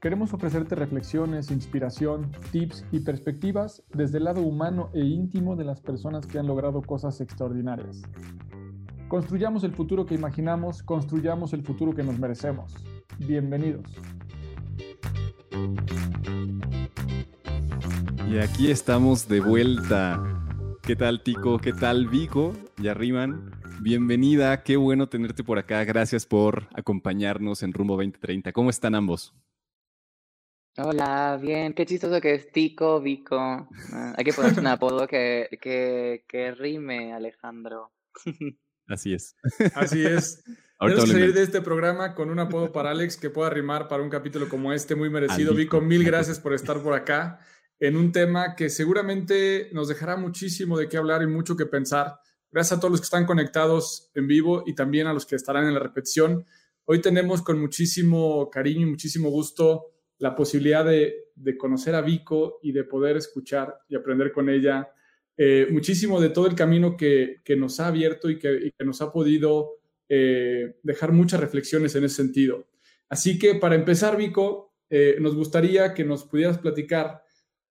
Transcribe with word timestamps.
Queremos 0.00 0.32
ofrecerte 0.32 0.76
reflexiones, 0.76 1.50
inspiración, 1.50 2.30
tips 2.52 2.84
y 2.92 3.00
perspectivas 3.00 3.82
desde 3.92 4.18
el 4.18 4.24
lado 4.24 4.42
humano 4.42 4.90
e 4.94 5.00
íntimo 5.00 5.56
de 5.56 5.64
las 5.64 5.80
personas 5.80 6.24
que 6.24 6.38
han 6.38 6.46
logrado 6.46 6.82
cosas 6.82 7.20
extraordinarias. 7.20 8.02
Construyamos 9.08 9.64
el 9.64 9.72
futuro 9.72 10.06
que 10.06 10.14
imaginamos, 10.14 10.84
construyamos 10.84 11.52
el 11.52 11.64
futuro 11.64 11.96
que 11.96 12.04
nos 12.04 12.16
merecemos. 12.16 12.76
Bienvenidos. 13.18 13.86
Y 18.30 18.38
aquí 18.38 18.70
estamos 18.70 19.26
de 19.26 19.40
vuelta. 19.40 20.22
¿Qué 20.82 20.94
tal 20.94 21.24
Tico? 21.24 21.58
¿Qué 21.58 21.72
tal 21.72 22.06
Vico? 22.06 22.52
Y 22.80 22.86
arriban. 22.86 23.50
Bienvenida, 23.80 24.62
qué 24.62 24.76
bueno 24.76 25.08
tenerte 25.08 25.42
por 25.42 25.58
acá. 25.58 25.82
Gracias 25.82 26.24
por 26.24 26.68
acompañarnos 26.72 27.64
en 27.64 27.72
Rumbo 27.72 27.94
2030. 27.94 28.52
¿Cómo 28.52 28.70
están 28.70 28.94
ambos? 28.94 29.34
Hola, 30.80 31.36
bien, 31.42 31.74
qué 31.74 31.84
chistoso 31.86 32.20
que 32.20 32.34
es 32.34 32.52
Tico, 32.52 33.00
Vico. 33.00 33.36
Ah, 33.36 34.14
hay 34.16 34.24
que 34.24 34.32
poner 34.32 34.56
un 34.60 34.66
apodo 34.68 35.08
que, 35.08 35.48
que, 35.60 36.24
que 36.28 36.52
rime, 36.52 37.12
Alejandro. 37.12 37.92
Así 38.86 39.12
es. 39.12 39.34
Así 39.74 40.06
es. 40.06 40.44
Tenemos 40.80 41.08
salir 41.08 41.34
de 41.34 41.42
este 41.42 41.62
programa 41.62 42.14
con 42.14 42.30
un 42.30 42.38
apodo 42.38 42.70
para 42.70 42.92
Alex 42.92 43.16
que 43.16 43.28
pueda 43.28 43.50
rimar 43.50 43.88
para 43.88 44.04
un 44.04 44.08
capítulo 44.08 44.48
como 44.48 44.72
este, 44.72 44.94
muy 44.94 45.10
merecido. 45.10 45.52
Vico, 45.52 45.80
mil 45.80 46.04
gracias 46.04 46.38
por 46.38 46.54
estar 46.54 46.80
por 46.80 46.94
acá 46.94 47.40
en 47.80 47.96
un 47.96 48.12
tema 48.12 48.54
que 48.54 48.70
seguramente 48.70 49.70
nos 49.72 49.88
dejará 49.88 50.16
muchísimo 50.16 50.78
de 50.78 50.88
qué 50.88 50.96
hablar 50.96 51.22
y 51.22 51.26
mucho 51.26 51.56
que 51.56 51.66
pensar. 51.66 52.20
Gracias 52.52 52.78
a 52.78 52.80
todos 52.80 52.92
los 52.92 53.00
que 53.00 53.06
están 53.06 53.26
conectados 53.26 54.12
en 54.14 54.28
vivo 54.28 54.62
y 54.64 54.76
también 54.76 55.08
a 55.08 55.12
los 55.12 55.26
que 55.26 55.34
estarán 55.34 55.66
en 55.66 55.74
la 55.74 55.80
repetición. 55.80 56.46
Hoy 56.84 57.00
tenemos 57.00 57.42
con 57.42 57.60
muchísimo 57.60 58.48
cariño 58.48 58.86
y 58.86 58.90
muchísimo 58.90 59.28
gusto 59.30 59.97
la 60.18 60.34
posibilidad 60.34 60.84
de, 60.84 61.24
conocer 61.56 61.94
a 61.94 62.02
Vico 62.02 62.58
y 62.62 62.72
de 62.72 62.84
poder 62.84 63.16
escuchar 63.16 63.78
y 63.88 63.96
aprender 63.96 64.32
con 64.32 64.48
ella 64.48 64.88
eh, 65.36 65.68
muchísimo 65.70 66.20
de 66.20 66.30
todo 66.30 66.46
el 66.46 66.54
camino 66.54 66.96
que, 66.96 67.40
nos 67.56 67.80
ha 67.80 67.86
abierto 67.86 68.28
y 68.28 68.38
que, 68.38 68.72
nos 68.84 69.00
ha 69.00 69.12
podido 69.12 69.78
eh, 70.08 70.76
dejar 70.82 71.12
muchas 71.12 71.40
reflexiones 71.40 71.94
en 71.94 72.04
ese 72.04 72.16
sentido. 72.16 72.66
Así 73.08 73.38
que 73.38 73.54
para 73.54 73.76
empezar, 73.76 74.16
Vico, 74.16 74.74
eh, 74.90 75.16
nos 75.20 75.34
gustaría 75.34 75.94
que 75.94 76.04
nos 76.04 76.24
pudieras 76.24 76.58
platicar 76.58 77.22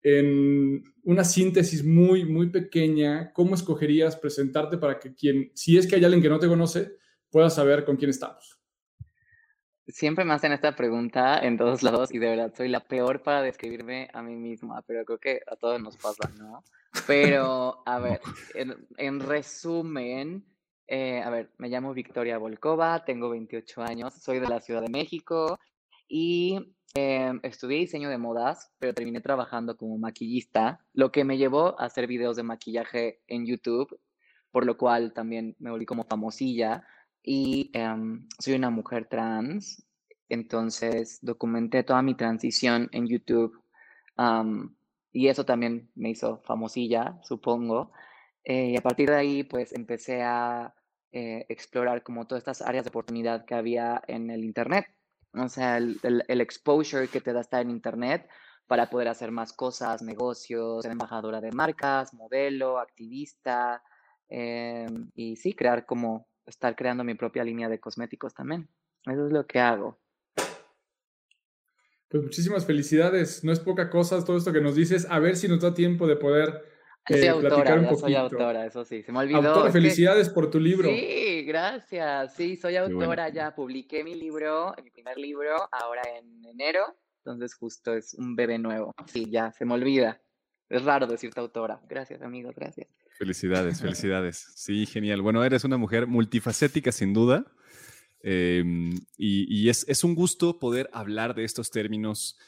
en 0.03 0.83
una 1.03 1.23
síntesis 1.23 1.83
muy, 1.83 2.25
muy 2.25 2.49
pequeña, 2.49 3.31
cómo 3.33 3.53
escogerías 3.53 4.15
presentarte 4.15 4.77
para 4.77 4.99
que 4.99 5.13
quien, 5.13 5.51
si 5.53 5.77
es 5.77 5.85
que 5.85 5.95
hay 5.95 6.03
alguien 6.03 6.23
que 6.23 6.29
no 6.29 6.39
te 6.39 6.47
conoce, 6.47 6.97
pueda 7.29 7.49
saber 7.49 7.85
con 7.85 7.97
quién 7.97 8.09
estamos. 8.09 8.60
Siempre 9.91 10.23
me 10.23 10.33
hacen 10.33 10.51
esta 10.53 10.75
pregunta 10.75 11.39
en 11.39 11.57
todos 11.57 11.83
lados 11.83 12.13
y 12.13 12.19
de 12.19 12.29
verdad 12.29 12.53
soy 12.55 12.69
la 12.69 12.79
peor 12.79 13.21
para 13.21 13.41
describirme 13.41 14.09
a 14.13 14.21
mí 14.21 14.35
misma, 14.35 14.81
pero 14.83 15.03
creo 15.05 15.19
que 15.19 15.41
a 15.47 15.55
todos 15.55 15.81
nos 15.81 15.97
pasa, 15.97 16.29
¿no? 16.37 16.63
Pero, 17.07 17.83
a 17.85 17.99
ver, 17.99 18.21
en, 18.97 19.19
resumen, 19.19 20.45
eh, 20.87 21.21
a 21.21 21.29
ver, 21.29 21.51
me 21.57 21.69
llamo 21.69 21.93
Victoria 21.93 22.37
Volkova, 22.37 23.03
tengo 23.03 23.29
28 23.29 23.81
años, 23.81 24.13
soy 24.13 24.39
de 24.39 24.47
la 24.47 24.59
Ciudad 24.59 24.81
de 24.81 24.89
México 24.89 25.59
y 26.07 26.73
eh, 26.95 27.33
estudié 27.43 27.79
diseño 27.79 28.09
de 28.09 28.17
modas, 28.17 28.71
pero 28.79 28.93
terminé 28.93 29.21
trabajando 29.21 29.77
como 29.77 29.97
maquillista, 29.97 30.85
lo 30.93 31.11
que 31.11 31.23
me 31.23 31.37
llevó 31.37 31.79
a 31.79 31.85
hacer 31.85 32.07
videos 32.07 32.35
de 32.35 32.43
maquillaje 32.43 33.21
en 33.27 33.45
YouTube, 33.45 33.99
por 34.51 34.65
lo 34.65 34.77
cual 34.77 35.13
también 35.13 35.55
me 35.59 35.71
volví 35.71 35.85
como 35.85 36.03
famosilla 36.03 36.85
y 37.23 37.71
em, 37.73 38.27
soy 38.39 38.53
una 38.55 38.69
mujer 38.69 39.07
trans, 39.09 39.85
entonces 40.29 41.19
documenté 41.21 41.83
toda 41.83 42.01
mi 42.01 42.15
transición 42.15 42.89
en 42.91 43.07
YouTube 43.07 43.61
y 45.11 45.27
eso 45.27 45.45
también 45.45 45.89
me 45.95 46.11
hizo 46.11 46.39
famosilla, 46.39 47.19
supongo. 47.23 47.91
Eh, 48.43 48.71
y 48.71 48.77
a 48.77 48.81
partir 48.81 49.09
de 49.09 49.15
ahí, 49.15 49.43
pues 49.43 49.73
empecé 49.73 50.23
a 50.23 50.73
eh, 51.11 51.45
explorar 51.49 52.03
como 52.03 52.25
todas 52.27 52.41
estas 52.41 52.61
áreas 52.61 52.85
de 52.85 52.89
oportunidad 52.89 53.45
que 53.45 53.55
había 53.55 54.01
en 54.07 54.29
el 54.31 54.43
Internet. 54.43 54.85
O 55.33 55.47
sea, 55.49 55.77
el, 55.77 55.99
el, 56.27 56.41
exposure 56.41 57.07
que 57.07 57.21
te 57.21 57.33
da 57.33 57.41
estar 57.41 57.61
en 57.61 57.71
Internet 57.71 58.29
para 58.67 58.89
poder 58.89 59.07
hacer 59.07 59.31
más 59.31 59.53
cosas, 59.53 60.01
negocios, 60.01 60.83
ser 60.83 60.91
embajadora 60.91 61.41
de 61.41 61.51
marcas, 61.51 62.13
modelo, 62.13 62.79
activista, 62.79 63.83
em, 64.29 65.09
y 65.15 65.35
sí, 65.35 65.53
crear 65.53 65.85
como 65.85 66.27
estar 66.45 66.75
creando 66.75 67.03
mi 67.03 67.15
propia 67.15 67.43
línea 67.43 67.69
de 67.69 67.79
cosméticos 67.79 68.33
también. 68.33 68.69
Eso 69.05 69.27
es 69.27 69.33
lo 69.33 69.45
que 69.45 69.59
hago. 69.59 69.99
Pues 72.09 72.23
muchísimas 72.23 72.65
felicidades. 72.65 73.43
No 73.43 73.51
es 73.51 73.59
poca 73.59 73.89
cosa 73.89 74.23
todo 74.23 74.37
esto 74.37 74.51
que 74.51 74.61
nos 74.61 74.75
dices. 74.75 75.07
A 75.09 75.19
ver 75.19 75.37
si 75.37 75.47
nos 75.47 75.61
da 75.61 75.73
tiempo 75.73 76.07
de 76.07 76.17
poder 76.17 76.61
eh, 77.09 77.29
autora, 77.29 77.55
platicar 77.55 77.79
un 77.79 77.85
poquito. 77.85 78.01
Soy 78.01 78.15
autora, 78.15 78.65
eso 78.65 78.83
sí. 78.83 79.01
Se 79.01 79.11
me 79.11 79.19
olvidó. 79.19 79.37
Autora, 79.37 79.71
felicidades 79.71 80.29
por 80.29 80.49
tu 80.51 80.59
libro. 80.59 80.89
Sí, 80.89 81.43
gracias. 81.45 82.35
Sí, 82.35 82.57
soy 82.57 82.75
autora. 82.75 83.29
Ya 83.29 83.55
publiqué 83.55 84.03
mi 84.03 84.15
libro, 84.15 84.73
mi 84.83 84.91
primer 84.91 85.17
libro, 85.17 85.55
ahora 85.71 86.01
en 86.17 86.45
enero. 86.45 86.97
Entonces 87.23 87.55
justo 87.55 87.93
es 87.93 88.13
un 88.15 88.35
bebé 88.35 88.57
nuevo. 88.57 88.93
Sí, 89.05 89.29
ya 89.29 89.51
se 89.51 89.63
me 89.63 89.75
olvida. 89.75 90.21
Es 90.69 90.83
raro 90.83 91.07
decirte 91.07 91.39
autora. 91.39 91.79
Gracias, 91.87 92.21
amigos, 92.21 92.55
gracias. 92.55 92.87
Felicidades, 93.21 93.79
felicidades. 93.81 94.51
Sí, 94.55 94.87
genial. 94.87 95.21
Bueno, 95.21 95.43
eres 95.43 95.63
una 95.63 95.77
mujer 95.77 96.07
multifacética, 96.07 96.91
sin 96.91 97.13
duda. 97.13 97.45
Em, 98.23 98.97
y, 99.15 99.69
es, 99.69 100.03
un 100.03 100.15
gusto 100.15 100.57
poder 100.57 100.89
hablar 100.91 101.35
de 101.35 101.43
estos 101.43 101.69
términos 101.69 102.39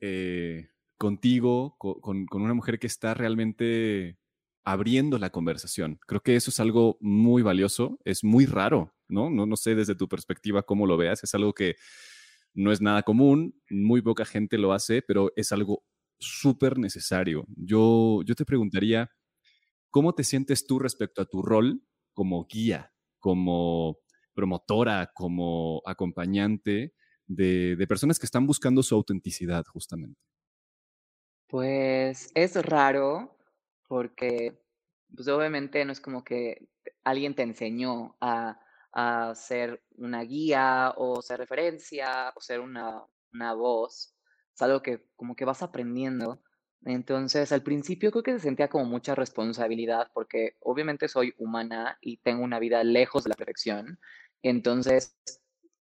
eh, 0.00 0.68
contigo, 0.96 1.74
con, 1.78 2.28
una 2.30 2.54
mujer 2.54 2.78
que 2.78 2.86
está 2.86 3.12
realmente 3.12 4.18
abriendo 4.62 5.18
la 5.18 5.30
conversación. 5.30 5.98
Creo 6.06 6.22
que 6.22 6.36
eso 6.36 6.50
es 6.50 6.60
algo 6.60 6.96
muy 7.00 7.42
valioso, 7.42 7.98
es 8.04 8.22
muy 8.22 8.46
raro, 8.46 8.94
¿no? 9.08 9.30
No, 9.30 9.46
no 9.46 9.56
sé 9.56 9.74
desde 9.74 9.96
tu 9.96 10.08
perspectiva 10.08 10.62
cómo 10.62 10.86
lo 10.86 10.96
veas, 10.96 11.24
es 11.24 11.34
algo 11.34 11.54
que 11.54 11.74
no 12.54 12.70
es 12.70 12.80
nada 12.80 13.02
común, 13.02 13.60
muy 13.68 14.00
poca 14.00 14.24
gente 14.24 14.58
lo 14.58 14.72
hace, 14.72 15.02
pero 15.02 15.32
es 15.34 15.50
algo 15.50 15.82
súper 16.20 16.78
necesario. 16.78 17.46
Yo, 17.56 18.20
yo 18.24 18.36
te 18.36 18.44
preguntaría, 18.44 19.10
¿Cómo 19.90 20.14
te 20.14 20.22
sientes 20.22 20.66
tú 20.66 20.78
respecto 20.78 21.20
a 21.20 21.26
tu 21.26 21.42
rol 21.42 21.82
como 22.14 22.46
guía, 22.46 22.92
como 23.18 23.98
promotora, 24.34 25.10
como 25.14 25.82
acompañante 25.84 26.94
de, 27.26 27.86
personas 27.88 28.18
que 28.18 28.26
están 28.26 28.46
buscando 28.46 28.82
su 28.82 28.94
autenticidad 28.94 29.64
justamente? 29.66 30.20
Pues 31.48 32.30
es 32.34 32.54
raro 32.64 33.36
porque 33.88 34.62
pues 35.14 35.26
obviamente 35.26 35.84
no 35.84 35.92
es 35.92 36.00
como 36.00 36.22
que 36.22 36.68
alguien 37.02 37.34
te 37.34 37.42
enseñó 37.42 38.16
a, 38.20 38.58
ser 39.34 39.84
una 39.96 40.22
guía 40.22 40.92
o 40.96 41.22
ser 41.22 41.38
referencia 41.38 42.32
o 42.34 42.40
ser 42.40 42.60
una, 42.60 43.04
una 43.32 43.54
voz. 43.54 44.14
Es 44.54 44.62
algo 44.62 44.82
que 44.82 45.06
como 45.14 45.36
que 45.36 45.44
vas 45.44 45.62
aprendiendo 45.62 46.42
entonces, 46.84 47.52
al 47.52 47.62
principio 47.62 48.10
creo 48.10 48.22
que 48.22 48.32
se 48.32 48.40
sentía 48.40 48.68
como 48.68 48.84
mucha 48.86 49.14
responsabilidad 49.14 50.10
porque 50.14 50.56
obviamente 50.60 51.08
soy 51.08 51.34
humana 51.38 51.98
y 52.00 52.18
tengo 52.18 52.42
una 52.42 52.58
vida 52.58 52.82
lejos 52.84 53.24
de 53.24 53.30
la 53.30 53.36
perfección. 53.36 53.98
Entonces, 54.42 55.16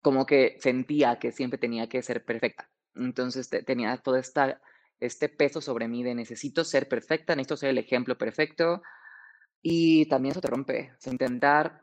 como 0.00 0.26
que 0.26 0.56
sentía 0.60 1.18
que 1.18 1.32
siempre 1.32 1.58
tenía 1.58 1.88
que 1.88 2.02
ser 2.02 2.24
perfecta. 2.24 2.70
Entonces, 2.94 3.50
tenía 3.66 3.96
toda 3.98 4.20
esta 4.20 4.60
este 5.00 5.28
peso 5.28 5.60
sobre 5.60 5.88
mí 5.88 6.02
de 6.02 6.14
necesito 6.14 6.64
ser 6.64 6.88
perfecta, 6.88 7.34
necesito 7.34 7.56
ser 7.58 7.70
el 7.70 7.78
ejemplo 7.78 8.16
perfecto. 8.16 8.82
Y 9.62 10.06
también 10.08 10.32
eso 10.32 10.40
te 10.40 10.48
rompe. 10.48 10.92
intentar 11.06 11.82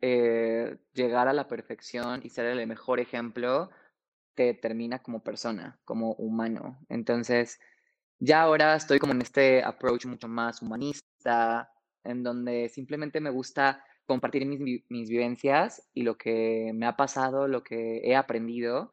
eh, 0.00 0.76
llegar 0.92 1.28
a 1.28 1.32
la 1.32 1.48
perfección 1.48 2.20
y 2.24 2.30
ser 2.30 2.46
el 2.46 2.66
mejor 2.66 3.00
ejemplo 3.00 3.70
te 4.34 4.54
termina 4.54 5.00
como 5.00 5.22
persona, 5.22 5.78
como 5.84 6.12
humano. 6.14 6.78
Entonces, 6.88 7.60
ya 8.24 8.42
ahora 8.42 8.74
estoy 8.74 8.98
como 8.98 9.12
en 9.12 9.22
este 9.22 9.62
approach 9.62 10.06
mucho 10.06 10.28
más 10.28 10.62
humanista, 10.62 11.70
en 12.02 12.22
donde 12.22 12.68
simplemente 12.68 13.20
me 13.20 13.30
gusta 13.30 13.84
compartir 14.06 14.46
mis, 14.46 14.60
mis 14.88 15.08
vivencias 15.08 15.88
y 15.94 16.02
lo 16.02 16.16
que 16.16 16.72
me 16.74 16.86
ha 16.86 16.96
pasado, 16.96 17.48
lo 17.48 17.62
que 17.62 17.98
he 18.04 18.16
aprendido. 18.16 18.92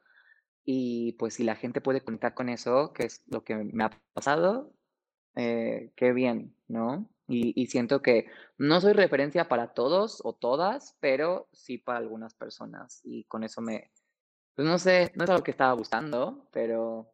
Y 0.63 1.13
pues 1.13 1.35
si 1.35 1.43
la 1.43 1.55
gente 1.55 1.81
puede 1.81 2.01
conectar 2.01 2.33
con 2.33 2.49
eso, 2.49 2.93
que 2.93 3.05
es 3.05 3.23
lo 3.27 3.43
que 3.43 3.55
me 3.55 3.83
ha 3.85 3.91
pasado, 4.13 4.73
eh, 5.35 5.91
qué 5.95 6.13
bien, 6.13 6.55
¿no? 6.67 7.09
Y, 7.27 7.53
y, 7.55 7.67
siento 7.67 8.01
que 8.01 8.27
no 8.57 8.81
soy 8.81 8.91
referencia 8.93 9.47
para 9.47 9.73
todos 9.73 10.19
o 10.25 10.33
todas, 10.33 10.97
pero 10.99 11.47
sí 11.53 11.77
para 11.77 11.99
algunas 11.99 12.33
personas. 12.33 12.99
Y 13.05 13.23
con 13.25 13.43
eso 13.43 13.61
me, 13.61 13.91
pues 14.55 14.67
no 14.67 14.77
sé, 14.77 15.11
no 15.15 15.23
es 15.23 15.29
algo 15.29 15.43
que 15.43 15.51
estaba 15.51 15.73
buscando, 15.73 16.49
pero 16.51 17.09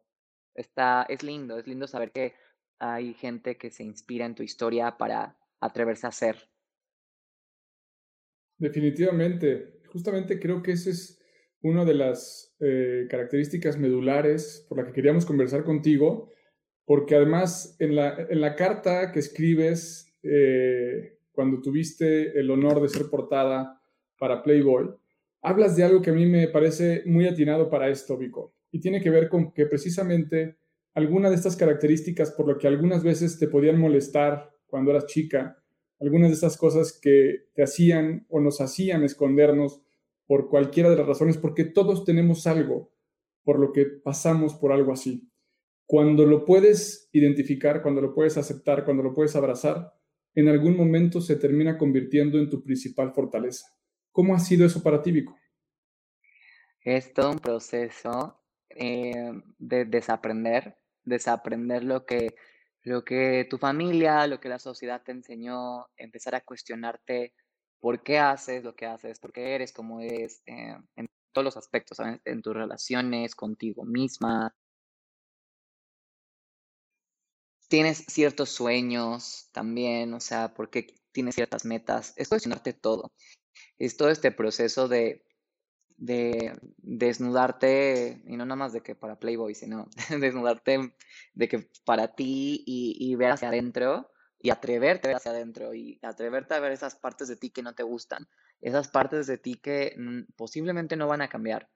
está, 0.58 1.06
es 1.08 1.22
lindo, 1.22 1.58
es 1.58 1.66
lindo 1.66 1.86
saber 1.86 2.10
que 2.10 2.34
hay 2.78 3.14
gente 3.14 3.56
que 3.56 3.70
se 3.70 3.84
inspira 3.84 4.26
en 4.26 4.34
tu 4.34 4.42
historia 4.42 4.96
para 4.98 5.36
atreverse 5.60 6.06
a 6.06 6.12
ser. 6.12 6.36
Definitivamente, 8.58 9.80
justamente 9.86 10.38
creo 10.38 10.62
que 10.62 10.72
esa 10.72 10.90
es 10.90 11.20
una 11.62 11.84
de 11.84 11.94
las 11.94 12.54
eh, 12.60 13.06
características 13.08 13.76
medulares 13.78 14.64
por 14.68 14.78
la 14.78 14.86
que 14.86 14.92
queríamos 14.92 15.26
conversar 15.26 15.64
contigo, 15.64 16.30
porque 16.84 17.16
además 17.16 17.76
en 17.78 17.96
la, 17.96 18.26
en 18.28 18.40
la 18.40 18.54
carta 18.54 19.12
que 19.12 19.18
escribes 19.18 20.16
eh, 20.22 21.18
cuando 21.32 21.60
tuviste 21.60 22.38
el 22.38 22.50
honor 22.50 22.80
de 22.80 22.88
ser 22.88 23.08
portada 23.10 23.80
para 24.18 24.42
Playboy, 24.42 24.90
hablas 25.42 25.76
de 25.76 25.84
algo 25.84 26.02
que 26.02 26.10
a 26.10 26.14
mí 26.14 26.26
me 26.26 26.48
parece 26.48 27.02
muy 27.06 27.26
atinado 27.26 27.70
para 27.70 27.88
esto, 27.88 28.16
Vico, 28.16 28.54
y 28.70 28.80
tiene 28.80 29.00
que 29.00 29.10
ver 29.10 29.28
con 29.28 29.52
que 29.52 29.66
precisamente 29.66 30.58
alguna 30.94 31.30
de 31.30 31.36
estas 31.36 31.56
características 31.56 32.32
por 32.32 32.46
lo 32.48 32.58
que 32.58 32.66
algunas 32.66 33.02
veces 33.02 33.38
te 33.38 33.48
podían 33.48 33.78
molestar 33.78 34.50
cuando 34.66 34.90
eras 34.90 35.06
chica, 35.06 35.62
algunas 36.00 36.30
de 36.30 36.34
estas 36.34 36.56
cosas 36.56 36.98
que 37.00 37.48
te 37.54 37.62
hacían 37.62 38.26
o 38.28 38.40
nos 38.40 38.60
hacían 38.60 39.02
escondernos 39.02 39.82
por 40.26 40.48
cualquiera 40.48 40.90
de 40.90 40.96
las 40.96 41.06
razones, 41.06 41.38
porque 41.38 41.64
todos 41.64 42.04
tenemos 42.04 42.46
algo 42.46 42.92
por 43.42 43.58
lo 43.58 43.72
que 43.72 43.86
pasamos 43.86 44.54
por 44.54 44.72
algo 44.72 44.92
así. 44.92 45.30
Cuando 45.86 46.26
lo 46.26 46.44
puedes 46.44 47.08
identificar, 47.12 47.80
cuando 47.82 48.02
lo 48.02 48.14
puedes 48.14 48.36
aceptar, 48.36 48.84
cuando 48.84 49.02
lo 49.02 49.14
puedes 49.14 49.34
abrazar, 49.36 49.94
en 50.34 50.48
algún 50.48 50.76
momento 50.76 51.20
se 51.22 51.36
termina 51.36 51.78
convirtiendo 51.78 52.38
en 52.38 52.50
tu 52.50 52.62
principal 52.62 53.12
fortaleza. 53.12 53.66
¿Cómo 54.12 54.34
ha 54.34 54.38
sido 54.38 54.66
eso 54.66 54.82
para 54.82 55.00
ti, 55.00 55.12
Vico? 55.12 55.34
Es 56.82 57.12
todo 57.14 57.30
un 57.30 57.38
proceso 57.38 58.38
eh, 58.78 59.32
de 59.58 59.84
desaprender, 59.84 60.78
desaprender 61.04 61.84
lo 61.84 62.04
que 62.06 62.34
lo 62.82 63.04
que 63.04 63.46
tu 63.50 63.58
familia, 63.58 64.26
lo 64.26 64.40
que 64.40 64.48
la 64.48 64.58
sociedad 64.58 65.02
te 65.02 65.12
enseñó, 65.12 65.88
empezar 65.96 66.34
a 66.34 66.40
cuestionarte 66.40 67.34
por 67.80 68.02
qué 68.02 68.18
haces 68.18 68.64
lo 68.64 68.74
que 68.74 68.86
haces, 68.86 69.18
por 69.20 69.32
qué 69.32 69.54
eres 69.54 69.72
como 69.72 70.00
eres, 70.00 70.42
eh, 70.46 70.76
en 70.96 71.06
todos 71.32 71.44
los 71.44 71.56
aspectos, 71.56 71.98
en 72.24 72.42
tus 72.42 72.54
relaciones, 72.54 73.34
contigo 73.34 73.84
misma. 73.84 74.54
Tienes 77.68 77.98
ciertos 78.08 78.50
sueños 78.50 79.50
también, 79.52 80.14
o 80.14 80.20
sea, 80.20 80.54
por 80.54 80.70
qué 80.70 80.86
tienes 81.12 81.34
ciertas 81.34 81.64
metas. 81.64 82.14
Es 82.16 82.28
cuestionarte 82.28 82.72
todo. 82.72 83.12
Es 83.78 83.96
todo 83.96 84.10
este 84.10 84.32
proceso 84.32 84.88
de 84.88 85.27
de 85.98 86.56
desnudarte, 86.78 88.22
y 88.24 88.36
no 88.36 88.46
nada 88.46 88.56
más 88.56 88.72
de 88.72 88.82
que 88.82 88.94
para 88.94 89.18
Playboy, 89.18 89.54
sino 89.54 89.88
desnudarte 90.20 90.94
de 91.34 91.48
que 91.48 91.68
para 91.84 92.14
ti 92.14 92.62
y, 92.66 93.14
ver 93.16 93.32
hacia 93.32 93.48
adentro 93.48 94.10
y 94.40 94.50
atreverte 94.50 95.08
a 95.08 95.10
ver 95.10 95.16
hacia 95.16 95.32
adentro 95.32 95.74
y 95.74 95.98
atreverte 96.02 96.54
a 96.54 96.60
ver 96.60 96.70
esas 96.70 96.94
partes 96.94 97.26
de 97.26 97.36
ti 97.36 97.50
que 97.50 97.62
no 97.62 97.74
te 97.74 97.82
gustan, 97.82 98.28
esas 98.60 98.88
partes 98.88 99.26
de 99.26 99.38
ti 99.38 99.56
que 99.56 99.96
posiblemente 100.36 100.96
no 100.96 101.08
van 101.08 101.22
a 101.22 101.28
cambiar 101.28 101.68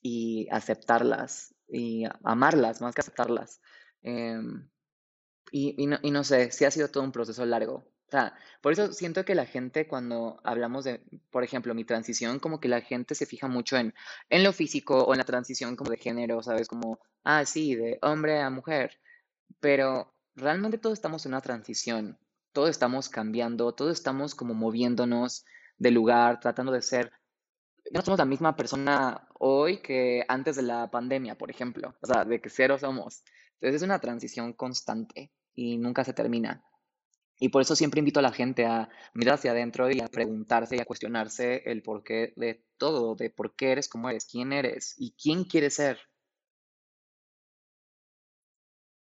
y 0.00 0.48
aceptarlas 0.50 1.54
y 1.68 2.04
amarlas 2.24 2.80
más 2.80 2.94
que 2.94 3.02
aceptarlas. 3.02 3.60
Em, 4.02 4.70
y, 5.52 5.86
no, 5.86 5.98
y 6.02 6.10
no 6.10 6.24
sé, 6.24 6.50
sí 6.50 6.64
ha 6.64 6.70
sido 6.70 6.88
todo 6.88 7.02
un 7.02 7.12
proceso 7.12 7.44
largo, 7.44 7.84
por 8.60 8.72
eso 8.72 8.92
siento 8.92 9.24
que 9.24 9.34
la 9.34 9.46
gente 9.46 9.86
cuando 9.86 10.40
hablamos 10.44 10.84
de, 10.84 11.02
por 11.30 11.44
ejemplo, 11.44 11.74
mi 11.74 11.84
transición, 11.84 12.38
como 12.38 12.60
que 12.60 12.68
la 12.68 12.80
gente 12.80 13.14
se 13.14 13.26
fija 13.26 13.48
mucho 13.48 13.76
en, 13.76 13.94
en 14.28 14.44
lo 14.44 14.52
físico 14.52 15.04
o 15.04 15.12
en 15.12 15.18
la 15.18 15.24
transición 15.24 15.76
como 15.76 15.90
de 15.90 15.96
género, 15.96 16.42
¿sabes? 16.42 16.68
Como, 16.68 16.98
ah, 17.24 17.44
sí, 17.44 17.74
de 17.74 17.98
hombre 18.02 18.40
a 18.40 18.50
mujer. 18.50 18.98
Pero 19.60 20.14
realmente 20.34 20.78
todos 20.78 20.94
estamos 20.98 21.26
en 21.26 21.32
una 21.32 21.40
transición, 21.40 22.18
todos 22.52 22.70
estamos 22.70 23.08
cambiando, 23.08 23.72
todos 23.72 23.92
estamos 23.92 24.34
como 24.34 24.54
moviéndonos 24.54 25.44
de 25.78 25.90
lugar, 25.90 26.40
tratando 26.40 26.72
de 26.72 26.82
ser, 26.82 27.12
no 27.92 28.02
somos 28.02 28.18
la 28.18 28.24
misma 28.24 28.56
persona 28.56 29.26
hoy 29.38 29.78
que 29.82 30.24
antes 30.28 30.56
de 30.56 30.62
la 30.62 30.90
pandemia, 30.90 31.36
por 31.36 31.50
ejemplo. 31.50 31.94
O 32.00 32.06
sea, 32.06 32.24
de 32.24 32.40
que 32.40 32.50
cero 32.50 32.78
somos. 32.78 33.22
Entonces 33.54 33.76
es 33.76 33.82
una 33.82 33.98
transición 33.98 34.52
constante 34.52 35.32
y 35.54 35.76
nunca 35.78 36.04
se 36.04 36.12
termina. 36.12 36.62
Y 37.42 37.48
por 37.48 37.62
eso 37.62 37.74
siempre 37.74 38.00
invito 38.00 38.20
a 38.20 38.22
la 38.22 38.32
gente 38.32 38.66
a 38.66 38.90
mirar 39.14 39.36
hacia 39.36 39.52
adentro 39.52 39.90
y 39.90 40.00
a 40.00 40.08
preguntarse 40.08 40.76
y 40.76 40.80
a 40.80 40.84
cuestionarse 40.84 41.62
el 41.64 41.82
porqué 41.82 42.34
de 42.36 42.62
todo, 42.76 43.14
de 43.14 43.30
por 43.30 43.56
qué 43.56 43.72
eres 43.72 43.88
como 43.88 44.10
eres, 44.10 44.26
quién 44.26 44.52
eres 44.52 44.94
y 44.98 45.12
quién 45.12 45.44
quieres 45.44 45.74
ser. 45.74 45.98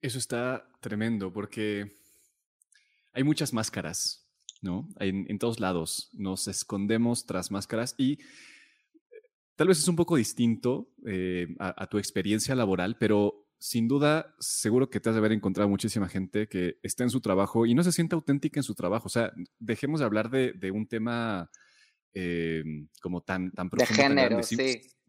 Eso 0.01 0.19
está 0.19 0.65
tremendo 0.81 1.33
porque 1.33 1.91
hay 3.13 3.25
muchas 3.25 3.53
máscaras, 3.53 4.25
¿no? 4.63 4.89
En, 5.01 5.39
todos 5.41 5.59
lados 5.59 6.09
nos 6.13 6.47
escondemos 6.47 7.27
tras 7.27 7.51
máscaras 7.51 7.97
y 7.99 8.13
eh, 8.13 8.19
tal 9.57 9.67
vez 9.67 9.79
es 9.79 9.89
un 9.89 9.97
poco 9.97 10.15
distinto 10.15 10.89
eh, 11.05 11.49
a 11.59 11.89
tu 11.89 11.99
experiencia 11.99 12.55
laboral, 12.55 12.97
pero 12.97 13.50
sin 13.61 13.89
duda, 13.89 14.35
seguro 14.41 14.89
que 14.89 15.01
te 15.01 15.11
has 15.11 15.15
de 15.15 15.19
haber 15.19 15.33
encontrado 15.33 15.69
muchísima 15.69 16.09
gente 16.09 16.49
que 16.49 16.79
está 16.83 17.05
en 17.05 17.11
su 17.11 17.21
trabajo 17.21 17.67
y 17.67 17.75
no 17.75 17.85
se 17.85 17.93
siente 17.93 18.15
auténtica 18.15 18.59
en 18.59 18.65
su 18.65 18.75
trabajo. 18.75 19.07
O 19.07 19.11
sea, 19.11 19.35
dejemos 19.59 20.01
de 20.01 20.07
hablar 20.07 20.31
de, 20.31 20.71
un 20.71 20.89
tema 20.89 21.51
eh, 22.15 22.65
como 23.03 23.21
tan, 23.21 23.53
tan 23.53 23.69
profundo. 23.69 24.03
De 24.03 24.09
género, 24.09 24.43
sí. 24.43 24.57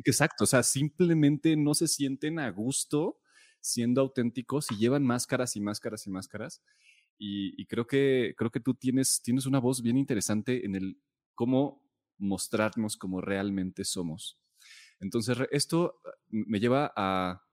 Exacto, 0.03 0.43
o 0.43 0.47
sea, 0.47 0.63
simplemente 0.63 1.55
no 1.55 1.73
se 1.73 1.87
sienten 1.87 2.39
a 2.39 2.49
gusto 2.51 3.21
siendo 3.61 4.01
auténticos 4.01 4.69
y 4.71 4.75
llevan 4.75 5.05
máscaras 5.05 5.55
y 5.55 5.61
máscaras 5.61 6.05
y 6.05 6.09
máscaras. 6.09 6.61
Y, 7.17 7.65
creo, 7.67 7.87
que, 7.87 8.33
creo 8.35 8.49
que 8.49 8.59
tú 8.59 8.73
tienes, 8.73 9.21
tienes 9.23 9.45
una 9.45 9.59
voz 9.59 9.81
bien 9.81 9.95
interesante 9.95 10.65
en 10.65 10.75
el 10.75 10.97
cómo 11.35 11.87
mostrarnos 12.17 12.97
como 12.97 13.21
realmente 13.21 13.85
somos. 13.85 14.39
Entonces, 14.99 15.37
esto 15.51 16.01
me 16.29 16.59
lleva 16.59 16.91
a 16.97 17.43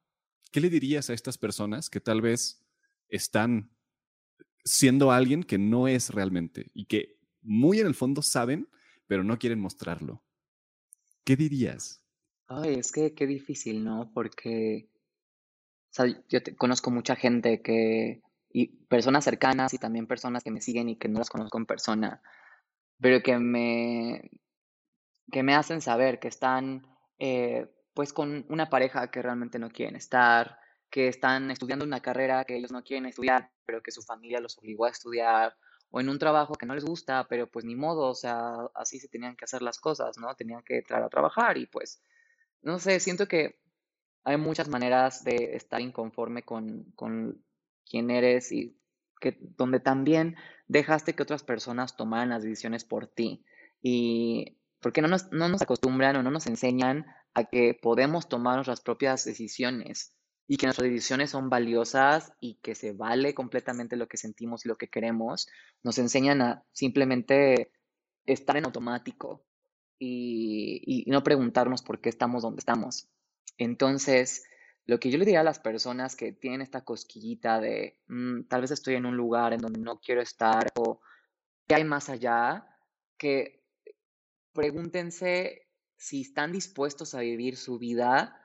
¿qué 0.51 0.61
le 0.61 0.71
dirías 0.71 1.11
a 1.11 1.15
estas 1.15 1.39
personas 1.39 1.91
que 1.91 2.01
tal 2.01 2.21
vez 2.21 2.65
están 3.09 3.71
siendo 4.65 5.11
alguien 5.11 5.43
que 5.43 5.59
no 5.59 5.89
es 5.89 6.11
realmente 6.11 6.71
y 6.75 6.87
que 6.87 7.19
muy 7.43 7.81
en 7.81 7.87
el 7.87 7.95
fondo 7.95 8.23
saben, 8.23 8.69
pero 9.07 9.25
no 9.25 9.39
quieren 9.39 9.61
mostrarlo? 9.61 10.23
¿Qué 11.25 11.37
dirías? 11.37 12.03
Ay, 12.47 12.75
es 12.75 12.93
que 12.93 13.15
qué 13.15 13.27
difícil, 13.27 13.85
¿no? 13.85 14.11
Porque 14.13 14.89
yo 16.29 16.41
conozco 16.57 16.91
mucha 16.91 17.17
gente 17.17 17.61
que, 17.61 18.23
y 18.51 18.69
personas 18.87 19.25
cercanas 19.25 19.75
y 19.75 19.79
también 19.79 20.07
personas 20.07 20.45
que 20.45 20.51
me 20.51 20.61
siguen 20.61 20.89
y 20.89 20.97
que 20.97 21.09
no 21.09 21.19
las 21.19 21.31
conozco 21.31 21.59
en 21.59 21.67
persona, 21.67 22.23
pero 23.01 23.23
que 23.23 23.39
me, 23.39 24.31
que 25.31 25.43
me 25.43 25.55
hacen 25.55 25.81
saber 25.81 26.19
que 26.19 26.29
están 26.29 26.87
eh, 27.19 27.69
pues 27.99 28.13
con 28.13 28.47
una 28.49 28.71
pareja 28.71 29.11
que 29.11 29.21
realmente 29.23 29.59
no 29.59 29.71
quieren 29.71 29.97
estar, 29.97 30.61
que 30.89 31.09
están 31.09 31.51
estudiando 31.51 31.85
una 31.85 31.99
carrera 31.99 32.45
que 32.45 32.57
ellos 32.57 32.71
no 32.71 32.85
quieren 32.85 33.07
estudiar, 33.07 33.51
pero 33.67 33.83
que 33.83 33.91
su 33.91 34.03
familia 34.03 34.39
los 34.39 34.57
obligó 34.57 34.85
a 34.85 34.91
estudiar, 34.91 35.57
o 35.91 35.99
en 35.99 36.09
un 36.09 36.21
trabajo 36.21 36.55
que 36.55 36.65
no 36.65 36.77
les 36.77 36.85
gusta, 36.85 37.27
pero 37.29 37.49
pues 37.49 37.65
ni 37.65 37.75
modo, 37.75 38.07
o 38.09 38.15
sea, 38.15 38.55
así 38.77 39.01
se 39.01 39.09
tenían 39.09 39.35
que 39.35 39.47
hacer 39.47 39.63
las 39.63 39.81
cosas, 39.81 40.17
¿no? 40.17 40.33
Tenían 40.37 40.63
que 40.63 40.77
entrar 40.77 41.03
a 41.03 41.09
trabajar 41.09 41.59
y 41.59 41.67
pues, 41.67 42.01
no 42.63 42.79
sé, 42.79 43.01
siento 43.01 43.27
que 43.27 43.59
hay 44.23 44.37
muchas 44.37 44.69
maneras 44.69 45.25
de 45.25 45.57
estar 45.57 45.81
inconforme 45.81 46.45
con, 46.45 46.85
con 46.95 47.45
quién 47.85 48.13
eres 48.13 48.53
y 48.53 48.79
que 49.21 49.39
donde 49.41 49.81
también 49.81 50.37
dejaste 50.69 51.17
que 51.17 51.25
otras 51.25 51.43
personas 51.43 51.97
tomaran 51.97 52.29
las 52.29 52.45
decisiones 52.45 52.85
por 52.85 53.09
ti. 53.09 53.45
Y 53.83 54.57
porque 54.79 55.03
no 55.03 55.09
nos, 55.09 55.33
no 55.33 55.49
nos 55.49 55.63
acostumbran 55.63 56.15
o 56.15 56.23
no 56.23 56.31
nos 56.31 56.47
enseñan 56.47 57.05
que 57.45 57.75
podemos 57.75 58.29
tomar 58.29 58.57
nuestras 58.57 58.81
propias 58.81 59.25
decisiones. 59.25 60.15
y 60.51 60.57
que 60.57 60.65
nuestras 60.67 60.89
decisiones 60.89 61.29
son 61.29 61.51
valiosas 61.51 62.33
y 62.41 62.55
que 62.63 62.75
se 62.75 62.93
vale 62.93 63.35
completamente 63.35 63.97
lo 63.97 64.09
que 64.09 64.17
sentimos 64.17 64.65
y 64.65 64.69
lo 64.69 64.79
que 64.79 64.89
queremos, 64.89 65.47
nos 65.83 65.99
enseñan 65.99 66.41
a 66.41 66.65
simplemente 66.73 67.71
estar 68.25 68.57
en 68.57 68.65
automático 68.65 69.45
y, 69.99 71.05
no 71.09 71.23
preguntarnos 71.23 71.83
por 71.83 72.01
qué 72.01 72.09
estamos 72.09 72.43
donde 72.43 72.61
estamos. 72.61 73.09
Entonces, 73.57 74.45
lo 74.87 74.99
que 75.01 75.11
yo 75.11 75.19
le 75.19 75.25
diría 75.25 75.41
a 75.41 75.45
las 75.45 75.59
personas 75.59 76.17
que 76.17 76.33
tienen 76.33 76.63
esta 76.63 76.85
cosquillita 76.85 77.61
de 77.61 77.99
mm, 78.07 78.45
tal 78.45 78.63
vez 78.63 78.71
estoy 78.71 78.95
en 78.95 79.07
un 79.07 79.17
lugar 79.17 79.53
en 79.53 79.61
donde 79.61 79.81
no 79.81 80.01
quiero 80.01 80.23
estar 80.23 80.69
o 80.77 81.01
qué 81.67 81.75
hay 81.75 81.85
más 81.85 82.09
allá, 82.09 82.67
que 83.19 83.63
pregúntense 84.53 85.68
si 85.99 86.23
están 86.23 86.53
dispuestos 86.53 87.15
a 87.15 87.21
vivir 87.21 87.57
su 87.57 87.79
vida 87.79 88.41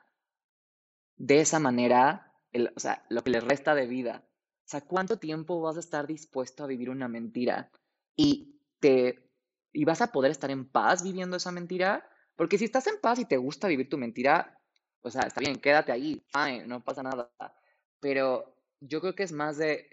de 1.16 1.40
esa 1.40 1.60
manera, 1.60 2.34
o 2.76 2.80
sea, 2.80 3.06
lo 3.08 3.22
que 3.22 3.30
les 3.30 3.44
resta 3.44 3.74
de 3.74 3.86
vida. 3.86 4.24
O 4.64 4.68
sea, 4.68 4.80
¿cuánto 4.80 5.18
tiempo 5.18 5.60
vas 5.60 5.76
a 5.76 5.80
estar 5.80 6.06
dispuesto 6.06 6.64
a 6.64 6.66
vivir 6.66 6.90
una 6.90 7.08
mentira? 7.08 7.70
Y 8.16 8.60
te 8.80 9.30
y 9.72 9.84
vas 9.84 10.00
a 10.00 10.12
poder 10.12 10.30
estar 10.30 10.50
en 10.50 10.68
paz 10.68 11.02
viviendo 11.02 11.36
esa 11.36 11.50
mentira, 11.50 12.08
porque 12.36 12.58
si 12.58 12.64
estás 12.64 12.86
en 12.86 13.00
paz 13.00 13.18
y 13.18 13.24
te 13.24 13.36
gusta 13.36 13.66
vivir 13.66 13.88
tu 13.88 13.98
mentira, 13.98 14.60
o 15.02 15.10
sea, 15.10 15.22
está 15.22 15.40
bien, 15.40 15.56
quédate 15.56 15.90
ahí, 15.90 16.24
no 16.66 16.82
pasa 16.82 17.02
nada. 17.02 17.32
Pero 18.00 18.56
yo 18.80 19.00
creo 19.00 19.14
que 19.14 19.24
es 19.24 19.32
más 19.32 19.58
de 19.58 19.88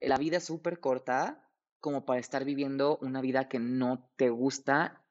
la 0.00 0.18
vida 0.18 0.40
súper 0.40 0.78
corta 0.80 1.48
como 1.80 2.04
para 2.06 2.20
estar 2.20 2.44
viviendo 2.44 2.96
una 3.02 3.20
vida 3.20 3.48
que 3.48 3.58
no 3.58 4.08
te 4.16 4.30
gusta 4.30 5.03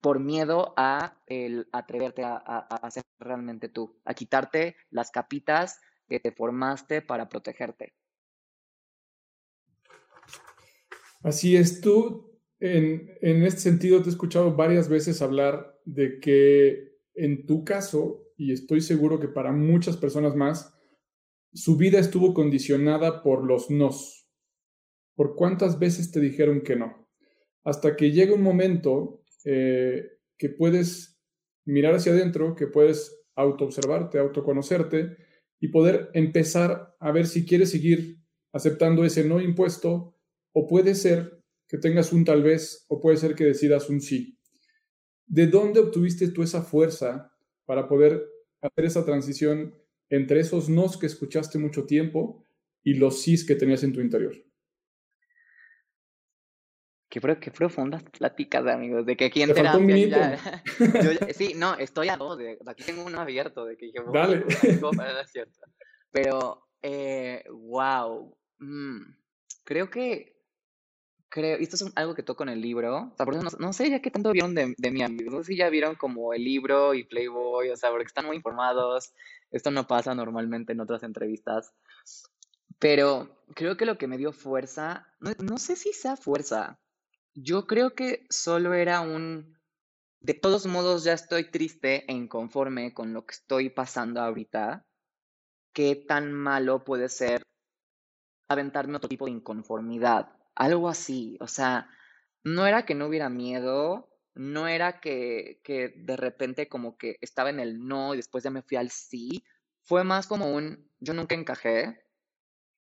por 0.00 0.20
miedo 0.20 0.74
a 0.76 1.20
el 1.26 1.68
atreverte 1.72 2.24
a, 2.24 2.36
a, 2.36 2.90
realmente 3.18 3.68
tú, 3.68 3.96
a 4.04 4.14
quitarte 4.14 4.76
las 4.90 5.10
capitas 5.10 5.80
que 6.08 6.20
te 6.20 6.32
formaste 6.32 7.02
para 7.02 7.28
protegerte. 7.28 7.94
Así 11.22 11.56
es, 11.56 11.80
tú 11.80 12.38
en, 12.60 13.10
en 13.20 13.42
este 13.44 13.60
sentido 13.60 14.00
te 14.02 14.08
he 14.08 14.12
escuchado 14.12 14.54
varias 14.54 14.88
veces 14.88 15.20
hablar 15.20 15.78
de 15.84 16.20
que 16.20 16.88
en 17.14 17.46
tu 17.46 17.64
caso, 17.64 18.28
y 18.36 18.52
estoy 18.52 18.80
seguro 18.80 19.18
que 19.18 19.28
para 19.28 19.52
muchas 19.52 19.96
personas 19.96 20.36
más, 20.36 20.72
su 21.52 21.76
vida 21.76 21.98
estuvo 21.98 22.34
condicionada 22.34 23.22
por 23.22 23.44
los 23.44 23.70
nos. 23.70 24.28
¿Por 25.16 25.34
cuántas 25.34 25.80
veces 25.80 26.12
te 26.12 26.20
dijeron 26.20 26.60
que 26.60 26.76
no? 26.76 27.08
Hasta 27.64 27.96
que 27.96 28.12
llega 28.12 28.34
un 28.34 28.42
momento 28.42 29.17
eh, 29.44 30.04
que 30.36 30.48
puedes 30.48 31.20
mirar 31.64 31.94
hacia 31.94 32.12
adentro, 32.12 32.54
que 32.54 32.66
puedes 32.66 33.18
autoobservarte, 33.34 34.18
autoconocerte 34.18 35.16
y 35.60 35.68
poder 35.68 36.10
empezar 36.14 36.96
a 36.98 37.12
ver 37.12 37.26
si 37.26 37.44
quieres 37.44 37.70
seguir 37.70 38.18
aceptando 38.52 39.04
ese 39.04 39.24
no 39.24 39.40
impuesto 39.40 40.16
o 40.52 40.66
puede 40.66 40.94
ser 40.94 41.42
que 41.68 41.78
tengas 41.78 42.12
un 42.12 42.24
tal 42.24 42.42
vez 42.42 42.86
o 42.88 43.00
puede 43.00 43.16
ser 43.18 43.34
que 43.34 43.44
decidas 43.44 43.90
un 43.90 44.00
sí. 44.00 44.38
¿De 45.26 45.46
dónde 45.46 45.80
obtuviste 45.80 46.28
tú 46.28 46.42
esa 46.42 46.62
fuerza 46.62 47.30
para 47.66 47.86
poder 47.86 48.26
hacer 48.62 48.86
esa 48.86 49.04
transición 49.04 49.74
entre 50.08 50.40
esos 50.40 50.68
nos 50.68 50.96
que 50.96 51.06
escuchaste 51.06 51.58
mucho 51.58 51.84
tiempo 51.84 52.42
y 52.82 52.94
los 52.94 53.20
sís 53.20 53.44
que 53.44 53.54
tenías 53.54 53.82
en 53.82 53.92
tu 53.92 54.00
interior? 54.00 54.47
Qué, 57.20 57.38
qué 57.40 57.50
profundas 57.50 58.02
pláticas, 58.04 58.66
amigos, 58.66 59.04
de 59.06 59.16
que 59.16 59.26
aquí 59.26 59.42
en 59.42 59.54
terapia 59.54 59.96
ya, 60.08 61.32
Sí, 61.34 61.54
no, 61.56 61.74
estoy 61.74 62.08
a 62.08 62.16
dos, 62.16 62.38
aquí 62.66 62.84
tengo 62.84 63.04
uno 63.04 63.20
abierto, 63.20 63.64
de 63.64 63.76
que 63.76 63.86
dije, 63.86 63.98
Dale. 64.12 64.44
Pero, 66.12 66.68
eh, 66.82 67.44
wow, 67.50 68.36
mm, 68.58 69.00
creo 69.64 69.90
que, 69.90 70.36
creo, 71.28 71.58
esto 71.58 71.76
es 71.76 71.92
algo 71.96 72.14
que 72.14 72.22
toco 72.22 72.44
en 72.44 72.50
el 72.50 72.60
libro, 72.60 73.12
o 73.12 73.16
sea, 73.16 73.26
no, 73.26 73.50
no, 73.58 73.72
sé 73.72 73.90
ya 73.90 74.00
qué 74.00 74.10
tanto 74.10 74.32
vieron 74.32 74.54
de, 74.54 74.74
de 74.76 74.90
mi 74.90 75.02
amigo, 75.02 75.30
no 75.30 75.38
sé 75.38 75.52
si 75.52 75.56
ya 75.56 75.68
vieron 75.68 75.96
como 75.96 76.32
el 76.32 76.44
libro 76.44 76.94
y 76.94 77.04
Playboy, 77.04 77.70
o 77.70 77.76
sea, 77.76 77.90
porque 77.90 78.06
están 78.06 78.26
muy 78.26 78.36
informados, 78.36 79.12
esto 79.50 79.70
no 79.70 79.86
pasa 79.86 80.14
normalmente 80.14 80.72
en 80.72 80.80
otras 80.80 81.02
entrevistas, 81.02 81.72
pero 82.78 83.28
creo 83.54 83.76
que 83.76 83.86
lo 83.86 83.98
que 83.98 84.06
me 84.06 84.18
dio 84.18 84.32
fuerza, 84.32 85.08
no, 85.20 85.32
no 85.40 85.58
sé 85.58 85.76
si 85.76 85.92
sea 85.92 86.16
fuerza, 86.16 86.78
yo 87.42 87.66
creo 87.66 87.94
que 87.94 88.26
solo 88.30 88.74
era 88.74 89.00
un... 89.00 89.58
De 90.20 90.34
todos 90.34 90.66
modos, 90.66 91.04
ya 91.04 91.12
estoy 91.12 91.50
triste 91.50 92.04
e 92.10 92.12
inconforme 92.12 92.92
con 92.92 93.12
lo 93.12 93.24
que 93.24 93.34
estoy 93.34 93.70
pasando 93.70 94.20
ahorita. 94.20 94.84
¿Qué 95.72 95.94
tan 95.94 96.32
malo 96.32 96.84
puede 96.84 97.08
ser 97.08 97.42
aventarme 98.48 98.96
otro 98.96 99.08
tipo 99.08 99.26
de 99.26 99.32
inconformidad? 99.32 100.32
Algo 100.56 100.88
así. 100.88 101.38
O 101.40 101.46
sea, 101.46 101.88
no 102.42 102.66
era 102.66 102.84
que 102.84 102.96
no 102.96 103.06
hubiera 103.06 103.28
miedo, 103.28 104.10
no 104.34 104.66
era 104.66 105.00
que, 105.00 105.60
que 105.62 105.94
de 105.96 106.16
repente 106.16 106.68
como 106.68 106.98
que 106.98 107.18
estaba 107.20 107.50
en 107.50 107.60
el 107.60 107.86
no 107.86 108.14
y 108.14 108.16
después 108.16 108.42
ya 108.42 108.50
me 108.50 108.62
fui 108.62 108.76
al 108.76 108.90
sí. 108.90 109.44
Fue 109.84 110.02
más 110.02 110.26
como 110.26 110.52
un, 110.52 110.90
yo 110.98 111.14
nunca 111.14 111.36
encajé, 111.36 112.02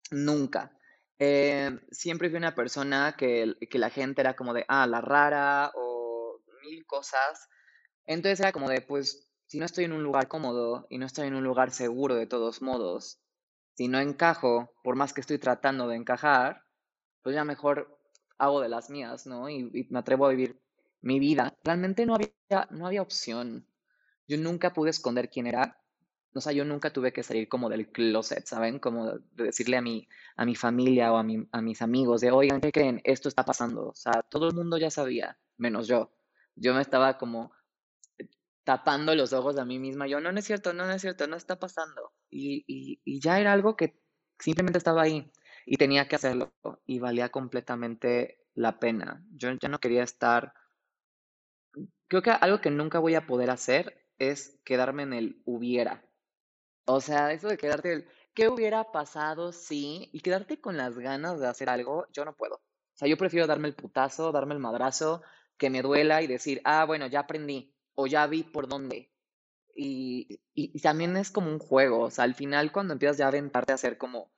nunca. 0.09 0.78
Eh, 1.19 1.77
siempre 1.91 2.29
fui 2.29 2.37
una 2.37 2.55
persona 2.55 3.15
que, 3.17 3.55
que, 3.69 3.77
la 3.77 3.89
gente 3.89 4.21
era 4.21 4.35
como 4.35 4.53
de, 4.53 4.65
ah, 4.69 4.87
la 4.87 5.01
rara 5.01 5.71
o 5.75 6.39
mil 6.63 6.85
cosas. 6.85 7.49
Entonces 8.05 8.39
era 8.39 8.53
como 8.53 8.69
de, 8.69 8.81
pues, 8.81 9.29
si 9.45 9.59
no 9.59 9.65
estoy 9.65 9.85
en 9.85 9.93
un 9.93 10.03
lugar 10.03 10.29
cómodo 10.29 10.87
y 10.89 10.97
no 10.97 11.05
estoy 11.05 11.27
en 11.27 11.35
un 11.35 11.43
lugar 11.43 11.71
seguro 11.71 12.15
de 12.15 12.27
todos 12.27 12.61
modos, 12.61 13.19
si 13.75 13.87
no 13.87 13.99
encajo, 13.99 14.73
por 14.83 14.95
más 14.95 15.13
que 15.13 15.21
estoy 15.21 15.39
tratando 15.39 15.87
de 15.87 15.97
encajar, 15.97 16.63
pues 17.21 17.35
ya 17.35 17.43
mejor 17.43 17.99
hago 18.37 18.61
de 18.61 18.69
las 18.69 18.89
mías, 18.89 19.25
¿no? 19.27 19.49
Y, 19.49 19.69
y 19.73 19.87
me 19.89 19.99
atrevo 19.99 20.25
a 20.25 20.29
vivir 20.29 20.61
mi 21.01 21.19
vida. 21.19 21.57
Realmente 21.63 22.05
no 22.05 22.15
había, 22.15 22.67
no 22.69 22.87
había 22.87 23.01
opción. 23.01 23.67
Yo 24.27 24.37
nunca 24.37 24.73
pude 24.73 24.91
esconder 24.91 25.29
quién 25.29 25.47
era 25.47 25.78
o 26.33 26.41
sea, 26.41 26.53
yo 26.53 26.63
nunca 26.65 26.93
tuve 26.93 27.11
que 27.11 27.23
salir 27.23 27.49
como 27.49 27.69
del 27.69 27.91
closet, 27.91 28.45
¿saben? 28.45 28.79
Como 28.79 29.11
de 29.11 29.43
decirle 29.45 29.77
a 29.77 29.81
mi, 29.81 30.07
a 30.35 30.45
mi 30.45 30.55
familia 30.55 31.11
o 31.11 31.17
a, 31.17 31.23
mi, 31.23 31.47
a 31.51 31.61
mis 31.61 31.81
amigos 31.81 32.21
de, 32.21 32.31
oigan, 32.31 32.61
¿qué 32.61 32.71
creen? 32.71 33.01
Esto 33.03 33.29
está 33.29 33.45
pasando. 33.45 33.87
O 33.87 33.95
sea, 33.95 34.23
todo 34.29 34.47
el 34.47 34.55
mundo 34.55 34.77
ya 34.77 34.91
sabía, 34.91 35.37
menos 35.57 35.87
yo. 35.87 36.11
Yo 36.55 36.73
me 36.73 36.81
estaba 36.81 37.17
como 37.17 37.51
tapando 38.63 39.15
los 39.15 39.33
ojos 39.33 39.57
a 39.57 39.65
mí 39.65 39.79
misma. 39.79 40.07
Yo, 40.07 40.19
no, 40.21 40.29
es 40.29 40.45
cierto, 40.45 40.73
no, 40.73 40.85
no 40.85 40.93
es 40.93 41.01
cierto, 41.01 41.25
no 41.27 41.35
está 41.35 41.57
pasando. 41.59 42.13
Y, 42.29 42.63
y, 42.67 43.01
y 43.03 43.19
ya 43.19 43.39
era 43.39 43.53
algo 43.53 43.75
que 43.75 43.99
simplemente 44.37 44.77
estaba 44.77 45.01
ahí 45.01 45.31
y 45.65 45.77
tenía 45.77 46.07
que 46.07 46.15
hacerlo 46.15 46.53
y 46.85 46.99
valía 46.99 47.29
completamente 47.29 48.45
la 48.53 48.79
pena. 48.79 49.23
Yo 49.31 49.51
ya 49.51 49.69
no 49.69 49.79
quería 49.79 50.03
estar... 50.03 50.53
Creo 52.07 52.21
que 52.21 52.31
algo 52.31 52.61
que 52.61 52.71
nunca 52.71 52.99
voy 52.99 53.15
a 53.15 53.25
poder 53.25 53.49
hacer 53.49 54.05
es 54.19 54.59
quedarme 54.63 55.03
en 55.03 55.13
el 55.13 55.41
hubiera. 55.45 56.08
O 56.91 57.01
sea, 57.01 57.31
eso 57.31 57.47
de 57.47 57.57
quedarte, 57.57 58.07
¿qué 58.33 58.49
hubiera 58.49 58.91
pasado 58.91 59.51
si? 59.51 60.09
Y 60.11 60.21
quedarte 60.21 60.59
con 60.59 60.75
las 60.75 60.97
ganas 60.97 61.39
de 61.39 61.47
hacer 61.47 61.69
algo, 61.69 62.07
yo 62.11 62.25
no 62.25 62.35
puedo. 62.35 62.55
O 62.55 62.95
sea, 62.95 63.07
yo 63.07 63.15
prefiero 63.15 63.45
darme 63.45 63.67
el 63.67 63.75
putazo, 63.75 64.31
darme 64.31 64.55
el 64.55 64.59
madrazo, 64.59 65.21
que 65.57 65.69
me 65.69 65.83
duela 65.83 66.23
y 66.23 66.27
decir, 66.27 66.61
ah, 66.63 66.85
bueno, 66.85 67.05
ya 67.05 67.21
aprendí 67.21 67.75
o 67.93 68.07
ya 68.07 68.25
vi 68.25 68.41
por 68.41 68.67
dónde. 68.67 69.11
Y, 69.75 70.41
y, 70.55 70.79
también 70.81 71.15
es 71.15 71.29
como 71.29 71.51
un 71.51 71.59
juego, 71.59 71.99
o 72.05 72.09
sea, 72.09 72.23
al 72.23 72.33
final 72.33 72.71
cuando 72.71 72.93
empiezas 72.93 73.17
ya 73.17 73.25
a 73.25 73.27
aventarte 73.29 73.71
a 73.71 73.75
hacer 73.75 73.99
como, 73.99 74.31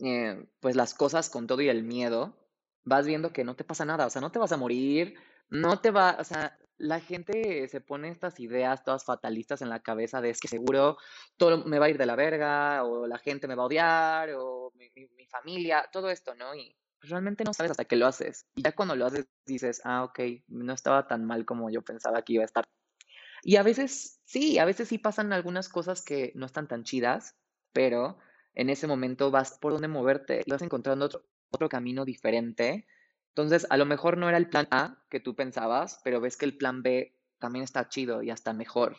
eh, 0.00 0.46
pues 0.60 0.76
las 0.76 0.94
cosas 0.94 1.30
con 1.30 1.46
todo 1.46 1.62
y 1.62 1.70
el 1.70 1.84
miedo, 1.84 2.36
vas 2.84 3.06
viendo 3.06 3.32
que 3.32 3.44
no 3.44 3.56
te 3.56 3.64
pasa 3.64 3.86
nada, 3.86 4.06
o 4.06 4.10
sea, 4.10 4.20
no 4.20 4.30
te 4.30 4.38
vas 4.38 4.52
a 4.52 4.58
morir, 4.58 5.14
no 5.48 5.80
te 5.80 5.90
va, 5.90 6.16
o 6.20 6.24
sea, 6.24 6.58
la 6.78 7.00
gente 7.00 7.68
se 7.68 7.80
pone 7.80 8.08
estas 8.08 8.40
ideas 8.40 8.82
todas 8.84 9.04
fatalistas 9.04 9.62
en 9.62 9.68
la 9.68 9.80
cabeza 9.80 10.20
de 10.20 10.30
es 10.30 10.40
que 10.40 10.48
seguro 10.48 10.96
todo 11.36 11.64
me 11.64 11.78
va 11.78 11.86
a 11.86 11.90
ir 11.90 11.98
de 11.98 12.06
la 12.06 12.16
verga, 12.16 12.84
o 12.84 13.06
la 13.06 13.18
gente 13.18 13.46
me 13.46 13.54
va 13.54 13.62
a 13.62 13.66
odiar, 13.66 14.30
o 14.36 14.72
mi, 14.74 14.90
familia, 15.26 15.88
todo 15.92 16.10
esto, 16.10 16.34
¿no? 16.34 16.54
Y 16.54 16.76
realmente 17.00 17.44
no 17.44 17.54
sabes 17.54 17.70
hasta 17.70 17.84
que 17.84 17.96
lo 17.96 18.06
haces. 18.06 18.46
Y 18.54 18.62
ya 18.62 18.72
cuando 18.72 18.96
lo 18.96 19.06
haces 19.06 19.26
dices, 19.46 19.80
ah, 19.84 20.04
ok, 20.04 20.20
no 20.48 20.72
estaba 20.72 21.06
tan 21.06 21.24
mal 21.24 21.46
como 21.46 21.70
yo 21.70 21.82
pensaba 21.82 22.22
que 22.22 22.34
iba 22.34 22.42
a 22.42 22.46
estar. 22.46 22.64
Y 23.42 23.56
a 23.56 23.62
veces 23.62 24.20
sí, 24.24 24.58
a 24.58 24.64
veces 24.64 24.88
sí 24.88 24.98
pasan 24.98 25.32
algunas 25.32 25.68
cosas 25.68 26.02
que 26.02 26.32
no 26.34 26.46
están 26.46 26.68
tan 26.68 26.84
chidas, 26.84 27.36
pero 27.72 28.18
en 28.54 28.70
ese 28.70 28.86
momento 28.86 29.30
vas 29.30 29.58
por 29.58 29.72
donde 29.72 29.88
moverte 29.88 30.42
y 30.44 30.50
vas 30.50 30.62
encontrando 30.62 31.06
otro, 31.06 31.24
otro 31.50 31.68
camino 31.68 32.04
diferente 32.04 32.86
entonces, 33.34 33.66
a 33.70 33.78
lo 33.78 33.86
mejor 33.86 34.18
no 34.18 34.28
era 34.28 34.36
el 34.36 34.50
plan 34.50 34.68
A 34.70 35.02
que 35.08 35.18
tú 35.18 35.34
pensabas, 35.34 36.00
pero 36.04 36.20
ves 36.20 36.36
que 36.36 36.44
el 36.44 36.58
plan 36.58 36.82
B 36.82 37.18
también 37.38 37.62
está 37.62 37.88
chido 37.88 38.22
y 38.22 38.28
hasta 38.28 38.52
mejor. 38.52 38.98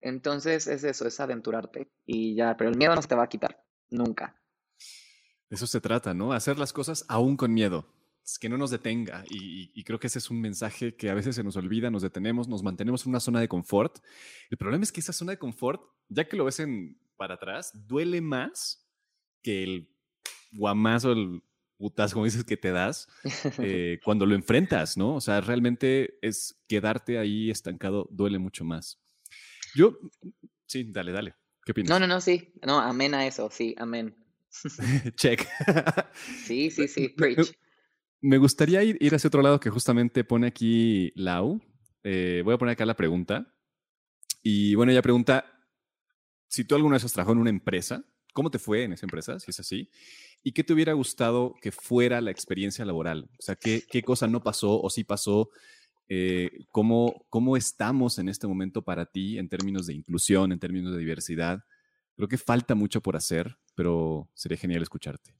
Entonces, 0.00 0.66
es 0.66 0.82
eso, 0.82 1.06
es 1.06 1.20
aventurarte. 1.20 1.92
Y 2.04 2.34
ya, 2.34 2.56
pero 2.56 2.70
el 2.70 2.76
miedo 2.76 2.96
no 2.96 3.02
se 3.02 3.06
te 3.06 3.14
va 3.14 3.22
a 3.22 3.28
quitar, 3.28 3.62
nunca. 3.88 4.36
eso 5.48 5.68
se 5.68 5.80
trata, 5.80 6.12
¿no? 6.12 6.32
Hacer 6.32 6.58
las 6.58 6.72
cosas 6.72 7.04
aún 7.08 7.36
con 7.36 7.54
miedo. 7.54 7.86
Es 8.24 8.36
que 8.36 8.48
no 8.48 8.58
nos 8.58 8.72
detenga. 8.72 9.24
Y, 9.30 9.84
creo 9.84 10.00
que 10.00 10.08
ese 10.08 10.18
es 10.18 10.28
un 10.28 10.40
mensaje 10.40 10.96
que 10.96 11.10
a 11.10 11.14
veces 11.14 11.36
se 11.36 11.44
nos 11.44 11.56
olvida, 11.56 11.88
nos 11.88 12.02
detenemos, 12.02 12.48
nos 12.48 12.64
mantenemos 12.64 13.04
en 13.04 13.10
una 13.10 13.20
zona 13.20 13.38
de 13.38 13.48
confort. 13.48 14.00
El 14.50 14.58
problema 14.58 14.82
es 14.82 14.90
que 14.90 15.00
esa 15.00 15.12
zona 15.12 15.32
de 15.32 15.38
confort, 15.38 15.82
ya 16.08 16.24
que 16.28 16.36
lo 16.36 16.44
ves 16.44 16.58
en 16.58 17.00
para 17.16 17.34
atrás 17.34 17.70
duele 17.86 18.20
más 18.20 18.88
que 19.40 19.62
el 19.62 19.88
guamazo, 20.52 21.12
el 21.12 21.42
putazo, 21.82 22.14
como 22.14 22.24
dices, 22.24 22.44
que 22.44 22.56
te 22.56 22.70
das 22.70 23.08
eh, 23.58 23.98
cuando 24.04 24.24
lo 24.24 24.34
enfrentas, 24.34 24.96
¿no? 24.96 25.16
O 25.16 25.20
sea, 25.20 25.40
realmente 25.40 26.18
es 26.22 26.62
quedarte 26.68 27.18
ahí 27.18 27.50
estancado, 27.50 28.08
duele 28.10 28.38
mucho 28.38 28.64
más. 28.64 29.00
Yo, 29.74 29.98
sí, 30.66 30.86
dale, 30.90 31.12
dale. 31.12 31.34
¿Qué 31.64 31.72
opinas? 31.72 31.90
No, 31.90 31.98
no, 31.98 32.06
no, 32.06 32.20
sí. 32.20 32.52
No, 32.64 32.78
amén 32.78 33.14
a 33.14 33.26
eso, 33.26 33.50
sí, 33.50 33.74
amén. 33.78 34.16
Check. 35.16 35.46
sí, 36.44 36.70
sí, 36.70 36.86
sí, 36.86 37.08
preach. 37.08 37.52
Me 38.20 38.38
gustaría 38.38 38.82
ir, 38.84 38.96
ir 39.00 39.14
hacia 39.14 39.28
otro 39.28 39.42
lado 39.42 39.58
que 39.58 39.70
justamente 39.70 40.22
pone 40.22 40.46
aquí 40.46 41.12
Lau. 41.16 41.60
Eh, 42.04 42.42
voy 42.44 42.54
a 42.54 42.58
poner 42.58 42.74
acá 42.74 42.86
la 42.86 42.96
pregunta. 42.96 43.52
Y 44.42 44.74
bueno, 44.76 44.92
ella 44.92 45.02
pregunta, 45.02 45.44
si 46.46 46.64
tú 46.64 46.76
alguna 46.76 46.94
vez 46.94 47.04
has 47.04 47.12
trabajado 47.12 47.34
en 47.34 47.40
una 47.40 47.50
empresa, 47.50 48.04
¿cómo 48.32 48.50
te 48.50 48.58
fue 48.58 48.84
en 48.84 48.92
esa 48.92 49.06
empresa, 49.06 49.38
si 49.38 49.50
es 49.50 49.60
así? 49.60 49.90
¿Y 50.42 50.52
qué 50.52 50.64
te 50.64 50.72
hubiera 50.72 50.92
gustado 50.92 51.54
que 51.60 51.70
fuera 51.72 52.20
la 52.20 52.30
experiencia 52.30 52.84
laboral? 52.84 53.28
O 53.38 53.42
sea, 53.42 53.56
¿qué, 53.56 54.02
cosa 54.04 54.26
no 54.26 54.42
pasó 54.42 54.80
o 54.80 54.90
sí 54.90 55.04
pasó? 55.04 55.50
Eh, 56.08 56.50
¿cómo, 56.70 57.26
¿Cómo 57.28 57.56
estamos 57.56 58.18
en 58.18 58.28
este 58.28 58.46
momento 58.46 58.82
para 58.82 59.06
ti 59.06 59.38
en 59.38 59.48
términos 59.48 59.86
de 59.86 59.94
inclusión, 59.94 60.52
en 60.52 60.58
términos 60.58 60.92
de 60.92 60.98
diversidad? 60.98 61.64
Creo 62.16 62.28
que 62.28 62.38
falta 62.38 62.74
mucho 62.74 63.00
por 63.00 63.16
hacer, 63.16 63.56
pero 63.74 64.28
sería 64.34 64.58
genial 64.58 64.82
escucharte. 64.82 65.34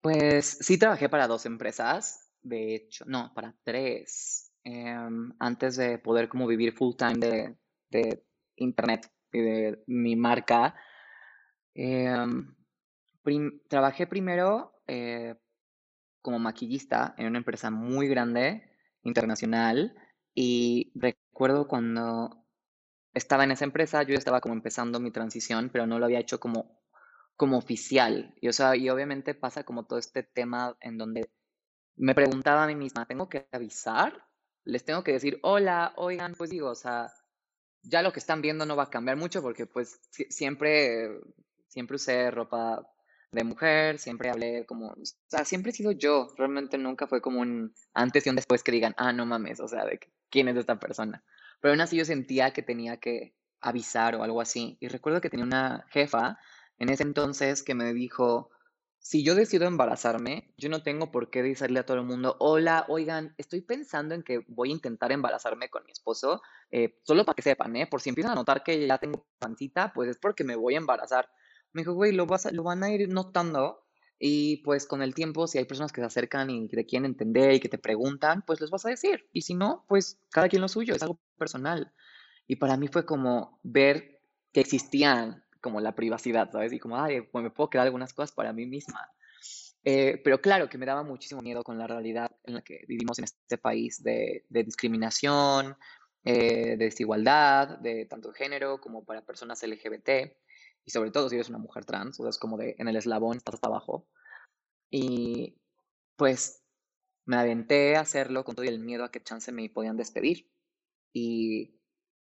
Pues 0.00 0.58
sí 0.60 0.78
trabajé 0.78 1.08
para 1.08 1.26
dos 1.26 1.44
empresas, 1.44 2.30
de 2.42 2.74
hecho, 2.74 3.04
no, 3.06 3.32
para 3.34 3.54
tres, 3.64 4.50
em, 4.64 5.32
antes 5.38 5.76
de 5.76 5.98
poder 5.98 6.28
como 6.28 6.46
vivir 6.46 6.72
full 6.72 6.94
time 6.96 7.56
de 7.90 8.24
internet 8.56 9.10
y 9.32 9.40
de 9.40 9.82
mi 9.86 10.16
marca. 10.16 10.74
Em, 11.74 12.54
trabajé 13.68 14.06
primero 14.06 14.72
eh, 14.86 15.36
como 16.22 16.38
maquillista 16.38 17.14
en 17.18 17.26
una 17.26 17.38
empresa 17.38 17.70
muy 17.70 18.08
grande, 18.08 18.70
internacional, 19.02 19.94
y 20.34 20.92
recuerdo 20.94 21.66
cuando 21.68 22.44
estaba 23.14 23.44
en 23.44 23.52
esa 23.52 23.64
empresa, 23.64 24.02
yo 24.02 24.14
estaba 24.14 24.40
como 24.40 24.54
empezando 24.54 25.00
mi 25.00 25.10
transición, 25.10 25.70
pero 25.72 25.86
no 25.86 25.98
lo 25.98 26.04
había 26.04 26.20
hecho 26.20 26.40
como 26.40 26.80
como 27.40 27.56
oficial. 27.56 28.34
Y, 28.42 28.48
o 28.48 28.52
sea, 28.52 28.76
y 28.76 28.90
obviamente 28.90 29.34
pasa 29.34 29.64
como 29.64 29.86
todo 29.86 29.98
este 29.98 30.22
tema 30.22 30.76
en 30.82 30.98
donde 30.98 31.30
me 31.96 32.14
preguntaba 32.14 32.64
a 32.64 32.66
mí 32.66 32.74
misma, 32.74 33.06
¿tengo 33.06 33.30
que 33.30 33.48
avisar? 33.50 34.26
¿Les 34.64 34.84
tengo 34.84 35.02
que 35.02 35.12
decir, 35.12 35.38
hola, 35.42 35.94
oigan, 35.96 36.34
pues 36.34 36.50
digo, 36.50 36.68
o 36.68 36.74
sea, 36.74 37.10
ya 37.82 38.02
lo 38.02 38.12
que 38.12 38.18
están 38.18 38.42
viendo 38.42 38.66
no 38.66 38.76
va 38.76 38.82
a 38.84 38.90
cambiar 38.90 39.16
mucho 39.16 39.40
porque 39.40 39.64
pues 39.64 40.02
siempre, 40.10 41.18
siempre 41.70 41.96
usé 41.96 42.30
ropa 42.30 42.86
de 43.32 43.44
mujer, 43.44 43.98
siempre 43.98 44.28
hablé 44.28 44.66
como, 44.66 44.88
o 44.88 44.96
sea, 45.28 45.44
siempre 45.44 45.70
he 45.70 45.74
sido 45.74 45.92
yo, 45.92 46.28
realmente 46.36 46.76
nunca 46.76 47.06
fue 47.06 47.22
como 47.22 47.40
un 47.40 47.72
antes 47.94 48.26
y 48.26 48.30
un 48.30 48.36
después 48.36 48.62
que 48.62 48.72
digan, 48.72 48.94
ah, 48.98 49.12
no 49.12 49.24
mames, 49.24 49.60
o 49.60 49.68
sea, 49.68 49.84
de 49.84 50.00
quién 50.28 50.48
es 50.48 50.56
esta 50.56 50.78
persona. 50.78 51.24
Pero 51.60 51.72
aún 51.72 51.80
así 51.80 51.96
yo 51.96 52.04
sentía 52.04 52.52
que 52.52 52.62
tenía 52.62 52.98
que 52.98 53.34
avisar 53.60 54.16
o 54.16 54.22
algo 54.22 54.40
así. 54.40 54.76
Y 54.80 54.88
recuerdo 54.88 55.20
que 55.20 55.30
tenía 55.30 55.44
una 55.44 55.86
jefa 55.90 56.38
en 56.78 56.88
ese 56.88 57.02
entonces 57.02 57.62
que 57.62 57.74
me 57.74 57.92
dijo, 57.92 58.50
si 58.98 59.22
yo 59.24 59.34
decido 59.34 59.66
embarazarme, 59.66 60.52
yo 60.56 60.68
no 60.68 60.82
tengo 60.82 61.10
por 61.10 61.30
qué 61.30 61.42
decirle 61.42 61.80
a 61.80 61.86
todo 61.86 61.98
el 61.98 62.04
mundo, 62.04 62.36
hola, 62.38 62.84
oigan, 62.88 63.34
estoy 63.38 63.62
pensando 63.62 64.14
en 64.14 64.22
que 64.22 64.44
voy 64.48 64.70
a 64.70 64.72
intentar 64.72 65.12
embarazarme 65.12 65.68
con 65.70 65.84
mi 65.84 65.92
esposo, 65.92 66.42
eh, 66.70 66.98
solo 67.02 67.24
para 67.24 67.34
que 67.34 67.42
sepan, 67.42 67.76
¿eh? 67.76 67.86
Por 67.86 68.00
si 68.00 68.10
empiezan 68.10 68.32
a 68.32 68.36
notar 68.36 68.62
que 68.62 68.86
ya 68.86 68.98
tengo 68.98 69.26
pancita, 69.38 69.92
pues 69.94 70.10
es 70.10 70.18
porque 70.18 70.44
me 70.44 70.56
voy 70.56 70.74
a 70.74 70.78
embarazar. 70.78 71.30
Me 71.72 71.82
dijo, 71.82 71.94
güey, 71.94 72.12
lo, 72.12 72.26
vas 72.26 72.50
lo 72.52 72.62
van 72.62 72.82
a 72.82 72.90
ir 72.90 73.08
notando 73.08 73.84
y 74.22 74.58
pues 74.58 74.86
con 74.86 75.00
el 75.00 75.14
tiempo, 75.14 75.46
si 75.46 75.56
hay 75.56 75.64
personas 75.64 75.92
que 75.92 76.02
se 76.02 76.06
acercan 76.06 76.50
y 76.50 76.68
que 76.68 76.76
te 76.76 76.84
quieren 76.84 77.06
entender 77.06 77.54
y 77.54 77.60
que 77.60 77.70
te 77.70 77.78
preguntan, 77.78 78.42
pues 78.46 78.60
les 78.60 78.70
vas 78.70 78.84
a 78.84 78.90
decir. 78.90 79.26
Y 79.32 79.42
si 79.42 79.54
no, 79.54 79.86
pues 79.88 80.18
cada 80.30 80.48
quien 80.48 80.60
lo 80.60 80.68
suyo, 80.68 80.94
es 80.94 81.02
algo 81.02 81.18
personal. 81.38 81.90
Y 82.46 82.56
para 82.56 82.76
mí 82.76 82.88
fue 82.88 83.06
como 83.06 83.58
ver 83.62 84.20
que 84.52 84.60
existían 84.60 85.42
como 85.62 85.80
la 85.80 85.94
privacidad, 85.94 86.50
¿sabes? 86.50 86.72
Y 86.74 86.78
como, 86.78 87.00
ay, 87.00 87.22
pues 87.22 87.42
me 87.42 87.50
puedo 87.50 87.70
crear 87.70 87.86
algunas 87.86 88.12
cosas 88.12 88.32
para 88.32 88.52
mí 88.52 88.66
misma. 88.66 89.08
Eh, 89.84 90.20
pero 90.22 90.42
claro 90.42 90.68
que 90.68 90.76
me 90.76 90.84
daba 90.84 91.02
muchísimo 91.02 91.40
miedo 91.40 91.62
con 91.62 91.78
la 91.78 91.86
realidad 91.86 92.30
en 92.44 92.54
la 92.54 92.62
que 92.62 92.84
vivimos 92.86 93.18
en 93.18 93.24
este 93.24 93.56
país 93.56 94.02
de, 94.02 94.44
discriminación, 94.50 95.76
eh, 96.24 96.76
de 96.76 96.84
desigualdad, 96.84 97.78
de 97.78 98.04
tanto 98.04 98.32
género 98.32 98.80
como 98.80 99.02
para 99.04 99.24
personas 99.24 99.62
LGBT, 99.62 100.36
sobre 100.90 101.10
todo 101.10 101.28
si 101.28 101.36
eres 101.36 101.48
una 101.48 101.58
mujer 101.58 101.84
trans, 101.84 102.18
o 102.20 102.24
sea, 102.24 102.30
es 102.30 102.38
como 102.38 102.56
de 102.56 102.76
en 102.78 102.88
el 102.88 102.96
eslabón 102.96 103.36
estás 103.36 103.54
hasta 103.54 103.68
abajo. 103.68 104.06
Y 104.90 105.56
pues 106.16 106.62
me 107.26 107.36
aventé 107.36 107.96
a 107.96 108.00
hacerlo 108.00 108.44
con 108.44 108.56
todo 108.56 108.66
el 108.66 108.80
miedo 108.80 109.04
a 109.04 109.10
que 109.10 109.22
chance 109.22 109.52
me 109.52 109.68
podían 109.70 109.96
despedir. 109.96 110.50
Y, 111.12 111.80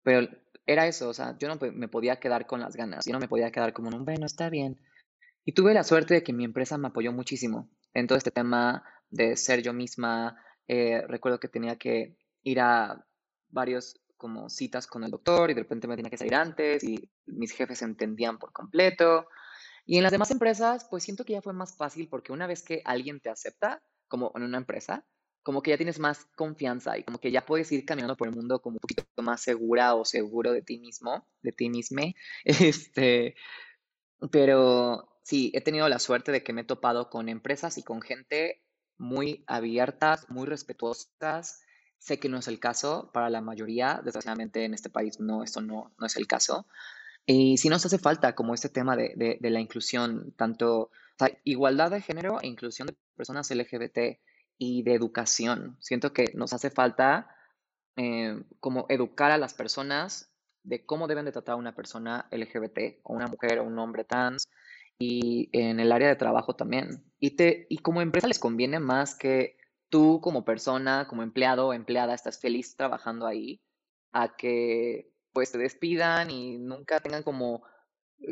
pero 0.02 0.28
era 0.66 0.86
eso, 0.86 1.08
o 1.08 1.14
sea, 1.14 1.36
yo 1.38 1.48
no 1.48 1.58
me 1.72 1.88
podía 1.88 2.16
quedar 2.18 2.46
con 2.46 2.60
las 2.60 2.76
ganas, 2.76 3.06
yo 3.06 3.12
no 3.12 3.20
me 3.20 3.28
podía 3.28 3.52
quedar 3.52 3.72
como, 3.72 3.88
un 3.88 4.04
bueno, 4.04 4.26
está 4.26 4.50
bien. 4.50 4.80
Y 5.44 5.52
tuve 5.52 5.74
la 5.74 5.84
suerte 5.84 6.14
de 6.14 6.22
que 6.22 6.32
mi 6.32 6.44
empresa 6.44 6.76
me 6.78 6.88
apoyó 6.88 7.12
muchísimo 7.12 7.70
en 7.94 8.06
todo 8.06 8.18
este 8.18 8.32
tema 8.32 8.84
de 9.10 9.36
ser 9.36 9.62
yo 9.62 9.72
misma. 9.72 10.36
Eh, 10.66 11.02
recuerdo 11.06 11.38
que 11.38 11.48
tenía 11.48 11.76
que 11.76 12.16
ir 12.42 12.60
a 12.60 13.06
varios 13.48 14.00
como 14.16 14.48
citas 14.48 14.86
con 14.86 15.04
el 15.04 15.10
doctor 15.10 15.50
y 15.50 15.54
de 15.54 15.62
repente 15.62 15.88
me 15.88 15.96
tenía 15.96 16.10
que 16.10 16.18
salir 16.18 16.34
antes 16.34 16.84
y 16.84 17.10
mis 17.26 17.52
jefes 17.52 17.82
entendían 17.82 18.38
por 18.38 18.52
completo. 18.52 19.28
Y 19.84 19.96
en 19.96 20.02
las 20.02 20.12
demás 20.12 20.30
empresas, 20.30 20.86
pues 20.90 21.04
siento 21.04 21.24
que 21.24 21.34
ya 21.34 21.42
fue 21.42 21.52
más 21.52 21.76
fácil 21.76 22.08
porque 22.08 22.32
una 22.32 22.46
vez 22.46 22.62
que 22.62 22.82
alguien 22.84 23.20
te 23.20 23.30
acepta, 23.30 23.82
como 24.08 24.32
en 24.34 24.42
una 24.42 24.58
empresa, 24.58 25.04
como 25.42 25.62
que 25.62 25.70
ya 25.70 25.76
tienes 25.76 26.00
más 26.00 26.26
confianza 26.34 26.98
y 26.98 27.04
como 27.04 27.18
que 27.18 27.30
ya 27.30 27.46
puedes 27.46 27.70
ir 27.70 27.84
caminando 27.84 28.16
por 28.16 28.26
el 28.26 28.34
mundo 28.34 28.60
como 28.60 28.74
un 28.74 28.80
poquito 28.80 29.04
más 29.22 29.40
segura 29.42 29.94
o 29.94 30.04
seguro 30.04 30.52
de 30.52 30.62
ti 30.62 30.78
mismo, 30.78 31.24
de 31.42 31.52
ti 31.52 31.70
mismo. 31.70 32.02
Este, 32.44 33.36
pero 34.32 35.08
sí, 35.22 35.52
he 35.54 35.60
tenido 35.60 35.88
la 35.88 36.00
suerte 36.00 36.32
de 36.32 36.42
que 36.42 36.52
me 36.52 36.62
he 36.62 36.64
topado 36.64 37.10
con 37.10 37.28
empresas 37.28 37.78
y 37.78 37.84
con 37.84 38.02
gente 38.02 38.64
muy 38.98 39.44
abiertas, 39.46 40.28
muy 40.28 40.46
respetuosas. 40.46 41.60
Sé 41.98 42.18
que 42.18 42.28
no 42.28 42.38
es 42.38 42.48
el 42.48 42.60
caso 42.60 43.10
para 43.12 43.30
la 43.30 43.40
mayoría, 43.40 44.00
desgraciadamente 44.04 44.64
en 44.64 44.74
este 44.74 44.90
país 44.90 45.18
no, 45.20 45.42
esto 45.42 45.60
no, 45.60 45.92
no 45.98 46.06
es 46.06 46.16
el 46.16 46.26
caso. 46.26 46.66
Y 47.26 47.56
sí 47.56 47.68
nos 47.68 47.84
hace 47.84 47.98
falta 47.98 48.34
como 48.34 48.54
este 48.54 48.68
tema 48.68 48.96
de, 48.96 49.12
de, 49.16 49.38
de 49.40 49.50
la 49.50 49.60
inclusión, 49.60 50.32
tanto 50.36 50.90
igualdad 51.44 51.90
de 51.90 52.00
género 52.00 52.40
e 52.40 52.46
inclusión 52.46 52.86
de 52.86 52.96
personas 53.16 53.50
LGBT 53.50 54.20
y 54.58 54.82
de 54.82 54.94
educación. 54.94 55.76
Siento 55.80 56.12
que 56.12 56.26
nos 56.34 56.52
hace 56.52 56.70
falta 56.70 57.34
eh, 57.96 58.42
como 58.60 58.86
educar 58.88 59.30
a 59.30 59.38
las 59.38 59.54
personas 59.54 60.30
de 60.62 60.84
cómo 60.84 61.06
deben 61.06 61.24
de 61.24 61.32
tratar 61.32 61.54
a 61.54 61.56
una 61.56 61.74
persona 61.74 62.28
LGBT 62.30 63.00
o 63.04 63.14
una 63.14 63.26
mujer 63.26 63.58
o 63.58 63.64
un 63.64 63.78
hombre 63.78 64.04
trans 64.04 64.48
y 64.98 65.48
en 65.52 65.80
el 65.80 65.92
área 65.92 66.08
de 66.08 66.16
trabajo 66.16 66.54
también. 66.54 67.04
Y, 67.18 67.36
te, 67.36 67.66
y 67.68 67.78
como 67.78 68.02
empresa 68.02 68.28
les 68.28 68.38
conviene 68.38 68.80
más 68.80 69.14
que 69.14 69.56
tú 69.88 70.20
como 70.20 70.44
persona, 70.44 71.06
como 71.08 71.22
empleado 71.22 71.68
o 71.68 71.72
empleada, 71.72 72.14
estás 72.14 72.40
feliz 72.40 72.76
trabajando 72.76 73.26
ahí, 73.26 73.60
a 74.12 74.36
que 74.36 75.12
pues 75.32 75.52
te 75.52 75.58
despidan 75.58 76.30
y 76.30 76.58
nunca 76.58 77.00
tengan 77.00 77.22
como 77.22 77.62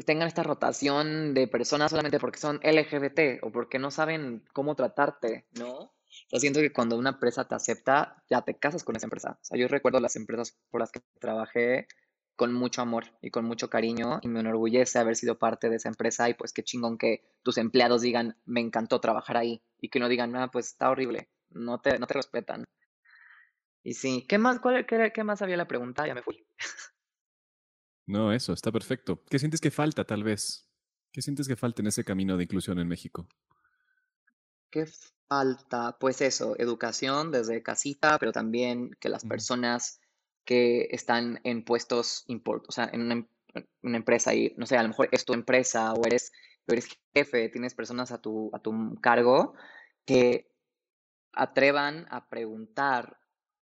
tengan 0.07 0.29
esta 0.29 0.43
rotación 0.43 1.35
de 1.35 1.47
personas 1.47 1.91
solamente 1.91 2.19
porque 2.19 2.39
son 2.39 2.61
LGBT 2.63 3.43
o 3.43 3.53
porque 3.53 3.79
no 3.79 3.91
saben 3.91 4.43
cómo 4.53 4.75
tratarte, 4.75 5.47
¿no? 5.53 5.93
O 6.33 6.39
siento 6.39 6.61
que 6.61 6.73
cuando 6.73 6.97
una 6.97 7.11
empresa 7.11 7.47
te 7.47 7.55
acepta, 7.55 8.23
ya 8.31 8.43
te 8.43 8.57
casas 8.57 8.85
con 8.85 8.97
esa 8.97 9.07
empresa. 9.07 9.39
O 9.43 9.45
sea, 9.45 9.59
yo 9.59 9.69
recuerdo 9.69 10.01
las 10.01 10.17
empresas 10.17 10.57
por 10.71 10.81
las 10.81 10.91
que 10.91 11.01
trabajé 11.21 11.87
con 12.37 12.53
mucho 12.53 12.83
amor 12.83 13.05
y 13.21 13.31
con 13.31 13.45
mucho 13.45 13.71
cariño 13.71 14.19
y 14.23 14.29
me 14.29 14.41
enorgullece 14.41 14.99
haber 14.99 15.17
sido 15.17 15.39
parte 15.39 15.69
de 15.69 15.77
esa 15.77 15.89
empresa 15.89 16.29
y 16.29 16.35
pues 16.35 16.53
qué 16.53 16.63
chingón 16.63 16.99
que 16.99 17.23
tus 17.43 17.59
empleados 17.59 18.03
digan, 18.03 18.37
me 18.45 18.61
encantó 18.61 19.01
trabajar 19.01 19.37
ahí 19.37 19.63
y 19.81 19.89
que 19.89 20.01
no 20.01 20.09
digan, 20.09 20.33
no, 20.33 20.51
pues 20.51 20.67
está 20.67 20.91
horrible, 20.91 21.29
no 21.55 21.81
te, 21.81 21.99
no 21.99 22.07
te 22.07 22.15
respetan. 22.15 22.65
Y 23.83 23.95
sí, 23.95 24.27
¿qué 24.29 24.39
más, 24.39 24.61
cuál, 24.61 24.87
qué, 24.87 25.13
qué 25.15 25.25
más 25.25 25.43
había 25.43 25.57
la 25.57 25.69
pregunta? 25.69 26.07
Ya 26.07 26.15
me 26.15 26.23
fui. 26.23 26.47
No, 28.07 28.33
eso, 28.33 28.53
está 28.53 28.71
perfecto. 28.71 29.23
¿Qué 29.31 29.39
sientes 29.39 29.61
que 29.61 29.71
falta 29.71 30.05
tal 30.05 30.25
vez? 30.25 30.69
¿Qué 31.13 31.23
sientes 31.23 31.49
que 31.49 31.57
falta 31.57 31.81
en 31.81 31.89
ese 31.89 32.05
camino 32.05 32.37
de 32.37 32.45
inclusión 32.45 32.79
en 32.79 32.89
México? 32.89 33.29
¿Qué 34.71 34.87
falta? 35.29 35.97
Pues 35.99 36.21
eso, 36.21 36.55
educación 36.59 37.31
desde 37.31 37.63
casita, 37.63 38.19
pero 38.19 38.33
también 38.33 38.91
que 39.01 39.09
las 39.09 39.25
personas 39.25 40.01
que 40.45 40.89
están 40.91 41.41
en 41.45 41.65
puestos 41.65 42.25
importantes, 42.27 42.69
o 42.69 42.73
sea, 42.73 42.91
en 42.93 43.03
una, 43.03 43.27
una, 43.83 43.97
empresa 43.97 44.35
y, 44.35 44.53
no 44.57 44.67
sé, 44.67 44.77
a 44.77 44.83
lo 44.83 44.89
mejor 44.89 45.09
es 45.13 45.25
tu 45.25 45.33
empresa 45.33 45.93
o 45.95 46.05
eres, 46.05 46.33
eres 46.67 46.89
jefe, 47.15 47.49
tienes 47.49 47.75
personas 47.75 48.13
a 48.13 48.21
tu, 48.21 48.51
a 48.53 48.59
tu 48.59 48.99
cargo 49.01 49.55
que 50.05 50.51
atrevan 51.37 52.07
a 52.11 52.29
preguntar, 52.29 53.19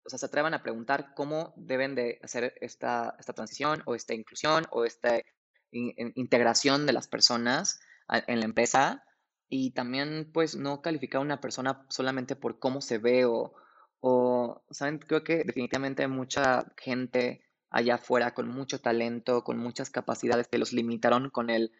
o 0.05 0.09
sea, 0.09 0.19
se 0.19 0.25
atrevan 0.25 0.53
a 0.53 0.63
preguntar 0.63 1.13
cómo 1.15 1.53
deben 1.57 1.95
de 1.95 2.19
hacer 2.23 2.53
esta, 2.61 3.15
esta 3.19 3.33
transición 3.33 3.81
o 3.85 3.95
esta 3.95 4.13
inclusión 4.13 4.65
o 4.71 4.85
este 4.85 5.25
integración 5.71 6.85
de 6.85 6.93
las 6.93 7.07
personas 7.07 7.81
en 8.09 8.39
la 8.39 8.45
empresa 8.45 9.03
y 9.49 9.71
también 9.71 10.31
pues 10.33 10.55
no 10.55 10.81
calificar 10.81 11.19
a 11.19 11.25
una 11.25 11.41
persona 11.41 11.85
solamente 11.89 12.35
por 12.35 12.59
cómo 12.59 12.81
se 12.81 12.97
ve 12.97 13.25
o, 13.25 13.53
o, 13.99 14.63
¿saben? 14.69 14.99
Creo 14.99 15.23
que 15.23 15.43
definitivamente 15.43 16.07
mucha 16.07 16.73
gente 16.77 17.43
allá 17.69 17.95
afuera 17.95 18.33
con 18.33 18.47
mucho 18.47 18.79
talento, 18.79 19.43
con 19.43 19.57
muchas 19.57 19.89
capacidades 19.89 20.47
que 20.47 20.57
los 20.57 20.73
limitaron 20.73 21.29
con 21.29 21.49
el, 21.49 21.71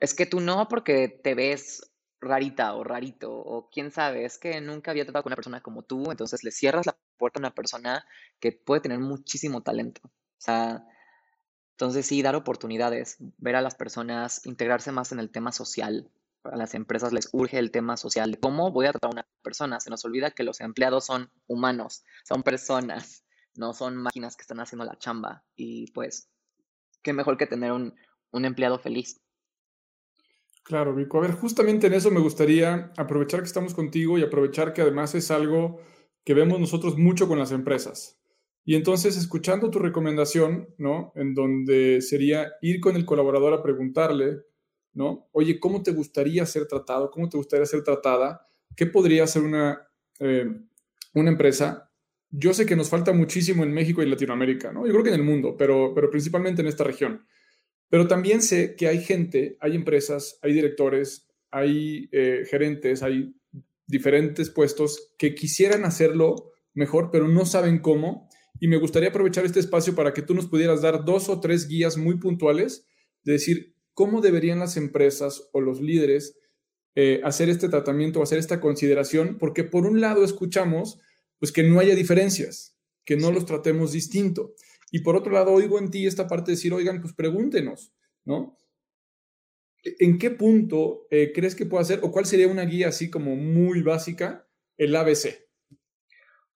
es 0.00 0.14
que 0.14 0.26
tú 0.26 0.40
no 0.40 0.68
porque 0.68 1.08
te 1.08 1.34
ves 1.34 1.92
rarita 2.20 2.74
o 2.74 2.84
rarito 2.84 3.32
o 3.32 3.68
quién 3.70 3.90
sabe, 3.90 4.24
es 4.24 4.38
que 4.38 4.60
nunca 4.60 4.90
había 4.90 5.04
tratado 5.04 5.22
con 5.22 5.30
una 5.30 5.36
persona 5.36 5.60
como 5.60 5.82
tú, 5.82 6.10
entonces 6.10 6.44
le 6.44 6.50
cierras 6.50 6.86
la 6.86 6.96
puerta 7.16 7.38
a 7.38 7.42
una 7.42 7.54
persona 7.54 8.04
que 8.40 8.52
puede 8.52 8.80
tener 8.80 8.98
muchísimo 8.98 9.62
talento. 9.62 10.00
O 10.04 10.40
sea, 10.40 10.84
entonces 11.72 12.06
sí, 12.06 12.22
dar 12.22 12.34
oportunidades, 12.34 13.16
ver 13.38 13.56
a 13.56 13.62
las 13.62 13.74
personas, 13.76 14.44
integrarse 14.46 14.90
más 14.90 15.12
en 15.12 15.20
el 15.20 15.30
tema 15.30 15.52
social. 15.52 16.10
A 16.44 16.56
las 16.56 16.74
empresas 16.74 17.12
les 17.12 17.28
urge 17.32 17.58
el 17.58 17.70
tema 17.70 17.96
social 17.96 18.38
cómo 18.40 18.72
voy 18.72 18.86
a 18.86 18.90
tratar 18.90 19.10
a 19.10 19.14
una 19.14 19.28
persona. 19.42 19.78
Se 19.80 19.90
nos 19.90 20.04
olvida 20.04 20.32
que 20.32 20.44
los 20.44 20.60
empleados 20.60 21.06
son 21.06 21.30
humanos, 21.46 22.04
son 22.24 22.42
personas, 22.42 23.24
no 23.54 23.74
son 23.74 23.96
máquinas 23.96 24.36
que 24.36 24.42
están 24.42 24.60
haciendo 24.60 24.84
la 24.84 24.98
chamba. 24.98 25.44
Y 25.54 25.90
pues, 25.92 26.28
qué 27.02 27.12
mejor 27.12 27.36
que 27.36 27.46
tener 27.46 27.72
un, 27.72 27.94
un 28.32 28.44
empleado 28.44 28.78
feliz. 28.78 29.20
Claro, 30.68 30.94
Vico. 30.94 31.16
A 31.16 31.22
ver, 31.22 31.32
justamente 31.32 31.86
en 31.86 31.94
eso 31.94 32.10
me 32.10 32.20
gustaría 32.20 32.92
aprovechar 32.98 33.40
que 33.40 33.46
estamos 33.46 33.72
contigo 33.72 34.18
y 34.18 34.22
aprovechar 34.22 34.74
que 34.74 34.82
además 34.82 35.14
es 35.14 35.30
algo 35.30 35.80
que 36.26 36.34
vemos 36.34 36.60
nosotros 36.60 36.98
mucho 36.98 37.26
con 37.26 37.38
las 37.38 37.52
empresas. 37.52 38.20
Y 38.66 38.74
entonces, 38.74 39.16
escuchando 39.16 39.70
tu 39.70 39.78
recomendación, 39.78 40.68
¿no? 40.76 41.10
En 41.14 41.32
donde 41.32 42.02
sería 42.02 42.52
ir 42.60 42.80
con 42.80 42.96
el 42.96 43.06
colaborador 43.06 43.54
a 43.54 43.62
preguntarle, 43.62 44.42
¿no? 44.92 45.30
Oye, 45.32 45.58
¿cómo 45.58 45.82
te 45.82 45.92
gustaría 45.92 46.44
ser 46.44 46.66
tratado? 46.66 47.10
¿Cómo 47.10 47.30
te 47.30 47.38
gustaría 47.38 47.64
ser 47.64 47.82
tratada? 47.82 48.42
¿Qué 48.76 48.84
podría 48.84 49.26
ser 49.26 49.44
una, 49.44 49.88
eh, 50.20 50.44
una 51.14 51.30
empresa? 51.30 51.90
Yo 52.28 52.52
sé 52.52 52.66
que 52.66 52.76
nos 52.76 52.90
falta 52.90 53.14
muchísimo 53.14 53.62
en 53.62 53.72
México 53.72 54.02
y 54.02 54.06
Latinoamérica, 54.06 54.70
¿no? 54.70 54.86
Yo 54.86 54.92
creo 54.92 55.04
que 55.04 55.14
en 55.14 55.20
el 55.20 55.24
mundo, 55.26 55.56
pero, 55.56 55.92
pero 55.94 56.10
principalmente 56.10 56.60
en 56.60 56.68
esta 56.68 56.84
región. 56.84 57.24
Pero 57.88 58.06
también 58.06 58.42
sé 58.42 58.74
que 58.76 58.88
hay 58.88 59.02
gente, 59.02 59.56
hay 59.60 59.74
empresas, 59.74 60.38
hay 60.42 60.52
directores, 60.52 61.28
hay 61.50 62.08
eh, 62.12 62.44
gerentes, 62.48 63.02
hay 63.02 63.34
diferentes 63.86 64.50
puestos 64.50 65.14
que 65.18 65.34
quisieran 65.34 65.84
hacerlo 65.84 66.52
mejor, 66.74 67.10
pero 67.10 67.28
no 67.28 67.46
saben 67.46 67.78
cómo. 67.78 68.28
Y 68.60 68.68
me 68.68 68.76
gustaría 68.76 69.08
aprovechar 69.08 69.44
este 69.44 69.60
espacio 69.60 69.94
para 69.94 70.12
que 70.12 70.22
tú 70.22 70.34
nos 70.34 70.46
pudieras 70.46 70.82
dar 70.82 71.04
dos 71.04 71.28
o 71.28 71.40
tres 71.40 71.68
guías 71.68 71.96
muy 71.96 72.18
puntuales 72.18 72.86
de 73.24 73.32
decir 73.32 73.74
cómo 73.94 74.20
deberían 74.20 74.58
las 74.58 74.76
empresas 74.76 75.48
o 75.52 75.60
los 75.60 75.80
líderes 75.80 76.38
eh, 76.94 77.20
hacer 77.24 77.48
este 77.48 77.68
tratamiento 77.68 78.20
o 78.20 78.22
hacer 78.22 78.38
esta 78.38 78.60
consideración, 78.60 79.38
porque 79.38 79.64
por 79.64 79.86
un 79.86 80.00
lado 80.00 80.24
escuchamos 80.24 80.98
pues 81.38 81.52
que 81.52 81.62
no 81.62 81.78
haya 81.78 81.94
diferencias, 81.94 82.76
que 83.04 83.16
no 83.16 83.30
los 83.30 83.46
tratemos 83.46 83.92
distinto. 83.92 84.54
Y 84.90 85.00
por 85.00 85.16
otro 85.16 85.32
lado, 85.32 85.52
oigo 85.52 85.78
en 85.78 85.90
ti 85.90 86.06
esta 86.06 86.26
parte 86.26 86.50
de 86.50 86.56
decir, 86.56 86.72
oigan, 86.72 87.00
pues 87.00 87.12
pregúntenos, 87.14 87.92
¿no? 88.24 88.56
¿En 89.82 90.18
qué 90.18 90.30
punto 90.30 91.06
eh, 91.10 91.32
crees 91.34 91.54
que 91.54 91.66
puede 91.66 91.84
ser 91.84 92.00
o 92.02 92.10
cuál 92.10 92.26
sería 92.26 92.48
una 92.48 92.64
guía 92.64 92.88
así 92.88 93.10
como 93.10 93.36
muy 93.36 93.82
básica, 93.82 94.46
el 94.76 94.94
ABC? 94.96 95.48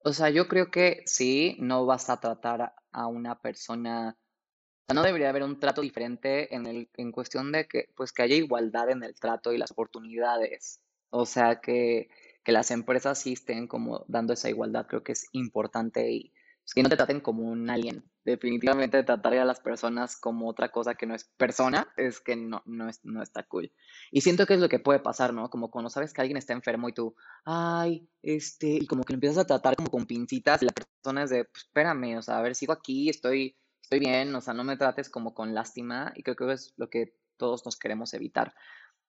O 0.05 0.13
sea, 0.13 0.31
yo 0.31 0.49
creo 0.49 0.71
que 0.71 1.03
sí, 1.07 1.57
no 1.61 1.87
vas 1.87 2.11
a 2.11 2.21
tratar 2.21 2.75
a 2.91 3.07
una 3.07 3.41
persona, 3.41 4.19
o 4.19 4.85
sea, 4.87 4.95
no 4.95 5.03
debería 5.03 5.29
haber 5.29 5.45
un 5.45 5.61
trato 5.61 5.81
diferente 5.81 6.55
en, 6.55 6.67
el, 6.67 6.91
en 6.97 7.13
cuestión 7.13 7.53
de 7.53 7.69
que, 7.69 7.89
pues, 7.97 8.13
que 8.13 8.23
haya 8.23 8.35
igualdad 8.35 8.91
en 8.91 9.05
el 9.05 9.15
trato 9.15 9.53
y 9.53 9.59
las 9.59 9.71
oportunidades. 9.71 10.81
O 11.11 11.27
sea, 11.27 11.61
que, 11.61 12.11
que 12.43 12.53
las 12.53 12.71
empresas 12.71 13.19
sí 13.19 13.35
estén 13.35 13.69
como 13.69 14.05
dando 14.09 14.33
esa 14.33 14.51
igualdad, 14.51 14.87
creo 14.89 15.05
que 15.05 15.13
es 15.13 15.27
importante 15.33 16.11
y 16.11 16.33
que 16.75 16.83
no 16.83 16.89
te 16.89 16.97
traten 16.97 17.21
como 17.21 17.45
un 17.45 17.71
alien. 17.71 18.05
Definitivamente 18.25 19.03
tratar 19.03 19.35
a 19.35 19.45
las 19.45 19.59
personas 19.59 20.17
como 20.17 20.49
otra 20.49 20.71
cosa 20.71 20.95
que 20.95 21.07
no 21.07 21.15
es 21.15 21.25
persona 21.37 21.93
es 21.97 22.21
que 22.21 22.37
no, 22.37 22.63
no, 22.67 22.89
es, 22.89 23.05
no 23.05 23.21
está 23.21 23.43
cool. 23.43 23.73
Y 24.13 24.21
siento 24.21 24.47
que 24.47 24.55
es 24.55 24.61
lo 24.61 24.69
que 24.69 24.79
puede 24.79 25.01
pasar, 25.01 25.35
¿no? 25.35 25.51
Como 25.51 25.73
cuando 25.73 25.91
sabes 25.91 26.13
que 26.13 26.21
alguien 26.21 26.37
está 26.37 26.53
enfermo 26.53 26.89
y 26.89 26.93
tú, 26.93 27.17
ay, 27.45 28.09
este, 28.23 28.69
y 28.69 28.87
como 28.87 29.03
que 29.03 29.13
lo 29.13 29.17
empiezas 29.17 29.39
a 29.39 29.47
tratar 29.47 29.75
como 29.75 29.91
con 29.91 30.07
pincitas 30.07 30.63
y 30.63 30.67
la 30.67 30.73
persona 30.73 31.25
es 31.25 31.31
de, 31.31 31.47
pues, 31.47 31.65
espérame, 31.65 32.17
o 32.17 32.23
sea, 32.23 32.39
a 32.39 32.43
ver, 32.43 32.55
sigo 32.55 32.73
aquí, 32.73 33.09
estoy, 33.09 33.57
estoy 33.83 33.99
bien, 33.99 34.33
o 34.37 34.41
sea, 34.41 34.55
no 34.55 34.63
me 34.63 34.77
trates 34.77 35.11
como 35.11 35.35
con 35.35 35.53
lástima 35.53 36.13
y 36.15 36.23
creo 36.23 36.37
que 36.37 36.53
es 36.53 36.75
lo 36.77 36.89
que 36.91 37.17
todos 37.37 37.65
nos 37.65 37.77
queremos 37.77 38.15
evitar. 38.15 38.55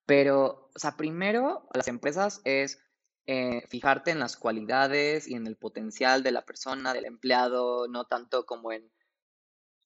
Pero, 0.08 0.72
o 0.76 0.80
sea, 0.80 0.98
primero, 0.98 1.68
las 1.76 1.88
empresas 1.88 2.42
es 2.46 2.84
eh, 3.28 3.64
fijarte 3.70 4.12
en 4.12 4.20
las 4.20 4.36
cualidades 4.36 5.28
y 5.28 5.36
en 5.36 5.48
el 5.48 5.56
potencial 5.56 6.24
de 6.24 6.32
la 6.32 6.46
persona, 6.46 6.94
del 6.94 7.06
empleado, 7.06 7.88
no 7.88 8.06
tanto 8.06 8.46
como 8.46 8.72
en, 8.72 8.92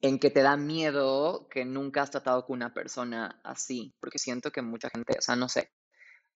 en 0.02 0.20
que 0.20 0.30
te 0.30 0.42
da 0.42 0.58
miedo 0.58 1.48
que 1.50 1.66
nunca 1.66 2.02
has 2.02 2.12
tratado 2.12 2.46
con 2.46 2.58
una 2.58 2.74
persona 2.74 3.40
así, 3.44 3.96
porque 4.00 4.20
siento 4.20 4.52
que 4.52 4.62
mucha 4.62 4.90
gente, 4.90 5.16
o 5.18 5.22
sea, 5.22 5.36
no 5.36 5.50
sé, 5.50 5.72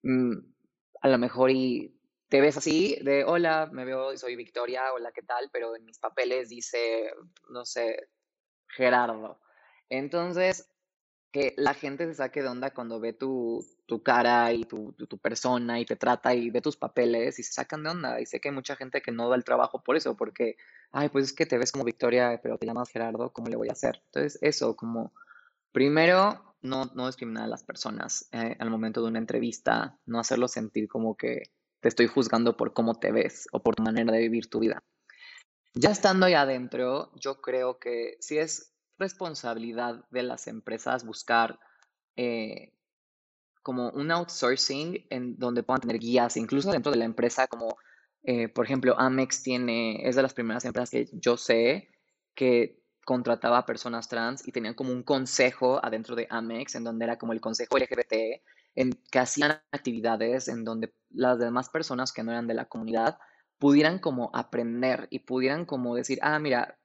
mm, 0.03 0.37
a 1.01 1.07
lo 1.09 1.17
mejor 1.17 1.51
y 1.51 1.99
te 2.29 2.41
ves 2.41 2.57
así 2.57 2.97
de, 3.03 3.25
hola, 3.25 3.69
me 3.71 3.85
veo, 3.85 4.15
soy 4.17 4.35
Victoria, 4.35 4.93
hola, 4.93 5.11
¿qué 5.13 5.21
tal? 5.21 5.49
Pero 5.51 5.75
en 5.75 5.85
mis 5.85 5.99
papeles 5.99 6.49
dice, 6.49 7.11
no 7.49 7.65
sé, 7.65 8.07
Gerardo. 8.69 9.41
Entonces, 9.89 10.70
que 11.31 11.53
la 11.57 11.73
gente 11.73 12.05
se 12.05 12.15
saque 12.15 12.41
de 12.41 12.49
onda 12.49 12.71
cuando 12.71 12.99
ve 12.99 13.13
tu, 13.13 13.65
tu 13.85 14.03
cara 14.03 14.51
y 14.51 14.65
tu, 14.65 14.91
tu, 14.93 15.17
persona 15.17 15.79
y 15.79 15.85
te 15.85 15.95
trata 15.95 16.35
y 16.35 16.49
ve 16.49 16.61
tus 16.61 16.75
papeles 16.75 17.39
y 17.39 17.43
se 17.43 17.53
sacan 17.53 17.83
de 17.83 17.89
onda. 17.89 18.19
Y 18.19 18.25
sé 18.25 18.41
que 18.41 18.49
hay 18.49 18.55
mucha 18.55 18.75
gente 18.75 19.01
que 19.01 19.11
no 19.11 19.29
da 19.29 19.35
el 19.35 19.45
trabajo 19.45 19.81
por 19.81 19.95
eso, 19.95 20.15
porque, 20.15 20.57
ay, 20.91 21.09
pues 21.09 21.25
es 21.25 21.33
que 21.33 21.45
te 21.45 21.57
ves 21.57 21.71
como 21.71 21.85
Victoria, 21.85 22.39
pero 22.43 22.57
te 22.57 22.65
llamas 22.65 22.89
Gerardo, 22.89 23.31
¿cómo 23.31 23.47
le 23.47 23.55
voy 23.55 23.69
a 23.69 23.73
hacer? 23.73 24.01
Entonces, 24.07 24.39
eso, 24.41 24.75
como, 24.75 25.13
primero, 25.71 26.55
no, 26.61 26.91
no 26.93 27.07
discriminar 27.07 27.45
a 27.45 27.47
las 27.47 27.63
personas 27.63 28.27
eh, 28.33 28.57
al 28.59 28.69
momento 28.69 29.01
de 29.01 29.07
una 29.07 29.19
entrevista, 29.19 29.97
no 30.05 30.19
hacerlo 30.19 30.47
sentir 30.47 30.89
como 30.89 31.15
que 31.15 31.43
te 31.79 31.87
estoy 31.87 32.07
juzgando 32.07 32.57
por 32.57 32.73
cómo 32.73 32.99
te 32.99 33.11
ves 33.11 33.47
o 33.51 33.63
por 33.63 33.75
tu 33.75 33.83
manera 33.83 34.11
de 34.11 34.19
vivir 34.19 34.49
tu 34.49 34.59
vida. 34.59 34.83
Ya 35.73 35.91
estando 35.91 36.25
ahí 36.25 36.33
adentro, 36.33 37.11
yo 37.15 37.41
creo 37.41 37.79
que 37.79 38.17
si 38.19 38.37
es 38.37 38.70
responsabilidad 39.01 40.05
de 40.11 40.23
las 40.23 40.47
empresas 40.47 41.05
buscar 41.05 41.59
eh, 42.15 42.73
como 43.63 43.89
un 43.89 44.11
outsourcing 44.11 45.05
en 45.09 45.37
donde 45.37 45.63
puedan 45.63 45.81
tener 45.81 45.99
guías, 45.99 46.37
incluso 46.37 46.71
dentro 46.71 46.91
de 46.91 46.97
la 46.97 47.05
empresa, 47.05 47.47
como 47.47 47.77
eh, 48.23 48.47
por 48.47 48.65
ejemplo 48.65 48.95
Amex 48.97 49.43
tiene, 49.43 50.07
es 50.07 50.15
de 50.15 50.21
las 50.21 50.33
primeras 50.33 50.65
empresas 50.65 50.89
que 50.89 51.09
yo 51.13 51.37
sé 51.37 51.89
que 52.35 52.81
contrataba 53.05 53.59
a 53.59 53.65
personas 53.65 54.07
trans 54.07 54.47
y 54.47 54.51
tenían 54.51 54.73
como 54.73 54.91
un 54.91 55.03
consejo 55.03 55.83
adentro 55.83 56.15
de 56.15 56.27
Amex, 56.29 56.75
en 56.75 56.83
donde 56.83 57.05
era 57.05 57.17
como 57.17 57.33
el 57.33 57.41
consejo 57.41 57.77
LGBT, 57.77 58.41
en 58.75 58.91
que 59.11 59.19
hacían 59.19 59.61
actividades 59.71 60.47
en 60.47 60.63
donde 60.63 60.93
las 61.09 61.39
demás 61.39 61.69
personas 61.69 62.13
que 62.13 62.23
no 62.23 62.31
eran 62.31 62.47
de 62.47 62.53
la 62.53 62.65
comunidad 62.65 63.17
pudieran 63.57 63.99
como 63.99 64.31
aprender 64.33 65.07
y 65.11 65.19
pudieran 65.19 65.65
como 65.65 65.95
decir, 65.95 66.19
ah, 66.21 66.39
mira, 66.39 66.79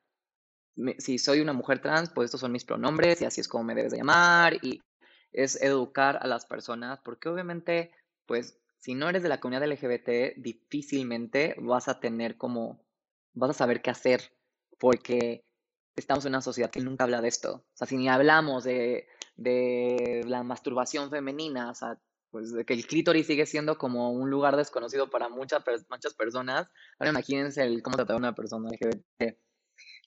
si 0.99 1.19
soy 1.19 1.41
una 1.41 1.53
mujer 1.53 1.81
trans, 1.81 2.11
pues 2.11 2.27
estos 2.27 2.41
son 2.41 2.53
mis 2.53 2.65
pronombres 2.65 3.23
y 3.23 3.25
así 3.25 3.41
es 3.41 3.49
como 3.49 3.65
me 3.65 3.75
debes 3.75 3.93
de 3.93 3.99
llamar 3.99 4.55
y 4.63 4.83
es 5.33 5.61
educar 5.61 6.19
a 6.21 6.27
las 6.27 6.47
personas 6.47 7.01
porque 7.05 7.29
obviamente, 7.29 7.93
pues 8.27 8.59
si 8.79 8.95
no 8.95 9.09
eres 9.09 9.23
de 9.23 9.29
la 9.29 9.41
comunidad 9.41 9.67
LGBT, 9.67 10.37
difícilmente 10.37 11.57
vas 11.59 11.89
a 11.89 11.99
tener 12.01 12.37
como, 12.37 12.85
vas 13.35 13.51
a 13.51 13.55
saber 13.55 13.83
qué 13.83 13.91
hacer 13.91 14.33
porque 14.79 15.45
estamos 15.97 16.25
en 16.25 16.33
una 16.33 16.43
sociedad 16.43 16.71
que 16.71 16.81
nunca 16.81 17.05
habla 17.05 17.21
de 17.21 17.29
esto. 17.29 17.55
O 17.55 17.77
sea, 17.77 17.87
si 17.87 17.97
ni 17.97 18.09
hablamos 18.09 18.65
de, 18.65 19.09
de 19.37 20.23
la 20.27 20.43
masturbación 20.43 21.11
femenina, 21.11 21.71
o 21.71 21.75
sea, 21.75 21.99
pues 22.31 22.53
de 22.53 22.65
que 22.65 22.75
el 22.75 22.87
clítoris 22.87 23.27
sigue 23.27 23.47
siendo 23.47 23.79
como 23.79 24.13
un 24.13 24.31
lugar 24.31 24.57
desconocido 24.57 25.09
para 25.09 25.29
muchas, 25.29 25.65
muchas 25.89 26.15
personas, 26.15 26.69
ahora 26.99 27.11
imagínense 27.11 27.63
el 27.63 27.83
cómo 27.83 27.97
tratar 27.97 28.17
a 28.17 28.19
una 28.19 28.35
persona 28.35 28.69
LGBT. 28.69 29.39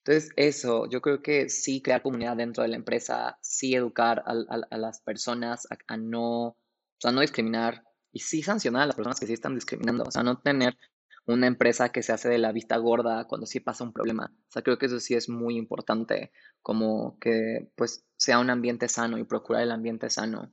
Entonces, 0.06 0.32
eso, 0.38 0.90
yo 0.90 1.02
creo 1.02 1.22
que 1.22 1.50
sí 1.50 1.82
crear 1.82 2.02
comunidad 2.02 2.38
dentro 2.38 2.64
de 2.64 2.70
la 2.70 2.78
empresa, 2.78 3.38
sí 3.42 3.76
educar 3.76 4.24
a, 4.26 4.78
las 4.78 5.02
personas 5.02 5.68
a, 5.88 5.98
no, 5.98 6.48
o 6.48 6.58
sea, 6.98 7.12
no 7.12 7.22
discriminar 7.22 7.84
y 8.12 8.20
sí 8.20 8.42
sancionar 8.42 8.84
a 8.84 8.86
las 8.88 8.96
personas 8.96 9.20
que 9.20 9.28
sí 9.28 9.34
están 9.34 9.56
discriminando, 9.56 10.04
o 10.08 10.12
sea, 10.12 10.24
no 10.24 10.40
tener 10.40 10.78
una 11.26 11.48
empresa 11.48 11.90
que 11.90 12.02
se 12.02 12.14
hace 12.14 12.30
de 12.30 12.40
la 12.40 12.52
vista 12.52 12.78
gorda 12.78 13.26
cuando 13.26 13.46
sí 13.46 13.60
pasa 13.60 13.84
un 13.84 13.94
problema. 13.94 14.34
O 14.34 14.52
sea, 14.52 14.64
creo 14.64 14.80
que 14.80 14.88
eso 14.88 15.00
sí 15.00 15.14
es 15.16 15.30
muy 15.30 15.58
importante, 15.58 16.32
como 16.62 17.20
que 17.20 17.70
pues 17.76 18.06
sea 18.18 18.40
un 18.40 18.50
ambiente 18.50 18.88
sano 18.88 19.18
y 19.18 19.26
procurar 19.26 19.64
el 19.64 19.72
ambiente 19.72 20.10
sano. 20.10 20.52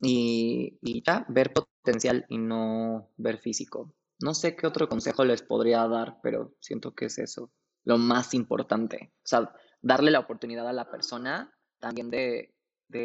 Y, 0.00 0.78
y 0.80 1.02
ya, 1.02 1.26
ver 1.28 1.52
potencial 1.52 2.24
y 2.28 2.38
no 2.38 3.10
ver 3.16 3.38
físico. 3.38 3.92
No 4.20 4.34
sé 4.34 4.54
qué 4.54 4.68
otro 4.68 4.88
consejo 4.88 5.24
les 5.24 5.42
podría 5.42 5.88
dar, 5.88 6.20
pero 6.22 6.54
siento 6.60 6.94
que 6.94 7.06
es 7.06 7.18
eso 7.18 7.50
lo 7.84 7.98
más 7.98 8.34
importante. 8.34 9.12
O 9.18 9.26
sea, 9.26 9.52
darle 9.80 10.10
la 10.10 10.20
oportunidad 10.20 10.68
a 10.68 10.72
la 10.72 10.90
persona 10.90 11.52
también 11.78 12.10
de, 12.10 12.54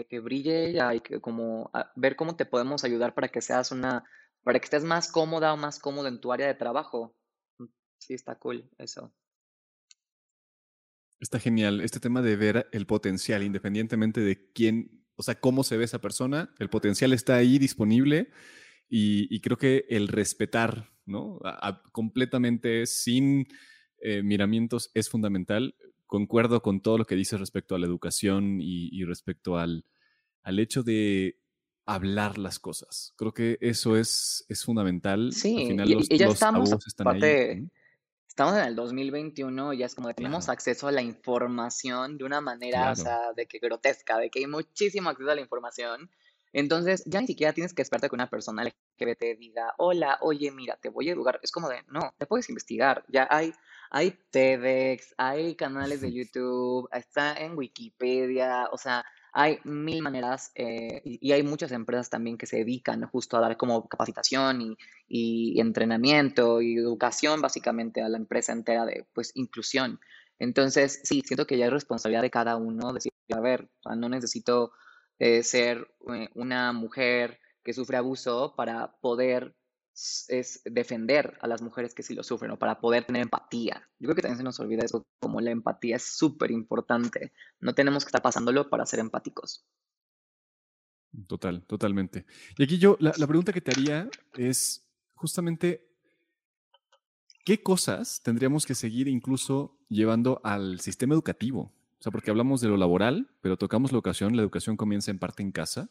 que 0.09 0.19
brille 0.19 0.69
ella 0.69 0.93
y 0.93 1.01
que 1.01 1.19
como 1.19 1.71
ver 1.95 2.15
cómo 2.15 2.35
te 2.35 2.45
podemos 2.45 2.83
ayudar 2.83 3.13
para 3.13 3.29
que 3.29 3.41
seas 3.41 3.71
una, 3.71 4.03
para 4.43 4.59
que 4.59 4.65
estés 4.65 4.83
más 4.83 5.11
cómoda 5.11 5.53
o 5.53 5.57
más 5.57 5.79
cómodo 5.79 6.07
en 6.07 6.21
tu 6.21 6.31
área 6.31 6.47
de 6.47 6.53
trabajo. 6.53 7.15
Sí, 7.97 8.13
está 8.13 8.35
cool 8.35 8.69
eso. 8.77 9.13
Está 11.19 11.39
genial 11.39 11.81
este 11.81 11.99
tema 11.99 12.21
de 12.21 12.35
ver 12.35 12.69
el 12.71 12.85
potencial, 12.85 13.41
independientemente 13.41 14.21
de 14.21 14.51
quién, 14.51 15.03
o 15.15 15.23
sea, 15.23 15.39
cómo 15.39 15.63
se 15.63 15.77
ve 15.77 15.85
esa 15.85 15.99
persona, 15.99 16.53
el 16.59 16.69
potencial 16.69 17.11
está 17.11 17.35
ahí 17.35 17.57
disponible 17.57 18.29
y, 18.87 19.41
creo 19.41 19.57
que 19.57 19.85
el 19.89 20.07
respetar, 20.07 20.91
¿no? 21.05 21.39
completamente 21.91 22.85
sin 22.85 23.47
eh, 24.01 24.23
miramientos 24.23 24.91
es 24.93 25.09
fundamental. 25.09 25.75
Concuerdo 26.05 26.61
con 26.61 26.81
todo 26.81 26.97
lo 26.97 27.05
que 27.05 27.15
dices 27.15 27.39
respecto 27.39 27.75
a 27.75 27.79
la 27.79 27.85
educación 27.85 28.59
y, 28.61 29.03
respecto 29.03 29.57
al, 29.57 29.85
al 30.43 30.59
hecho 30.59 30.83
de 30.83 31.39
hablar 31.85 32.37
las 32.37 32.59
cosas. 32.59 33.13
Creo 33.17 33.33
que 33.33 33.57
eso 33.61 33.97
es, 33.97 34.45
es 34.49 34.63
fundamental. 34.63 35.31
Sí, 35.33 35.57
Al 35.57 35.67
final 35.67 35.89
los, 35.89 36.09
ya 36.09 36.27
estamos, 36.27 36.71
están 36.85 37.07
ahí. 37.07 37.67
Estamos 38.27 38.55
en 38.55 38.65
el 38.65 38.75
2021 38.75 39.73
y 39.73 39.77
ya 39.79 39.87
es 39.87 39.95
como 39.95 40.09
que 40.09 40.13
tenemos 40.13 40.47
acceso 40.47 40.87
a 40.87 40.91
la 40.91 41.01
información 41.01 42.19
de 42.19 42.23
una 42.23 42.39
manera, 42.39 42.91
o 42.91 42.95
sea, 42.95 43.33
de 43.35 43.47
que 43.47 43.57
grotesca, 43.57 44.19
de 44.19 44.29
que 44.29 44.39
hay 44.39 44.47
muchísimo 44.47 45.09
acceso 45.09 45.31
a 45.31 45.35
la 45.35 45.41
información. 45.41 46.11
Entonces, 46.53 47.03
ya 47.07 47.19
ni 47.19 47.27
siquiera 47.27 47.53
tienes 47.53 47.73
que 47.73 47.81
esperarte 47.81 48.09
que 48.09 48.15
una 48.15 48.29
persona 48.29 48.63
LGBT 48.63 49.39
diga, 49.39 49.73
hola, 49.77 50.19
oye, 50.21 50.51
mira, 50.51 50.77
te 50.79 50.89
voy 50.89 51.09
a 51.09 51.13
educar. 51.13 51.39
Es 51.41 51.51
como 51.51 51.67
de, 51.67 51.83
no, 51.87 52.13
te 52.17 52.27
puedes 52.27 52.47
investigar. 52.49 53.03
Ya 53.07 53.27
hay, 53.31 53.53
hay 53.89 54.17
TEDx, 54.31 55.13
hay 55.17 55.55
canales 55.55 56.01
de 56.01 56.13
YouTube, 56.13 56.89
está 56.91 57.33
en 57.35 57.57
Wikipedia, 57.57 58.67
o 58.71 58.77
sea, 58.77 59.05
hay 59.33 59.59
mil 59.63 60.01
maneras 60.01 60.51
eh, 60.55 61.01
y, 61.03 61.31
hay 61.31 61.43
muchas 61.43 61.71
empresas 61.71 62.09
también 62.09 62.37
que 62.37 62.47
se 62.47 62.57
dedican 62.57 63.05
justo 63.07 63.37
a 63.37 63.41
dar 63.41 63.55
como 63.57 63.87
capacitación 63.87 64.61
y, 64.61 64.77
y, 65.07 65.59
entrenamiento 65.61 66.61
y 66.61 66.77
educación 66.77 67.41
básicamente 67.41 68.01
a 68.01 68.09
la 68.09 68.17
empresa 68.17 68.51
entera 68.53 68.85
de 68.85 69.05
pues 69.13 69.31
inclusión. 69.35 69.99
Entonces, 70.39 71.01
sí, 71.03 71.21
siento 71.25 71.45
que 71.45 71.57
ya 71.57 71.65
es 71.65 71.71
responsabilidad 71.71 72.21
de 72.21 72.31
cada 72.31 72.55
uno 72.55 72.93
decir, 72.93 73.11
a 73.31 73.39
ver, 73.39 73.69
no 73.95 74.09
necesito 74.09 74.71
eh, 75.19 75.43
ser 75.43 75.87
eh, 76.13 76.29
una 76.35 76.73
mujer 76.73 77.39
que 77.63 77.73
sufre 77.73 77.97
abuso 77.97 78.53
para 78.55 78.93
poder 79.01 79.55
es 80.27 80.61
defender 80.65 81.37
a 81.41 81.47
las 81.47 81.61
mujeres 81.61 81.95
que 81.95 82.03
sí 82.03 82.13
lo 82.13 82.23
sufren 82.23 82.51
o 82.51 82.59
para 82.59 82.79
poder 82.79 83.05
tener 83.05 83.23
empatía. 83.23 83.89
Yo 83.99 84.05
creo 84.05 84.15
que 84.15 84.21
también 84.21 84.37
se 84.37 84.43
nos 84.43 84.59
olvida 84.59 84.85
eso, 84.85 85.07
como 85.19 85.41
la 85.41 85.51
empatía 85.51 85.95
es 85.95 86.03
súper 86.03 86.51
importante. 86.51 87.33
No 87.59 87.73
tenemos 87.73 88.03
que 88.03 88.09
estar 88.09 88.21
pasándolo 88.21 88.69
para 88.69 88.85
ser 88.85 88.99
empáticos. 88.99 89.65
Total, 91.27 91.63
totalmente. 91.65 92.25
Y 92.57 92.63
aquí 92.63 92.77
yo, 92.77 92.95
la, 92.99 93.13
la 93.17 93.25
pregunta 93.25 93.51
que 93.51 93.61
te 93.61 93.71
haría 93.71 94.07
es 94.35 94.87
justamente, 95.15 95.89
¿qué 97.43 97.63
cosas 97.63 98.21
tendríamos 98.21 98.67
que 98.67 98.75
seguir 98.75 99.07
incluso 99.07 99.79
llevando 99.89 100.41
al 100.43 100.79
sistema 100.79 101.15
educativo? 101.15 101.73
O 101.99 102.03
sea, 102.03 102.11
porque 102.11 102.29
hablamos 102.29 102.61
de 102.61 102.67
lo 102.67 102.77
laboral, 102.77 103.31
pero 103.41 103.57
tocamos 103.57 103.91
la 103.91 103.95
educación, 103.95 104.35
la 104.35 104.43
educación 104.43 104.77
comienza 104.77 105.09
en 105.09 105.17
parte 105.17 105.41
en 105.41 105.51
casa. 105.51 105.89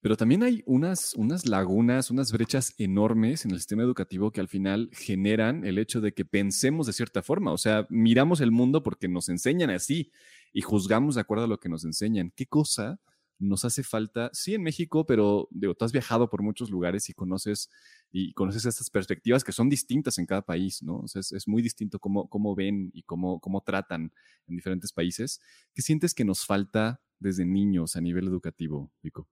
Pero 0.00 0.16
también 0.16 0.44
hay 0.44 0.62
unas, 0.64 1.14
unas 1.14 1.46
lagunas, 1.46 2.10
unas 2.10 2.30
brechas 2.30 2.72
enormes 2.78 3.44
en 3.44 3.50
el 3.50 3.58
sistema 3.58 3.82
educativo 3.82 4.30
que 4.30 4.40
al 4.40 4.48
final 4.48 4.90
generan 4.92 5.64
el 5.64 5.78
hecho 5.78 6.00
de 6.00 6.12
que 6.12 6.24
pensemos 6.24 6.86
de 6.86 6.92
cierta 6.92 7.22
forma. 7.22 7.52
O 7.52 7.58
sea, 7.58 7.86
miramos 7.90 8.40
el 8.40 8.52
mundo 8.52 8.82
porque 8.82 9.08
nos 9.08 9.28
enseñan 9.28 9.70
así 9.70 10.12
y 10.52 10.60
juzgamos 10.60 11.16
de 11.16 11.22
acuerdo 11.22 11.44
a 11.44 11.48
lo 11.48 11.58
que 11.58 11.68
nos 11.68 11.84
enseñan. 11.84 12.32
¿Qué 12.36 12.46
cosa 12.46 13.00
nos 13.40 13.64
hace 13.64 13.82
falta? 13.82 14.30
Sí, 14.32 14.54
en 14.54 14.62
México, 14.62 15.04
pero 15.04 15.48
digo, 15.50 15.74
tú 15.74 15.84
has 15.84 15.92
viajado 15.92 16.30
por 16.30 16.42
muchos 16.42 16.70
lugares 16.70 17.08
y 17.08 17.14
conoces, 17.14 17.68
y 18.12 18.32
conoces 18.34 18.66
estas 18.66 18.90
perspectivas 18.90 19.42
que 19.42 19.52
son 19.52 19.68
distintas 19.68 20.18
en 20.18 20.26
cada 20.26 20.42
país, 20.42 20.80
¿no? 20.80 21.00
O 21.00 21.08
sea, 21.08 21.20
es, 21.20 21.48
muy 21.48 21.60
distinto 21.60 21.98
cómo, 21.98 22.28
cómo 22.28 22.54
ven 22.54 22.90
y 22.94 23.02
cómo, 23.02 23.40
cómo 23.40 23.62
tratan 23.62 24.12
en 24.46 24.56
diferentes 24.56 24.92
países. 24.92 25.40
¿Qué 25.74 25.82
sientes 25.82 26.14
que 26.14 26.24
nos 26.24 26.46
falta 26.46 27.00
desde 27.18 27.44
niños 27.44 27.96
a 27.96 28.00
nivel 28.00 28.28
educativo, 28.28 28.92
Vico? 29.02 29.28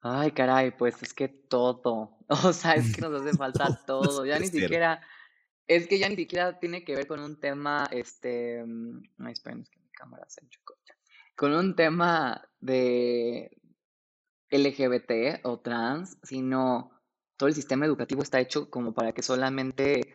Ay, 0.00 0.30
caray, 0.32 0.70
pues 0.76 1.02
es 1.02 1.12
que 1.12 1.28
todo, 1.28 2.18
o 2.28 2.52
sea, 2.52 2.74
es 2.74 2.94
que 2.94 3.00
nos 3.02 3.20
hace 3.20 3.36
falta 3.36 3.80
todo, 3.86 4.24
ya 4.24 4.38
ni 4.38 4.46
siquiera, 4.46 5.00
es 5.66 5.86
que 5.86 5.98
ya 5.98 6.08
ni 6.08 6.16
siquiera 6.16 6.58
tiene 6.58 6.84
que 6.84 6.94
ver 6.94 7.06
con 7.06 7.20
un 7.20 7.40
tema, 7.40 7.88
este, 7.90 8.64
mm, 8.64 9.02
ay, 9.18 9.32
esperen, 9.32 9.60
es 9.60 9.70
que 9.70 9.80
mi 9.80 9.90
cámara 9.90 10.24
se 10.28 10.46
chocó, 10.48 10.74
con 11.36 11.52
un 11.54 11.76
tema 11.76 12.48
de 12.58 13.56
LGBT 14.50 15.44
o 15.44 15.60
trans, 15.60 16.18
sino 16.24 16.90
todo 17.36 17.48
el 17.48 17.54
sistema 17.54 17.86
educativo 17.86 18.22
está 18.22 18.40
hecho 18.40 18.68
como 18.70 18.92
para 18.92 19.12
que 19.12 19.22
solamente 19.22 20.14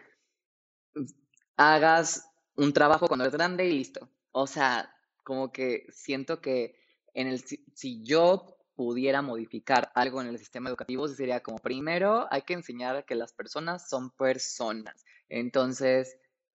hagas 1.56 2.30
un 2.56 2.74
trabajo 2.74 3.08
cuando 3.08 3.24
eres 3.24 3.38
grande 3.38 3.66
y 3.66 3.72
listo. 3.72 4.10
O 4.32 4.48
sea, 4.48 4.94
como 5.24 5.54
que 5.54 5.86
siento 5.92 6.42
que 6.42 6.76
en 7.14 7.28
el 7.28 7.42
si 7.42 8.04
yo 8.04 8.53
pudiera 8.76 9.22
modificar 9.22 9.92
algo 9.96 10.22
en 10.22 10.28
el 10.28 10.40
sistema 10.40 10.70
educativo, 10.70 11.08
sería 11.08 11.42
como 11.42 11.60
primero 11.60 12.28
hay 12.32 12.42
que 12.42 12.54
enseñar 12.54 13.06
que 13.06 13.16
las 13.16 13.34
personas 13.34 13.88
son 13.90 14.12
personas. 14.12 15.06
Entonces, 15.30 16.18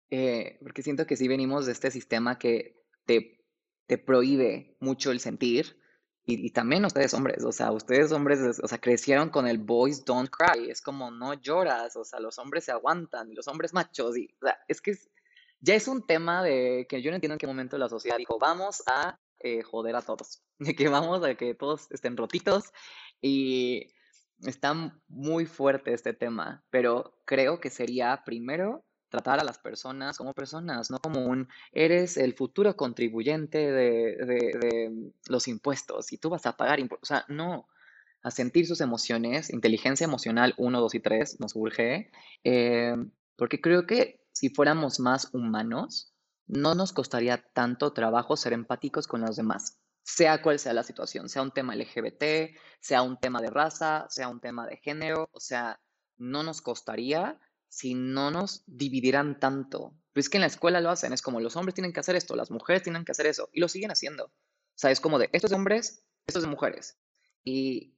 eh, 0.10 0.58
porque 0.62 0.84
siento 0.84 1.06
que 1.06 1.18
sí 1.18 1.28
venimos 1.28 1.66
de 1.66 1.72
este 1.72 1.92
sistema 1.92 2.38
que 2.38 2.76
te, 3.06 3.44
te 3.88 3.98
prohíbe 3.98 4.78
mucho 4.80 5.12
el 5.12 5.20
sentir. 5.20 5.80
Y, 6.28 6.50
también 6.50 6.84
ustedes 6.84 7.14
hombres, 7.14 7.44
o 7.44 7.52
sea, 7.52 7.72
ustedes 7.72 8.12
hombres, 8.12 8.60
o 8.60 8.68
sea, 8.68 8.80
crecieron 8.80 9.30
con 9.30 9.48
el 9.48 9.60
boys 9.60 10.04
don't 10.04 10.32
cry, 10.32 10.72
es 10.72 10.82
como 10.82 11.12
no 11.12 11.36
lloras, 11.36 11.96
o 11.96 12.04
sea, 12.04 12.20
los 12.20 12.40
hombres 12.40 12.64
se 12.64 12.72
aguantan, 12.72 13.36
los 13.36 13.48
hombres 13.48 13.76
machos, 13.76 14.18
y, 14.18 14.34
o 14.42 14.48
sea, 14.48 14.58
es 14.68 14.82
que 14.82 14.98
ya 15.60 15.76
es 15.76 15.88
un 15.88 16.06
tema 16.08 16.42
de 16.42 16.88
que 16.90 17.04
yo 17.04 17.12
no 17.12 17.16
entiendo 17.16 17.36
en 17.36 17.38
qué 17.38 17.46
momento 17.46 17.78
la 17.78 17.90
sociedad 17.90 18.18
dijo, 18.18 18.40
vamos 18.40 18.82
a 18.88 19.20
eh, 19.46 19.62
joder 19.62 19.96
a 19.96 20.02
todos, 20.02 20.42
que 20.78 20.90
vamos 20.90 21.24
a 21.24 21.36
que 21.36 21.54
todos 21.54 21.86
estén 21.92 22.18
rotitos 22.18 22.74
y 23.22 23.94
está 24.42 24.74
muy 25.08 25.46
fuerte 25.46 25.94
este 25.94 26.14
tema, 26.14 26.66
pero 26.72 27.20
creo 27.26 27.60
que 27.60 27.70
sería 27.70 28.24
primero 28.26 28.84
tratar 29.10 29.40
a 29.40 29.44
las 29.44 29.60
personas 29.60 30.18
como 30.18 30.34
personas, 30.34 30.90
no 30.90 30.98
como 30.98 31.28
un 31.28 31.48
eres 31.72 32.18
el 32.18 32.34
futuro 32.34 32.76
contribuyente 32.76 33.72
de, 33.72 35.12
los 35.28 35.48
impuestos 35.48 36.12
y 36.12 36.18
tú 36.18 36.32
vas 36.32 36.48
a 36.48 36.58
pagar 36.58 36.80
impuestos. 36.80 37.12
O 37.12 37.14
sea, 37.14 37.26
no, 37.28 37.68
a 38.24 38.32
sentir 38.32 38.66
sus 38.66 38.82
emociones, 38.82 39.54
inteligencia 39.54 40.06
emocional 40.06 40.56
1, 40.58 40.82
2 40.82 40.96
y 40.96 41.00
3 41.02 41.40
nos 41.40 41.56
urge, 41.56 42.10
eh, 42.44 42.96
porque 43.38 43.62
creo 43.62 43.86
que 43.86 44.26
si 44.32 44.50
fuéramos 44.50 45.00
más 45.00 45.30
humanos, 45.36 46.15
no 46.48 46.76
nos 46.76 46.94
costaría 46.94 47.44
tanto 47.54 47.94
trabajo 47.94 48.38
ser 48.38 48.54
empáticos 48.54 49.08
con 49.08 49.22
los 49.22 49.36
demás, 49.36 49.80
sea 50.04 50.42
cual 50.42 50.60
sea 50.60 50.74
la 50.74 50.84
situación, 50.84 51.30
sea 51.30 51.42
un 51.42 51.52
tema 51.52 51.76
LGBT, 51.76 52.56
sea 52.80 53.02
un 53.02 53.20
tema 53.20 53.42
de 53.42 53.50
raza, 53.50 54.06
sea 54.10 54.30
un 54.30 54.40
tema 54.40 54.68
de 54.68 54.78
género, 54.78 55.30
o 55.32 55.40
sea, 55.40 55.80
no 56.18 56.44
nos 56.44 56.62
costaría 56.62 57.40
si 57.68 57.96
no 57.96 58.32
nos 58.32 58.64
dividieran 58.68 59.40
tanto. 59.40 59.94
Pues 60.14 60.30
que 60.30 60.38
en 60.38 60.42
la 60.42 60.48
escuela 60.48 60.80
lo 60.80 60.92
hacen, 60.92 61.12
es 61.12 61.22
como 61.22 61.42
los 61.42 61.56
hombres 61.56 61.74
tienen 61.74 61.92
que 61.92 62.00
hacer 62.00 62.16
esto, 62.16 62.36
las 62.36 62.52
mujeres 62.52 62.84
tienen 62.84 63.04
que 63.04 63.12
hacer 63.12 63.26
eso, 63.26 63.50
y 63.52 63.60
lo 63.60 63.68
siguen 63.68 63.92
haciendo. 63.92 64.26
O 64.26 64.78
sea, 64.78 64.92
es 64.92 65.02
como 65.02 65.20
de, 65.20 65.30
estos 65.34 65.52
hombres, 65.52 66.06
estos 66.26 66.44
de 66.44 66.50
mujeres. 66.50 66.98
Y 67.44 67.96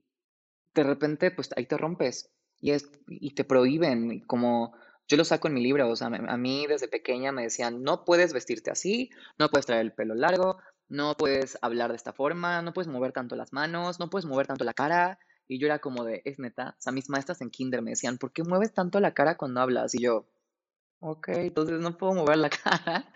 de 0.73 0.83
repente, 0.83 1.31
pues 1.31 1.49
ahí 1.55 1.65
te 1.65 1.77
rompes 1.77 2.31
es, 2.61 2.89
y 3.07 3.31
te 3.31 3.43
prohíben, 3.43 4.21
como 4.21 4.73
yo 5.07 5.17
lo 5.17 5.25
saco 5.25 5.47
en 5.47 5.53
mi 5.53 5.63
libro, 5.63 5.89
o 5.89 5.95
sea, 5.95 6.07
a 6.07 6.37
mí 6.37 6.67
desde 6.67 6.87
pequeña 6.87 7.31
me 7.31 7.43
decían, 7.43 7.83
no 7.83 8.03
puedes 8.03 8.33
vestirte 8.33 8.71
así, 8.71 9.09
no 9.39 9.49
puedes 9.49 9.65
traer 9.65 9.81
el 9.81 9.93
pelo 9.93 10.15
largo, 10.15 10.57
no 10.89 11.15
puedes 11.15 11.57
hablar 11.61 11.91
de 11.91 11.97
esta 11.97 12.13
forma, 12.13 12.61
no 12.61 12.73
puedes 12.73 12.87
mover 12.87 13.11
tanto 13.11 13.35
las 13.35 13.53
manos, 13.53 13.99
no 13.99 14.09
puedes 14.09 14.25
mover 14.25 14.47
tanto 14.47 14.63
la 14.63 14.73
cara. 14.73 15.19
Y 15.47 15.59
yo 15.59 15.67
era 15.67 15.79
como 15.79 16.03
de, 16.03 16.21
es 16.25 16.39
neta, 16.39 16.75
o 16.77 16.81
sea, 16.81 16.91
mis 16.91 17.09
maestras 17.09 17.41
en 17.41 17.49
kinder 17.49 17.81
me 17.81 17.91
decían, 17.91 18.17
¿por 18.17 18.33
qué 18.33 18.43
mueves 18.43 18.73
tanto 18.73 18.99
la 18.99 19.13
cara 19.13 19.37
cuando 19.37 19.61
hablas? 19.61 19.95
Y 19.95 20.03
yo, 20.03 20.27
ok, 20.99 21.29
entonces 21.29 21.79
no 21.79 21.97
puedo 21.97 22.13
mover 22.13 22.37
la 22.37 22.49
cara. 22.63 23.13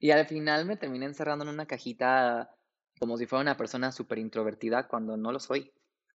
Y 0.00 0.10
al 0.10 0.26
final 0.26 0.66
me 0.66 0.76
terminé 0.76 1.06
encerrando 1.06 1.44
en 1.44 1.50
una 1.50 1.66
cajita 1.66 2.50
como 2.98 3.16
si 3.16 3.26
fuera 3.26 3.42
una 3.42 3.56
persona 3.56 3.92
súper 3.92 4.18
introvertida 4.18 4.88
cuando 4.88 5.16
no 5.16 5.30
lo 5.32 5.38
soy. 5.38 5.72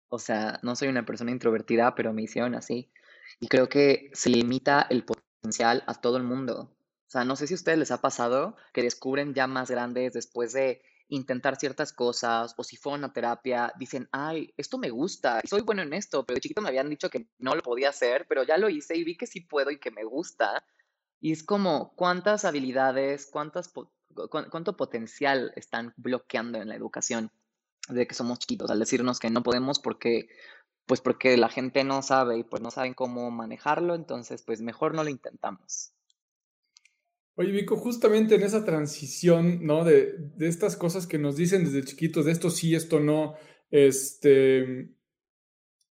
O 0.09 0.19
sea, 0.19 0.59
no 0.63 0.75
soy 0.75 0.87
una 0.87 1.05
persona 1.05 1.31
introvertida, 1.31 1.93
pero 1.95 2.13
me 2.13 2.23
hicieron 2.23 2.55
así. 2.55 2.91
Y 3.39 3.47
creo 3.47 3.69
que 3.69 4.09
se 4.13 4.29
limita 4.29 4.85
el 4.89 5.03
potencial 5.03 5.83
a 5.87 5.95
todo 5.95 6.17
el 6.17 6.23
mundo. 6.23 6.75
O 7.07 7.09
sea, 7.09 7.23
no 7.23 7.35
sé 7.35 7.47
si 7.47 7.53
a 7.53 7.55
ustedes 7.55 7.77
les 7.77 7.91
ha 7.91 8.01
pasado 8.01 8.55
que 8.73 8.81
descubren 8.81 9.33
ya 9.33 9.47
más 9.47 9.69
grandes 9.69 10.13
después 10.13 10.53
de 10.53 10.81
intentar 11.07 11.55
ciertas 11.57 11.93
cosas 11.93 12.55
o 12.57 12.63
si 12.63 12.77
fue 12.77 12.93
una 12.93 13.13
terapia, 13.13 13.71
dicen, 13.77 14.09
ay, 14.11 14.53
esto 14.57 14.79
me 14.79 14.89
gusta, 14.89 15.39
soy 15.47 15.61
bueno 15.61 15.83
en 15.83 15.93
esto, 15.93 16.25
pero 16.25 16.35
de 16.35 16.41
chiquito 16.41 16.61
me 16.61 16.69
habían 16.69 16.89
dicho 16.89 17.11
que 17.11 17.27
no 17.37 17.53
lo 17.53 17.61
podía 17.61 17.89
hacer, 17.89 18.25
pero 18.27 18.43
ya 18.43 18.57
lo 18.57 18.69
hice 18.69 18.97
y 18.97 19.03
vi 19.03 19.15
que 19.15 19.27
sí 19.27 19.41
puedo 19.41 19.69
y 19.69 19.79
que 19.79 19.91
me 19.91 20.03
gusta. 20.03 20.65
Y 21.21 21.31
es 21.31 21.43
como, 21.43 21.93
¿cuántas 21.95 22.43
habilidades, 22.43 23.27
cuántas, 23.31 23.71
cuánto 24.29 24.75
potencial 24.75 25.53
están 25.55 25.93
bloqueando 25.97 26.59
en 26.59 26.69
la 26.69 26.75
educación? 26.75 27.31
de 27.89 28.07
que 28.07 28.15
somos 28.15 28.39
chiquitos, 28.39 28.71
al 28.71 28.79
decirnos 28.79 29.19
que 29.19 29.29
no 29.29 29.43
podemos 29.43 29.79
porque, 29.79 30.27
pues 30.85 31.01
porque 31.01 31.37
la 31.37 31.49
gente 31.49 31.83
no 31.83 32.01
sabe 32.01 32.39
y 32.39 32.43
pues 32.43 32.61
no 32.61 32.71
saben 32.71 32.93
cómo 32.93 33.31
manejarlo, 33.31 33.95
entonces 33.95 34.43
pues 34.43 34.61
mejor 34.61 34.93
no 34.93 35.03
lo 35.03 35.09
intentamos. 35.09 35.93
Oye, 37.37 37.51
Vico, 37.51 37.75
justamente 37.75 38.35
en 38.35 38.43
esa 38.43 38.63
transición, 38.63 39.65
¿no? 39.65 39.83
De, 39.83 40.15
de 40.17 40.47
estas 40.47 40.77
cosas 40.77 41.05
que 41.05 41.17
nos 41.17 41.35
dicen 41.35 41.65
desde 41.65 41.83
chiquitos, 41.83 42.25
de 42.25 42.31
esto 42.31 42.49
sí, 42.49 42.75
esto 42.75 43.01
no, 43.01 43.35
este, 43.71 44.89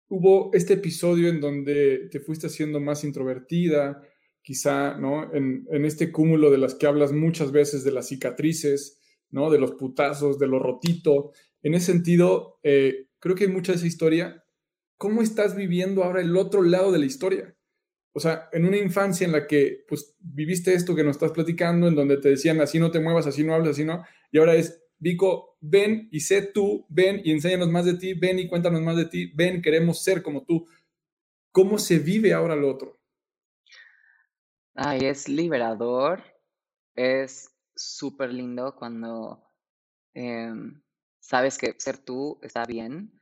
hubo 0.08 0.50
este 0.52 0.74
episodio 0.74 1.28
en 1.28 1.40
donde 1.40 2.08
te 2.10 2.18
fuiste 2.18 2.48
haciendo 2.48 2.80
más 2.80 3.04
introvertida, 3.04 4.02
quizá, 4.42 4.96
¿no? 4.96 5.32
En, 5.32 5.66
en, 5.70 5.84
este 5.84 6.10
cúmulo 6.10 6.50
de 6.50 6.58
las 6.58 6.74
que 6.74 6.86
hablas 6.86 7.12
muchas 7.12 7.52
veces 7.52 7.84
de 7.84 7.92
las 7.92 8.08
cicatrices, 8.08 8.98
¿no? 9.30 9.50
De 9.50 9.58
los 9.58 9.72
putazos, 9.72 10.38
de 10.38 10.48
lo 10.48 10.58
rotito. 10.58 11.32
En 11.62 11.74
ese 11.74 11.92
sentido, 11.92 12.58
eh, 12.62 13.08
creo 13.20 13.36
que 13.36 13.44
hay 13.44 13.50
mucha 13.50 13.72
de 13.72 13.78
esa 13.78 13.86
historia. 13.86 14.44
¿Cómo 14.98 15.22
estás 15.22 15.56
viviendo 15.56 16.04
ahora 16.04 16.20
el 16.20 16.36
otro 16.36 16.62
lado 16.62 16.92
de 16.92 16.98
la 16.98 17.06
historia? 17.06 17.56
O 18.12 18.20
sea, 18.20 18.48
en 18.52 18.66
una 18.66 18.76
infancia 18.76 19.24
en 19.24 19.32
la 19.32 19.46
que, 19.46 19.84
pues, 19.88 20.16
viviste 20.18 20.74
esto 20.74 20.94
que 20.94 21.04
nos 21.04 21.16
estás 21.16 21.32
platicando, 21.32 21.88
en 21.88 21.94
donde 21.94 22.16
te 22.16 22.30
decían, 22.30 22.60
así 22.60 22.78
no 22.78 22.90
te 22.90 23.00
muevas, 23.00 23.26
así 23.26 23.44
no 23.44 23.54
hablas, 23.54 23.70
así 23.70 23.84
no, 23.84 24.04
y 24.32 24.38
ahora 24.38 24.56
es, 24.56 24.84
Vico, 25.00 25.56
ven 25.60 26.08
y 26.10 26.20
sé 26.20 26.42
tú, 26.42 26.84
ven 26.88 27.20
y 27.22 27.30
enséñanos 27.30 27.68
más 27.68 27.84
de 27.84 27.94
ti, 27.94 28.14
ven 28.14 28.40
y 28.40 28.48
cuéntanos 28.48 28.82
más 28.82 28.96
de 28.96 29.06
ti, 29.06 29.32
ven, 29.32 29.62
queremos 29.62 30.02
ser 30.02 30.22
como 30.22 30.44
tú. 30.44 30.66
¿Cómo 31.52 31.78
se 31.78 32.00
vive 32.00 32.32
ahora 32.32 32.56
lo 32.56 32.68
otro? 32.68 32.98
Ay, 34.74 35.06
es 35.06 35.28
liberador, 35.28 36.22
es 36.96 37.50
súper 37.76 38.32
lindo 38.32 38.74
cuando 38.74 39.44
em, 40.14 40.82
sabes 41.20 41.58
que 41.58 41.74
ser 41.78 41.98
tú 41.98 42.40
está 42.42 42.64
bien, 42.64 43.17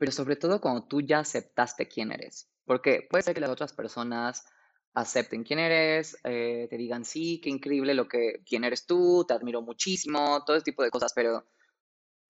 pero 0.00 0.12
sobre 0.12 0.36
todo 0.36 0.62
cuando 0.62 0.84
tú 0.84 1.02
ya 1.02 1.18
aceptaste 1.18 1.86
quién 1.86 2.10
eres. 2.10 2.48
Porque 2.64 3.06
puede 3.08 3.22
ser 3.22 3.34
que 3.34 3.40
las 3.40 3.50
otras 3.50 3.74
personas 3.74 4.46
acepten 4.94 5.44
quién 5.44 5.58
eres, 5.58 6.16
eh, 6.24 6.68
te 6.70 6.78
digan 6.78 7.04
sí, 7.04 7.38
qué 7.38 7.50
increíble 7.50 7.92
lo 7.92 8.08
que, 8.08 8.42
quién 8.46 8.64
eres 8.64 8.86
tú, 8.86 9.26
te 9.28 9.34
admiro 9.34 9.60
muchísimo, 9.60 10.42
todo 10.46 10.56
ese 10.56 10.64
tipo 10.64 10.82
de 10.82 10.90
cosas, 10.90 11.12
pero 11.14 11.44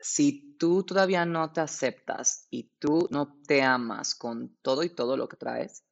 si 0.00 0.56
tú 0.58 0.82
todavía 0.82 1.24
no 1.24 1.52
te 1.52 1.60
aceptas 1.60 2.48
y 2.50 2.72
tú 2.80 3.06
no 3.12 3.40
te 3.46 3.62
amas 3.62 4.16
con 4.16 4.56
todo 4.62 4.82
y 4.82 4.90
todo 4.90 5.16
lo 5.16 5.28
que 5.28 5.36
traes, 5.36 5.84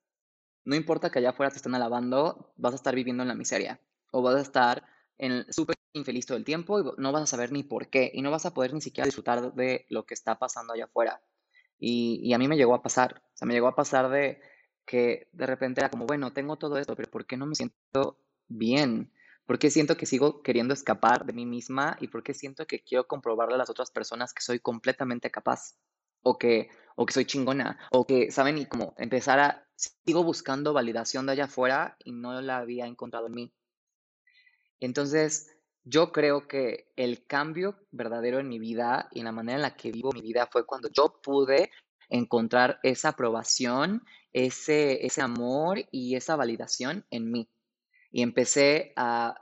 no 0.65 0.75
importa 0.75 1.11
que 1.11 1.21
allá 1.21 1.31
afuera 1.31 1.51
te 1.51 1.59
estén 1.59 1.77
alabando, 1.77 2.53
vas 2.57 2.73
a 2.73 2.77
estar 2.77 2.97
viviendo 2.97 3.23
en 3.23 3.29
la 3.29 3.37
miseria 3.37 3.81
o 4.11 4.21
vas 4.21 4.35
a 4.35 4.41
estar 4.41 4.85
súper 5.51 5.77
infeliz 5.93 6.27
todo 6.27 6.39
el 6.39 6.45
tiempo 6.45 6.81
y 6.81 6.85
no 6.97 7.13
vas 7.13 7.23
a 7.23 7.27
saber 7.27 7.53
ni 7.53 7.63
por 7.63 7.89
qué 7.89 8.11
y 8.13 8.21
no 8.21 8.33
vas 8.33 8.47
a 8.47 8.53
poder 8.53 8.75
ni 8.75 8.81
siquiera 8.81 9.07
disfrutar 9.07 9.55
de 9.55 9.87
lo 9.91 10.07
que 10.07 10.15
está 10.15 10.41
pasando 10.41 10.73
allá 10.73 10.87
afuera. 10.87 11.23
Y, 11.79 12.33
a 12.33 12.39
mí 12.39 12.49
me 12.49 12.57
llegó 12.57 12.75
a 12.75 12.83
pasar, 12.83 13.23
o 13.35 13.37
sea, 13.37 13.47
me 13.47 13.55
llegó 13.55 13.69
a 13.69 13.77
pasar 13.77 14.11
de 14.11 14.41
que 14.85 15.29
de 15.33 15.47
repente 15.47 15.81
era 15.81 15.91
como, 15.91 16.07
bueno, 16.07 16.33
tengo 16.33 16.57
todo 16.57 16.79
esto, 16.79 16.97
pero 16.97 17.11
¿por 17.11 17.27
qué 17.27 17.37
no 17.37 17.47
me 17.47 17.55
siento 17.55 18.19
bien? 18.49 19.13
¿Por 19.47 19.59
qué 19.59 19.71
siento 19.71 19.97
que 19.97 20.07
sigo 20.07 20.43
queriendo 20.43 20.75
escapar 20.75 21.25
de 21.25 21.33
mí 21.33 21.47
misma? 21.47 21.97
¿Y 22.01 22.09
por 22.09 22.23
qué 22.23 22.35
siento 22.35 22.67
que 22.67 22.83
quiero 22.83 23.07
comprobarle 23.07 23.55
a 23.55 23.59
las 23.59 23.71
otras 23.71 23.91
personas 23.91 24.35
que 24.35 24.43
soy 24.43 24.61
completamente 24.61 25.31
capaz? 25.31 25.77
O 26.23 26.37
que, 26.37 26.69
o 26.97 27.07
que 27.07 27.15
soy 27.15 27.25
chingona. 27.25 27.79
O 27.93 28.07
que, 28.07 28.31
¿saben? 28.31 28.59
Y 28.59 28.67
como 28.67 28.95
empezar 28.99 29.39
a... 29.39 29.65
Sigo 29.77 30.25
buscando 30.25 30.73
validación 30.73 31.27
de 31.27 31.33
allá 31.33 31.45
afuera 31.45 31.97
y 32.05 32.13
no 32.13 32.41
la 32.43 32.59
había 32.59 32.87
encontrado 32.87 33.29
en 33.29 33.35
mí. 33.35 33.53
Entonces, 34.81 35.58
yo 35.89 36.13
creo 36.13 36.47
que 36.47 36.93
el 36.97 37.27
cambio 37.27 37.77
verdadero 37.91 38.39
en 38.39 38.49
mi 38.49 38.59
vida 38.59 39.09
y 39.11 39.21
en 39.21 39.25
la 39.25 39.33
manera 39.33 39.57
en 39.57 39.63
la 39.63 39.77
que 39.77 39.91
vivo 39.91 40.13
mi 40.13 40.21
vida 40.21 40.47
fue 40.51 40.67
cuando 40.67 40.89
yo 40.91 41.21
pude 41.23 41.71
encontrar 42.11 42.79
esa 42.83 43.11
aprobación, 43.11 44.03
ese, 44.33 45.05
ese 45.07 45.23
amor 45.23 45.79
y 45.91 46.15
esa 46.15 46.37
validación 46.37 47.07
en 47.11 47.31
mí. 47.31 47.51
Y 48.11 48.23
empecé 48.23 48.93
a 48.97 49.35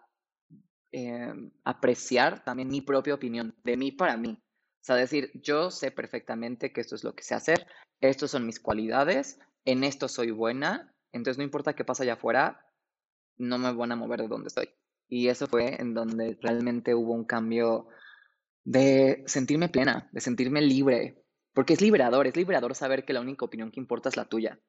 eh, 0.92 1.32
apreciar 1.64 2.44
también 2.44 2.68
mi 2.68 2.80
propia 2.80 3.14
opinión, 3.14 3.56
de 3.64 3.76
mí 3.76 3.90
para 3.92 4.16
mí. 4.16 4.38
O 4.40 4.84
sea, 4.86 4.96
decir, 4.96 5.32
yo 5.34 5.70
sé 5.70 5.90
perfectamente 5.90 6.72
que 6.72 6.80
esto 6.80 6.94
es 6.94 7.02
lo 7.02 7.14
que 7.14 7.24
sé 7.24 7.34
hacer, 7.34 7.66
estas 8.00 8.30
son 8.30 8.46
mis 8.46 8.60
cualidades, 8.60 9.40
en 9.64 9.82
esto 9.82 10.06
soy 10.06 10.30
buena, 10.30 10.94
entonces 11.10 11.38
no 11.38 11.44
importa 11.44 11.74
qué 11.74 11.84
pasa 11.84 12.04
allá 12.04 12.12
afuera, 12.14 12.64
no 13.36 13.58
me 13.58 13.72
van 13.72 13.92
a 13.92 13.96
mover 13.96 14.20
de 14.20 14.28
donde 14.28 14.48
estoy. 14.48 14.68
Y 15.08 15.28
eso 15.28 15.46
fue 15.46 15.80
en 15.80 15.94
donde 15.94 16.38
realmente 16.40 16.94
hubo 16.94 17.12
un 17.12 17.24
cambio 17.24 17.88
de 18.64 19.22
sentirme 19.26 19.68
plena, 19.68 20.08
de 20.12 20.20
sentirme 20.20 20.60
libre, 20.60 21.22
porque 21.52 21.74
es 21.74 21.80
liberador, 21.80 22.26
es 22.26 22.36
liberador 22.36 22.74
saber 22.74 23.04
que 23.04 23.12
la 23.12 23.20
única 23.20 23.44
opinión 23.44 23.70
que 23.70 23.80
importa 23.80 24.08
es 24.08 24.16
la 24.16 24.26
tuya. 24.26 24.60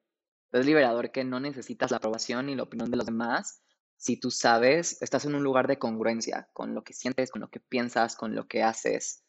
Es 0.52 0.64
liberador 0.64 1.10
que 1.10 1.24
no 1.24 1.40
necesitas 1.40 1.90
la 1.90 1.98
aprobación 1.98 2.48
y 2.48 2.54
la 2.54 2.62
opinión 2.62 2.90
de 2.90 2.96
los 2.96 3.06
demás. 3.06 3.62
Si 3.96 4.18
tú 4.18 4.30
sabes, 4.30 5.02
estás 5.02 5.24
en 5.24 5.34
un 5.34 5.42
lugar 5.42 5.66
de 5.66 5.78
congruencia 5.78 6.48
con 6.52 6.74
lo 6.74 6.84
que 6.84 6.94
sientes, 6.94 7.30
con 7.30 7.40
lo 7.40 7.50
que 7.50 7.60
piensas, 7.60 8.16
con 8.16 8.34
lo 8.34 8.46
que 8.46 8.62
haces. 8.62 9.24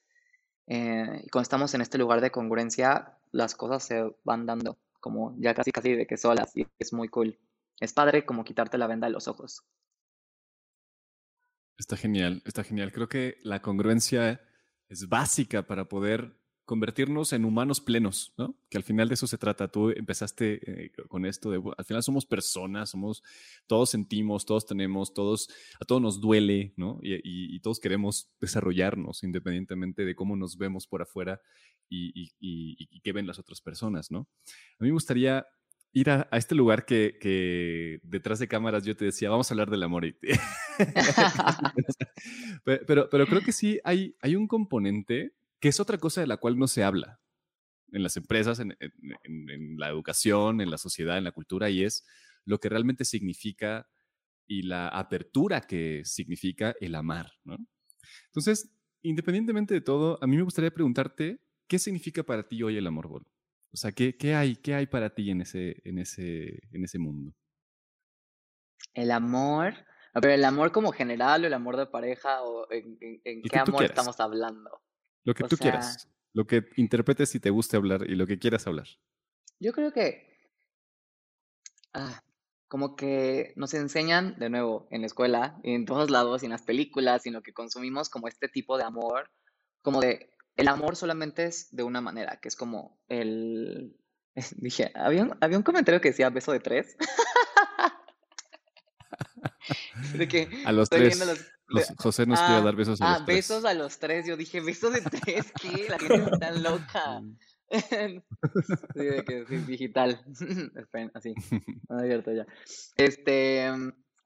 Eh, 0.67 1.21
y 1.23 1.29
cuando 1.29 1.43
estamos 1.43 1.73
en 1.73 1.81
este 1.81 1.97
lugar 1.97 2.21
de 2.21 2.31
congruencia, 2.31 3.17
las 3.31 3.55
cosas 3.55 3.83
se 3.83 4.15
van 4.23 4.45
dando 4.45 4.77
como 4.99 5.35
ya 5.39 5.53
casi 5.53 5.71
casi 5.71 5.95
de 5.95 6.05
que 6.05 6.17
solas 6.17 6.55
y 6.55 6.67
es 6.77 6.93
muy 6.93 7.09
cool. 7.09 7.39
Es 7.79 7.93
padre 7.93 8.25
como 8.25 8.43
quitarte 8.43 8.77
la 8.77 8.87
venda 8.87 9.07
de 9.07 9.13
los 9.13 9.27
ojos. 9.27 9.63
Está 11.79 11.95
genial, 11.95 12.41
está 12.45 12.65
genial. 12.65 12.91
Creo 12.91 13.07
que 13.07 13.37
la 13.41 13.61
congruencia 13.61 14.41
es 14.89 15.07
básica 15.07 15.65
para 15.65 15.87
poder 15.87 16.37
convertirnos 16.65 17.31
en 17.31 17.45
humanos 17.45 17.79
plenos, 17.79 18.33
¿no? 18.37 18.53
Que 18.69 18.77
al 18.77 18.83
final 18.83 19.07
de 19.07 19.13
eso 19.13 19.27
se 19.27 19.37
trata. 19.37 19.69
Tú 19.69 19.89
empezaste 19.89 20.59
eh, 20.85 20.91
con 21.07 21.25
esto 21.25 21.49
de, 21.49 21.61
al 21.77 21.85
final 21.85 22.03
somos 22.03 22.25
personas, 22.25 22.89
somos, 22.89 23.23
todos 23.65 23.91
sentimos, 23.91 24.45
todos 24.45 24.65
tenemos, 24.65 25.13
todos, 25.13 25.49
a 25.79 25.85
todos 25.85 26.01
nos 26.01 26.19
duele, 26.19 26.73
¿no? 26.75 26.99
Y, 27.01 27.57
todos 27.61 27.79
queremos 27.79 28.29
desarrollarnos 28.41 29.23
independientemente 29.23 30.03
de 30.03 30.15
cómo 30.15 30.35
nos 30.35 30.57
vemos 30.57 30.85
por 30.85 31.01
afuera 31.01 31.41
y, 31.89 32.29
y, 32.39 32.99
qué 32.99 33.13
ven 33.13 33.25
las 33.25 33.39
otras 33.39 33.61
personas, 33.61 34.11
¿no? 34.11 34.27
A 34.79 34.83
mí 34.83 34.89
me 34.89 34.91
gustaría 34.91 35.47
ir 35.91 36.09
a, 36.09 36.27
este 36.33 36.55
lugar 36.55 36.85
que, 36.85 37.99
detrás 38.03 38.39
de 38.39 38.47
cámaras 38.47 38.83
yo 38.83 38.95
te 38.95 39.05
decía, 39.05 39.29
vamos 39.29 39.49
a 39.49 39.53
hablar 39.53 39.69
del 39.69 39.83
amor. 39.83 40.05
pero, 42.63 43.09
pero 43.09 43.25
creo 43.25 43.41
que 43.41 43.51
sí 43.51 43.79
hay, 43.83 44.15
hay 44.21 44.35
un 44.35 44.47
componente 44.47 45.33
que 45.59 45.69
es 45.69 45.79
otra 45.79 45.97
cosa 45.97 46.21
de 46.21 46.27
la 46.27 46.37
cual 46.37 46.57
no 46.57 46.67
se 46.67 46.83
habla 46.83 47.19
en 47.91 48.03
las 48.03 48.17
empresas, 48.17 48.59
en, 48.59 48.75
la 49.77 49.89
educación, 49.89 50.61
en 50.61 50.69
la 50.69 50.77
sociedad, 50.77 51.17
en 51.17 51.23
la 51.23 51.31
cultura, 51.31 51.69
y 51.69 51.83
es 51.83 52.05
lo 52.45 52.59
que 52.59 52.69
realmente 52.69 53.05
significa 53.05 53.87
y 54.47 54.63
la 54.63 54.87
apertura 54.87 55.61
que 55.61 56.01
significa 56.05 56.75
el 56.79 56.95
amar, 56.95 57.31
¿no? 57.43 57.57
Entonces, 58.27 58.71
independientemente 59.01 59.73
de 59.73 59.81
todo, 59.81 60.17
a 60.21 60.27
mí 60.27 60.37
me 60.37 60.43
gustaría 60.43 60.71
preguntarte, 60.71 61.41
¿qué 61.67 61.77
significa 61.77 62.23
para 62.23 62.47
ti 62.47 62.63
hoy 62.63 62.77
el 62.77 62.87
amor, 62.87 63.07
Bol? 63.07 63.27
O 63.71 63.77
sea, 63.77 63.91
¿qué, 63.91 64.17
¿qué, 64.17 64.35
hay, 64.35 64.55
¿qué 64.55 64.75
hay 64.75 64.87
para 64.87 65.13
ti 65.13 65.29
en 65.29 65.41
ese, 65.41 65.81
en 65.83 65.99
ese, 65.99 66.59
en 66.71 66.83
ese 66.83 66.97
mundo? 66.97 67.33
El 68.93 69.11
amor, 69.11 69.73
pero 70.13 70.33
el 70.33 70.43
amor 70.43 70.71
como 70.71 70.91
general 70.91 71.43
o 71.43 71.47
el 71.47 71.53
amor 71.53 71.77
de 71.77 71.85
pareja 71.85 72.41
o 72.43 72.67
en, 72.71 72.97
qué 73.23 73.59
amor 73.59 73.83
estamos 73.83 74.19
hablando. 74.19 74.81
Lo 75.23 75.33
que 75.33 75.43
tú 75.43 75.57
quieras. 75.57 76.09
Lo 76.33 76.45
que 76.45 76.65
interpretes 76.75 77.33
y 77.35 77.39
te 77.39 77.49
guste 77.49 77.77
hablar 77.77 78.09
y 78.09 78.15
lo 78.15 78.25
que 78.25 78.39
quieras 78.39 78.65
hablar. 78.67 78.87
Yo 79.59 79.73
creo 79.73 79.91
que. 79.91 80.37
Ah, 81.93 82.23
como 82.67 82.95
que 82.95 83.53
nos 83.55 83.73
enseñan, 83.73 84.37
de 84.37 84.49
nuevo, 84.49 84.87
en 84.91 85.01
la 85.01 85.07
escuela, 85.07 85.59
en 85.63 85.85
todos 85.85 86.11
lados, 86.11 86.43
y 86.43 86.45
en 86.45 86.51
las 86.51 86.61
películas, 86.61 87.25
y 87.25 87.29
en 87.29 87.33
lo 87.33 87.41
que 87.41 87.51
consumimos, 87.51 88.09
como 88.09 88.27
este 88.27 88.47
tipo 88.47 88.77
de 88.77 88.83
amor, 88.83 89.29
como 89.81 90.01
de. 90.01 90.29
El 90.59 90.67
amor 90.67 90.95
solamente 90.97 91.45
es 91.45 91.73
de 91.73 91.83
una 91.83 92.01
manera, 92.01 92.41
que 92.41 92.49
es 92.49 92.57
como 92.57 92.99
el. 93.07 93.95
Dije, 94.57 94.91
había 94.93 95.23
un, 95.23 95.37
había 95.39 95.57
un 95.57 95.63
comentario 95.63 96.01
que 96.01 96.09
decía 96.09 96.29
beso 96.29 96.51
de 96.51 96.59
tres. 96.59 96.97
de 100.15 100.27
que 100.27 100.49
a 100.65 100.73
los 100.73 100.89
tres. 100.89 101.17
José 101.97 102.25
nos 102.25 102.39
quiere 102.39 102.55
ah, 102.55 102.61
dar 102.61 102.75
besos 102.75 102.99
a 102.99 103.05
ah, 103.05 103.19
los 103.19 103.25
tres. 103.25 103.37
besos 103.37 103.63
a 103.63 103.73
los 103.73 103.99
tres. 103.99 104.27
Yo 104.27 104.35
dije, 104.35 104.59
besos 104.59 104.91
de 104.91 104.99
tres, 105.01 105.53
¿qué? 105.61 105.87
La 105.87 105.97
gente 105.97 106.29
está 106.33 106.51
loca. 106.51 107.21
Sí, 107.71 108.21
de 108.95 109.23
que 109.23 109.45
sí, 109.47 109.57
digital. 109.59 110.21
Así. 111.13 111.33
abierto 111.87 112.33
ya. 112.33 112.45
Este, 112.97 113.71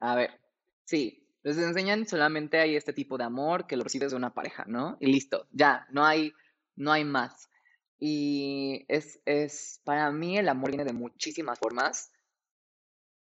a 0.00 0.14
ver, 0.16 0.40
sí, 0.84 1.23
les 1.44 1.58
enseñan 1.58 2.06
solamente 2.06 2.58
hay 2.58 2.74
este 2.74 2.94
tipo 2.94 3.18
de 3.18 3.24
amor 3.24 3.66
que 3.66 3.76
lo 3.76 3.84
recibes 3.84 4.10
de 4.10 4.16
una 4.16 4.32
pareja, 4.32 4.64
¿no? 4.66 4.96
Y 4.98 5.12
listo, 5.12 5.46
ya, 5.52 5.86
no 5.90 6.04
hay, 6.04 6.32
no 6.74 6.90
hay 6.90 7.04
más. 7.04 7.50
Y 7.98 8.86
es, 8.88 9.20
es, 9.26 9.80
para 9.84 10.10
mí 10.10 10.38
el 10.38 10.48
amor 10.48 10.70
viene 10.70 10.86
de 10.86 10.94
muchísimas 10.94 11.58
formas, 11.58 12.10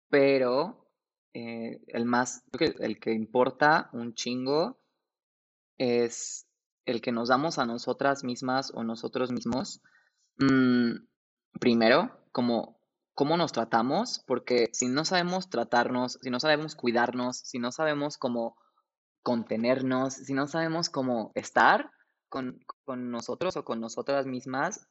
pero 0.08 0.88
eh, 1.34 1.80
el 1.88 2.04
más, 2.04 2.44
creo 2.52 2.74
que 2.74 2.84
el 2.84 3.00
que 3.00 3.12
importa 3.12 3.90
un 3.92 4.14
chingo 4.14 4.80
es 5.76 6.46
el 6.84 7.00
que 7.00 7.10
nos 7.10 7.28
damos 7.28 7.58
a 7.58 7.66
nosotras 7.66 8.22
mismas 8.22 8.70
o 8.72 8.84
nosotros 8.84 9.32
mismos, 9.32 9.82
mm, 10.38 10.92
primero, 11.58 12.24
como 12.30 12.75
cómo 13.16 13.38
nos 13.38 13.52
tratamos, 13.52 14.22
porque 14.26 14.68
si 14.72 14.88
no 14.88 15.06
sabemos 15.06 15.48
tratarnos, 15.48 16.18
si 16.20 16.28
no 16.28 16.38
sabemos 16.38 16.76
cuidarnos, 16.76 17.38
si 17.38 17.58
no 17.58 17.72
sabemos 17.72 18.18
cómo 18.18 18.56
contenernos, 19.22 20.12
si 20.14 20.34
no 20.34 20.46
sabemos 20.46 20.90
cómo 20.90 21.32
estar 21.34 21.90
con, 22.28 22.60
con 22.84 23.10
nosotros 23.10 23.56
o 23.56 23.64
con 23.64 23.80
nosotras 23.80 24.26
mismas, 24.26 24.86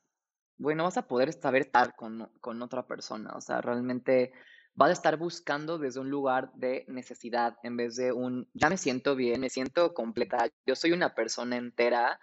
bueno, 0.58 0.86
vas 0.86 0.98
a 0.98 1.08
poder 1.08 1.34
saber 1.34 1.62
estar 1.62 1.96
con, 1.96 2.32
con 2.42 2.64
otra 2.64 2.88
persona. 2.88 3.32
O 3.36 3.42
sea, 3.42 3.62
realmente 3.62 4.34
vas 4.74 4.90
a 4.90 4.94
estar 4.94 5.18
buscando 5.18 5.78
desde 5.78 6.00
un 6.00 6.10
lugar 6.10 6.52
de 6.56 6.84
necesidad 6.88 7.58
en 7.62 7.78
vez 7.78 7.96
de 7.96 8.12
un, 8.12 8.50
ya 8.56 8.70
me 8.72 8.78
siento 8.78 9.16
bien, 9.16 9.42
me 9.42 9.50
siento 9.50 9.94
completa, 9.94 10.50
yo 10.66 10.76
soy 10.76 10.94
una 10.94 11.14
persona 11.14 11.58
entera. 11.58 12.20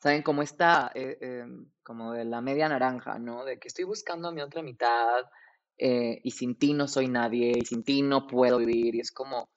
¿Saben? 0.00 0.22
Como 0.22 0.42
está, 0.42 0.90
eh, 0.94 1.18
em, 1.20 1.66
como 1.82 2.12
de 2.12 2.24
la 2.24 2.40
media 2.40 2.68
naranja, 2.68 3.18
¿no? 3.18 3.44
De 3.44 3.58
que 3.58 3.68
estoy 3.68 3.84
buscando 3.84 4.28
a 4.28 4.32
mi 4.32 4.40
otra 4.40 4.62
mitad 4.62 5.26
eh, 5.78 6.20
y 6.24 6.30
sin 6.30 6.56
ti 6.56 6.72
no 6.74 6.88
soy 6.88 7.08
nadie 7.08 7.52
y 7.56 7.64
sin 7.66 7.84
ti 7.84 8.02
no 8.02 8.26
puedo 8.26 8.58
vivir 8.58 8.94
y 8.94 9.00
es 9.00 9.12
como, 9.12 9.50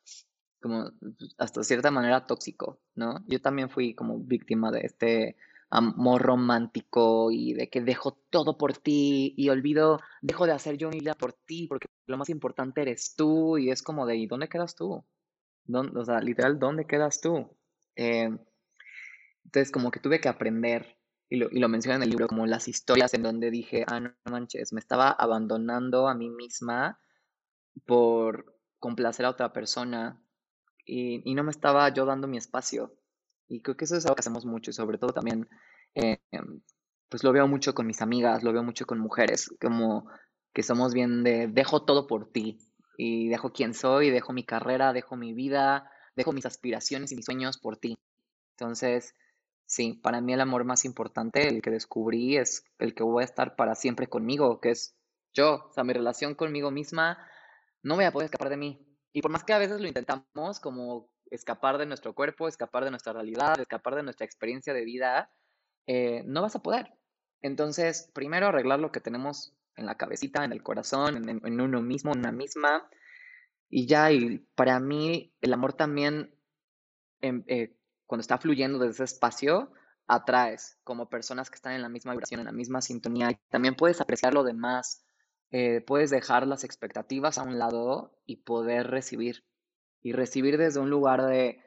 como 0.61 0.91
hasta 1.37 1.63
cierta 1.63 1.91
manera 1.91 2.25
tóxico, 2.25 2.81
¿no? 2.95 3.23
Yo 3.27 3.41
también 3.41 3.69
fui 3.69 3.95
como 3.95 4.19
víctima 4.19 4.71
de 4.71 4.81
este 4.81 5.37
amor 5.69 6.21
romántico 6.21 7.31
y 7.31 7.53
de 7.53 7.69
que 7.69 7.81
dejo 7.81 8.13
todo 8.29 8.57
por 8.57 8.77
ti 8.77 9.33
y 9.37 9.49
olvido, 9.49 9.99
dejo 10.21 10.45
de 10.45 10.51
hacer 10.53 10.77
yo 10.77 10.89
mi 10.89 10.99
vida 10.99 11.15
por 11.15 11.33
ti 11.33 11.67
porque 11.67 11.87
lo 12.05 12.17
más 12.17 12.29
importante 12.29 12.81
eres 12.81 13.15
tú 13.15 13.57
y 13.57 13.71
es 13.71 13.81
como 13.81 14.05
de, 14.05 14.17
¿y 14.17 14.27
dónde 14.27 14.49
quedas 14.49 14.75
tú? 14.75 15.03
¿Dónde, 15.65 15.99
o 15.99 16.05
sea, 16.05 16.19
literal, 16.19 16.59
¿dónde 16.59 16.85
quedas 16.85 17.21
tú? 17.21 17.49
Eh, 17.95 18.29
entonces, 19.45 19.71
como 19.71 19.91
que 19.91 19.99
tuve 19.99 20.19
que 20.19 20.29
aprender, 20.29 20.97
y 21.29 21.37
lo, 21.37 21.49
y 21.51 21.59
lo 21.59 21.69
menciona 21.69 21.95
en 21.95 22.03
el 22.03 22.09
libro, 22.09 22.27
como 22.27 22.45
las 22.45 22.67
historias 22.67 23.13
en 23.13 23.23
donde 23.23 23.49
dije, 23.51 23.85
ah, 23.87 23.99
no 23.99 24.13
manches, 24.25 24.73
me 24.73 24.79
estaba 24.79 25.09
abandonando 25.09 26.07
a 26.07 26.15
mí 26.15 26.29
misma 26.29 26.99
por 27.85 28.55
complacer 28.79 29.25
a 29.25 29.29
otra 29.29 29.51
persona 29.53 30.21
y, 30.85 31.21
y 31.29 31.33
no 31.33 31.43
me 31.43 31.51
estaba 31.51 31.89
yo 31.89 32.05
dando 32.05 32.27
mi 32.27 32.37
espacio. 32.37 32.93
Y 33.47 33.61
creo 33.61 33.77
que 33.77 33.85
eso 33.85 33.95
es 33.95 34.05
algo 34.05 34.15
que 34.15 34.21
hacemos 34.21 34.45
mucho 34.45 34.71
y 34.71 34.73
sobre 34.73 34.97
todo 34.97 35.11
también, 35.11 35.47
eh, 35.95 36.19
pues 37.09 37.23
lo 37.23 37.31
veo 37.31 37.47
mucho 37.47 37.73
con 37.73 37.87
mis 37.87 38.01
amigas, 38.01 38.43
lo 38.43 38.53
veo 38.53 38.63
mucho 38.63 38.85
con 38.85 38.99
mujeres, 38.99 39.49
como 39.59 40.07
que 40.53 40.63
somos 40.63 40.93
bien 40.93 41.23
de 41.23 41.47
dejo 41.47 41.83
todo 41.83 42.07
por 42.07 42.31
ti 42.31 42.59
y 42.97 43.27
dejo 43.29 43.53
quién 43.53 43.73
soy, 43.73 44.09
dejo 44.11 44.33
mi 44.33 44.45
carrera, 44.45 44.93
dejo 44.93 45.15
mi 45.15 45.33
vida, 45.33 45.89
dejo 46.15 46.31
mis 46.31 46.45
aspiraciones 46.45 47.11
y 47.11 47.15
mis 47.15 47.25
sueños 47.25 47.57
por 47.57 47.77
ti. 47.77 47.95
Entonces, 48.57 49.15
sí, 49.65 49.93
para 49.93 50.21
mí 50.21 50.33
el 50.33 50.41
amor 50.41 50.65
más 50.65 50.85
importante, 50.85 51.47
el 51.47 51.61
que 51.61 51.71
descubrí, 51.71 52.37
es 52.37 52.65
el 52.79 52.93
que 52.93 53.03
voy 53.03 53.21
a 53.21 53.25
estar 53.25 53.55
para 53.55 53.75
siempre 53.75 54.07
conmigo, 54.07 54.59
que 54.59 54.71
es 54.71 54.95
yo, 55.33 55.65
o 55.69 55.73
sea, 55.73 55.83
mi 55.83 55.93
relación 55.93 56.35
conmigo 56.35 56.71
misma, 56.71 57.17
no 57.81 57.95
voy 57.95 58.05
a 58.05 58.11
poder 58.11 58.25
escapar 58.25 58.49
de 58.49 58.57
mí. 58.57 58.85
Y 59.11 59.21
por 59.21 59.31
más 59.31 59.43
que 59.43 59.53
a 59.53 59.57
veces 59.57 59.81
lo 59.81 59.87
intentamos, 59.87 60.59
como 60.59 61.09
escapar 61.29 61.77
de 61.77 61.85
nuestro 61.85 62.13
cuerpo, 62.13 62.47
escapar 62.47 62.83
de 62.83 62.91
nuestra 62.91 63.13
realidad, 63.13 63.59
escapar 63.59 63.95
de 63.95 64.03
nuestra 64.03 64.25
experiencia 64.25 64.73
de 64.73 64.85
vida, 64.85 65.31
eh, 65.87 66.23
no 66.25 66.41
vas 66.41 66.55
a 66.55 66.61
poder. 66.61 66.93
Entonces, 67.41 68.09
primero 68.13 68.47
arreglar 68.47 68.79
lo 68.79 68.91
que 68.91 69.01
tenemos 69.01 69.55
en 69.75 69.85
la 69.85 69.95
cabecita, 69.95 70.45
en 70.45 70.51
el 70.51 70.63
corazón, 70.63 71.29
en, 71.29 71.61
uno 71.61 71.81
mismo, 71.81 72.13
en 72.13 72.19
una 72.19 72.31
misma. 72.31 72.87
Y 73.69 73.87
ya, 73.87 74.11
y 74.11 74.39
para 74.55 74.79
mí 74.79 75.33
el 75.41 75.53
amor 75.53 75.73
también, 75.73 76.33
em, 77.21 77.43
eh, 77.47 77.75
cuando 78.13 78.21
está 78.21 78.37
fluyendo 78.37 78.77
desde 78.77 78.91
ese 78.91 79.05
espacio, 79.05 79.71
atraes 80.05 80.77
como 80.83 81.09
personas 81.09 81.49
que 81.49 81.55
están 81.55 81.73
en 81.73 81.81
la 81.81 81.89
misma 81.89 82.11
vibración, 82.11 82.41
en 82.41 82.45
la 82.45 82.51
misma 82.51 82.79
sintonía. 82.79 83.31
Y 83.31 83.39
también 83.49 83.73
puedes 83.73 84.01
apreciar 84.01 84.35
lo 84.35 84.43
demás, 84.43 85.03
eh, 85.49 85.81
puedes 85.81 86.11
dejar 86.11 86.45
las 86.45 86.63
expectativas 86.63 87.39
a 87.39 87.41
un 87.41 87.57
lado 87.57 88.15
y 88.27 88.43
poder 88.43 88.91
recibir 88.91 89.43
y 90.03 90.11
recibir 90.11 90.59
desde 90.59 90.79
un 90.79 90.91
lugar 90.91 91.25
de 91.25 91.59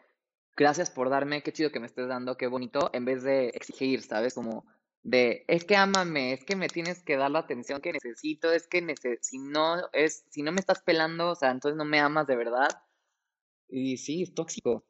gracias 0.57 0.88
por 0.88 1.11
darme, 1.11 1.42
qué 1.42 1.53
chido 1.53 1.72
que 1.72 1.80
me 1.80 1.86
estés 1.86 2.07
dando, 2.07 2.36
qué 2.36 2.47
bonito, 2.47 2.90
en 2.92 3.05
vez 3.07 3.24
de 3.24 3.49
exigir, 3.49 4.05
¿sabes? 4.05 4.34
Como 4.34 4.66
de 5.03 5.44
es 5.49 5.64
que 5.64 5.74
ámame, 5.74 6.32
es 6.32 6.44
que 6.44 6.55
me 6.55 6.68
tienes 6.68 7.03
que 7.03 7.16
dar 7.16 7.32
la 7.32 7.40
atención 7.40 7.80
que 7.80 7.92
necesito, 7.92 8.53
es 8.53 8.68
que 8.68 8.86
si 9.20 9.38
no 9.40 9.78
es 9.92 10.24
si 10.30 10.42
no 10.42 10.53
me 10.53 10.61
estás 10.61 10.80
pelando, 10.80 11.30
o 11.30 11.34
sea, 11.34 11.51
entonces 11.51 11.76
no 11.76 11.84
me 11.84 11.99
amas 11.99 12.28
de 12.28 12.36
verdad. 12.36 12.68
Y 13.68 13.97
sí, 13.97 14.22
es 14.22 14.32
tóxico. 14.32 14.84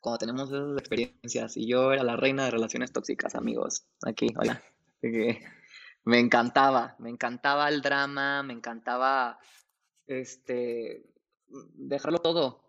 Cuando 0.00 0.18
tenemos 0.18 0.50
esas 0.50 0.78
experiencias 0.78 1.56
y 1.56 1.66
yo 1.66 1.92
era 1.92 2.04
la 2.04 2.16
reina 2.16 2.44
de 2.44 2.50
relaciones 2.50 2.92
tóxicas, 2.92 3.34
amigos. 3.34 3.86
Aquí, 4.06 4.28
hola. 4.36 4.62
me 6.04 6.18
encantaba, 6.18 6.96
me 6.98 7.10
encantaba 7.10 7.68
el 7.68 7.82
drama, 7.82 8.42
me 8.42 8.52
encantaba 8.52 9.38
este 10.06 11.04
dejarlo 11.48 12.18
todo, 12.18 12.64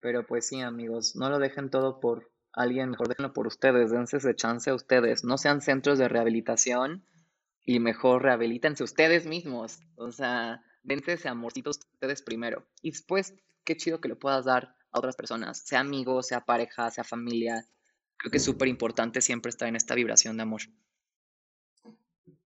pero 0.00 0.26
pues 0.26 0.46
sí, 0.46 0.60
amigos, 0.60 1.16
no 1.16 1.30
lo 1.30 1.38
dejen 1.38 1.70
todo 1.70 2.00
por 2.00 2.30
alguien, 2.52 2.90
mejor 2.90 3.08
déjenlo 3.08 3.32
por 3.32 3.46
ustedes, 3.46 3.90
dense 3.90 4.18
ese 4.18 4.34
chance 4.34 4.70
a 4.70 4.74
ustedes, 4.74 5.24
no 5.24 5.38
sean 5.38 5.60
centros 5.60 5.98
de 5.98 6.08
rehabilitación 6.08 7.04
y 7.64 7.80
mejor 7.80 8.22
rehabilítense 8.22 8.84
ustedes 8.84 9.26
mismos, 9.26 9.80
o 9.96 10.12
sea, 10.12 10.62
dense 10.82 11.14
ese 11.14 11.28
amorcito 11.28 11.70
ustedes 11.70 12.22
primero 12.22 12.66
y 12.82 12.90
después, 12.90 13.34
qué 13.64 13.76
chido 13.76 14.00
que 14.00 14.08
lo 14.08 14.18
puedas 14.18 14.44
dar 14.44 14.75
a 14.96 15.00
otras 15.00 15.16
personas, 15.16 15.58
sea 15.58 15.80
amigo, 15.80 16.22
sea 16.22 16.44
pareja, 16.44 16.90
sea 16.90 17.04
familia, 17.04 17.66
creo 18.16 18.30
que 18.30 18.38
es 18.38 18.44
súper 18.44 18.68
importante 18.68 19.20
siempre 19.20 19.50
estar 19.50 19.68
en 19.68 19.76
esta 19.76 19.94
vibración 19.94 20.36
de 20.36 20.42
amor. 20.42 20.62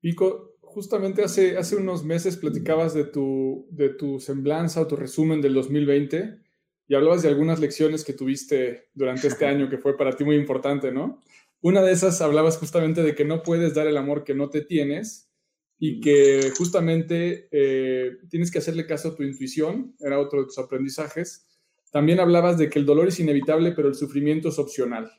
Pico, 0.01 0.57
justamente 0.61 1.23
hace, 1.23 1.57
hace 1.57 1.77
unos 1.77 2.05
meses 2.05 2.37
platicabas 2.37 2.95
de 2.95 3.05
tu, 3.05 3.67
de 3.71 3.91
tu 3.91 4.21
semblanza 4.21 4.81
o 4.81 4.87
tu 4.87 4.97
resumen 4.97 5.41
del 5.41 5.55
2020 5.55 6.39
y 6.87 6.95
hablabas 6.95 7.23
de 7.23 7.29
algunas 7.29 7.61
lecciones 7.61 8.05
que 8.05 8.13
tuviste 8.13 8.89
durante 8.95 9.29
este 9.29 9.47
año 9.47 9.69
que 9.69 9.79
fue 9.79 9.97
para 9.97 10.17
ti 10.17 10.25
muy 10.25 10.37
importante, 10.37 10.91
¿no? 10.93 11.21
Una 11.61 11.83
de 11.83 11.93
esas 11.93 12.21
hablabas 12.23 12.57
justamente 12.57 13.03
de 13.03 13.15
que 13.15 13.25
no 13.25 13.43
puedes 13.43 13.75
dar 13.75 13.87
el 13.87 13.97
amor 13.97 14.25
que 14.25 14.35
no 14.35 14.49
te 14.49 14.63
tienes 14.63 15.31
y 15.79 16.01
que 16.01 16.53
justamente 16.57 17.49
eh, 17.51 18.19
tienes 18.31 18.51
que 18.51 18.59
hacerle 18.59 18.87
caso 18.87 19.09
a 19.09 19.15
tu 19.15 19.23
intuición, 19.23 19.95
era 20.01 20.19
otro 20.19 20.41
de 20.41 20.47
tus 20.47 20.59
aprendizajes. 20.59 21.47
También 21.91 22.21
hablabas 22.21 22.59
de 22.59 22.69
que 22.71 22.79
el 22.79 22.87
dolor 22.87 23.09
es 23.09 23.21
inevitable, 23.21 23.73
pero 23.73 23.89
el 23.89 23.95
sufrimiento 23.95 24.49
es 24.49 24.59
opcional. 24.59 25.11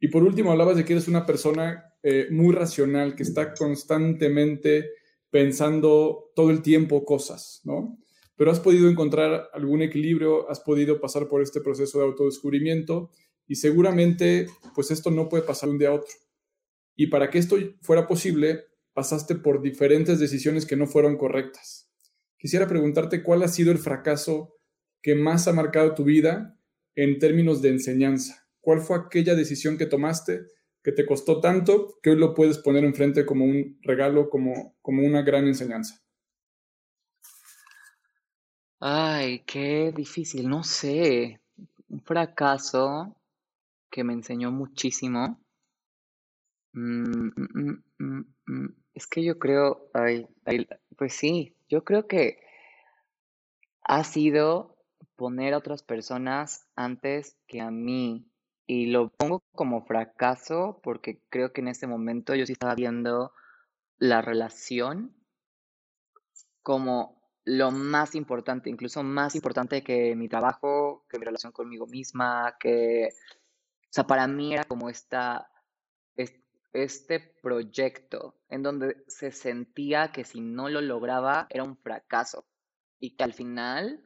Y 0.00 0.08
por 0.08 0.22
último, 0.22 0.52
hablabas 0.52 0.76
de 0.76 0.84
que 0.84 0.94
eres 0.94 1.08
una 1.08 1.26
persona 1.26 1.94
eh, 2.02 2.28
muy 2.30 2.54
racional, 2.54 3.14
que 3.14 3.22
está 3.22 3.54
constantemente 3.54 4.90
pensando 5.30 6.30
todo 6.34 6.50
el 6.50 6.62
tiempo 6.62 7.04
cosas, 7.04 7.60
¿no? 7.64 7.98
pero 8.36 8.50
has 8.50 8.60
podido 8.60 8.88
encontrar 8.88 9.48
algún 9.52 9.82
equilibrio, 9.82 10.48
has 10.50 10.60
podido 10.60 11.00
pasar 11.00 11.26
por 11.26 11.42
este 11.42 11.60
proceso 11.60 11.98
de 11.98 12.04
autodescubrimiento 12.04 13.10
y 13.48 13.56
seguramente 13.56 14.46
pues 14.74 14.90
esto 14.90 15.10
no 15.10 15.28
puede 15.28 15.42
pasar 15.42 15.68
de 15.68 15.72
un 15.72 15.78
día 15.78 15.88
a 15.88 15.94
otro. 15.94 16.12
Y 16.94 17.08
para 17.08 17.30
que 17.30 17.38
esto 17.38 17.56
fuera 17.80 18.06
posible, 18.06 18.64
pasaste 18.92 19.36
por 19.36 19.62
diferentes 19.62 20.18
decisiones 20.18 20.66
que 20.66 20.76
no 20.76 20.86
fueron 20.86 21.16
correctas. 21.16 21.90
Quisiera 22.38 22.68
preguntarte 22.68 23.22
cuál 23.22 23.42
ha 23.42 23.48
sido 23.48 23.72
el 23.72 23.78
fracaso 23.78 24.55
que 25.06 25.14
más 25.14 25.46
ha 25.46 25.52
marcado 25.52 25.94
tu 25.94 26.02
vida 26.02 26.58
en 26.96 27.20
términos 27.20 27.62
de 27.62 27.68
enseñanza. 27.68 28.44
¿Cuál 28.60 28.80
fue 28.80 28.96
aquella 28.96 29.36
decisión 29.36 29.78
que 29.78 29.86
tomaste 29.86 30.48
que 30.82 30.90
te 30.90 31.06
costó 31.06 31.40
tanto 31.40 32.00
que 32.02 32.10
hoy 32.10 32.16
lo 32.16 32.34
puedes 32.34 32.58
poner 32.58 32.82
enfrente 32.82 33.24
como 33.24 33.44
un 33.44 33.78
regalo, 33.82 34.28
como, 34.28 34.76
como 34.82 35.06
una 35.06 35.22
gran 35.22 35.46
enseñanza? 35.46 36.02
Ay, 38.80 39.44
qué 39.46 39.92
difícil, 39.96 40.48
no 40.48 40.64
sé. 40.64 41.40
Un 41.88 42.02
fracaso 42.02 43.14
que 43.88 44.02
me 44.02 44.12
enseñó 44.12 44.50
muchísimo. 44.50 45.40
Mm, 46.72 47.28
mm, 47.36 48.24
mm, 48.46 48.68
es 48.92 49.06
que 49.06 49.22
yo 49.22 49.38
creo, 49.38 49.88
ay, 49.94 50.26
pues 50.96 51.12
sí, 51.12 51.54
yo 51.68 51.84
creo 51.84 52.08
que 52.08 52.40
ha 53.84 54.02
sido 54.02 54.75
poner 55.16 55.54
a 55.54 55.58
otras 55.58 55.82
personas 55.82 56.68
antes 56.76 57.36
que 57.46 57.60
a 57.60 57.70
mí. 57.70 58.30
Y 58.66 58.86
lo 58.86 59.10
pongo 59.10 59.42
como 59.52 59.84
fracaso 59.84 60.80
porque 60.82 61.22
creo 61.28 61.52
que 61.52 61.60
en 61.60 61.68
ese 61.68 61.86
momento 61.86 62.34
yo 62.34 62.46
sí 62.46 62.52
estaba 62.52 62.74
viendo 62.74 63.32
la 63.98 64.22
relación 64.22 65.14
como 66.62 67.16
lo 67.44 67.70
más 67.70 68.16
importante, 68.16 68.68
incluso 68.68 69.04
más 69.04 69.36
importante 69.36 69.84
que 69.84 70.16
mi 70.16 70.28
trabajo, 70.28 71.06
que 71.08 71.18
mi 71.18 71.24
relación 71.24 71.52
conmigo 71.52 71.86
misma, 71.86 72.56
que, 72.58 73.10
o 73.10 73.88
sea, 73.88 74.04
para 74.04 74.26
mí 74.26 74.52
era 74.52 74.64
como 74.64 74.90
esta, 74.90 75.48
este 76.72 77.20
proyecto 77.42 78.34
en 78.48 78.62
donde 78.62 79.04
se 79.06 79.30
sentía 79.30 80.10
que 80.12 80.24
si 80.24 80.40
no 80.40 80.68
lo 80.68 80.80
lograba 80.80 81.46
era 81.48 81.64
un 81.64 81.76
fracaso 81.76 82.44
y 82.98 83.16
que 83.16 83.24
al 83.24 83.32
final, 83.32 84.02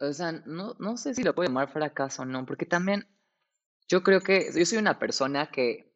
o 0.00 0.12
sea, 0.12 0.32
no, 0.46 0.74
no 0.78 0.96
sé 0.96 1.14
si 1.14 1.22
lo 1.22 1.34
puedo 1.34 1.48
llamar 1.48 1.70
fracaso 1.72 2.22
o 2.22 2.24
no, 2.26 2.46
porque 2.46 2.66
también 2.66 3.06
Yo 3.88 4.02
creo 4.02 4.20
que 4.22 4.50
yo 4.56 4.66
soy 4.66 4.78
una 4.78 4.98
persona 4.98 5.50
que 5.50 5.92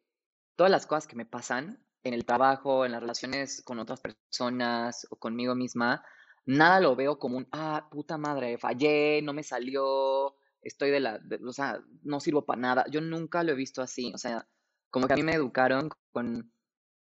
todas 0.55 0.71
las 0.71 0.85
cosas 0.87 1.07
que 1.07 1.15
me 1.15 1.25
pasan 1.25 1.83
en 2.03 2.13
el 2.13 2.25
trabajo, 2.25 2.85
en 2.85 2.91
las 2.93 3.01
relaciones 3.01 3.63
con 3.63 3.79
otras 3.79 4.01
personas 4.01 5.07
o 5.09 5.17
conmigo 5.17 5.55
misma, 5.55 6.03
nada 6.45 6.79
lo 6.81 6.95
veo 6.95 7.19
como 7.19 7.37
un, 7.37 7.47
ah, 7.51 7.87
puta 7.91 8.17
madre, 8.17 8.57
fallé, 8.57 9.21
no 9.23 9.33
me 9.33 9.43
salió, 9.43 10.35
estoy 10.61 10.91
de 10.91 10.99
la, 10.99 11.19
o 11.47 11.53
sea, 11.53 11.81
no 12.03 12.19
sirvo 12.19 12.45
para 12.45 12.61
nada. 12.61 12.85
Yo 12.91 13.01
nunca 13.01 13.43
lo 13.43 13.53
he 13.53 13.55
visto 13.55 13.81
así, 13.81 14.11
o 14.13 14.17
sea, 14.17 14.47
como 14.91 15.07
que 15.07 15.13
a 15.13 15.17
mí 15.17 15.23
me 15.23 15.33
educaron 15.33 15.89
con 16.11 16.51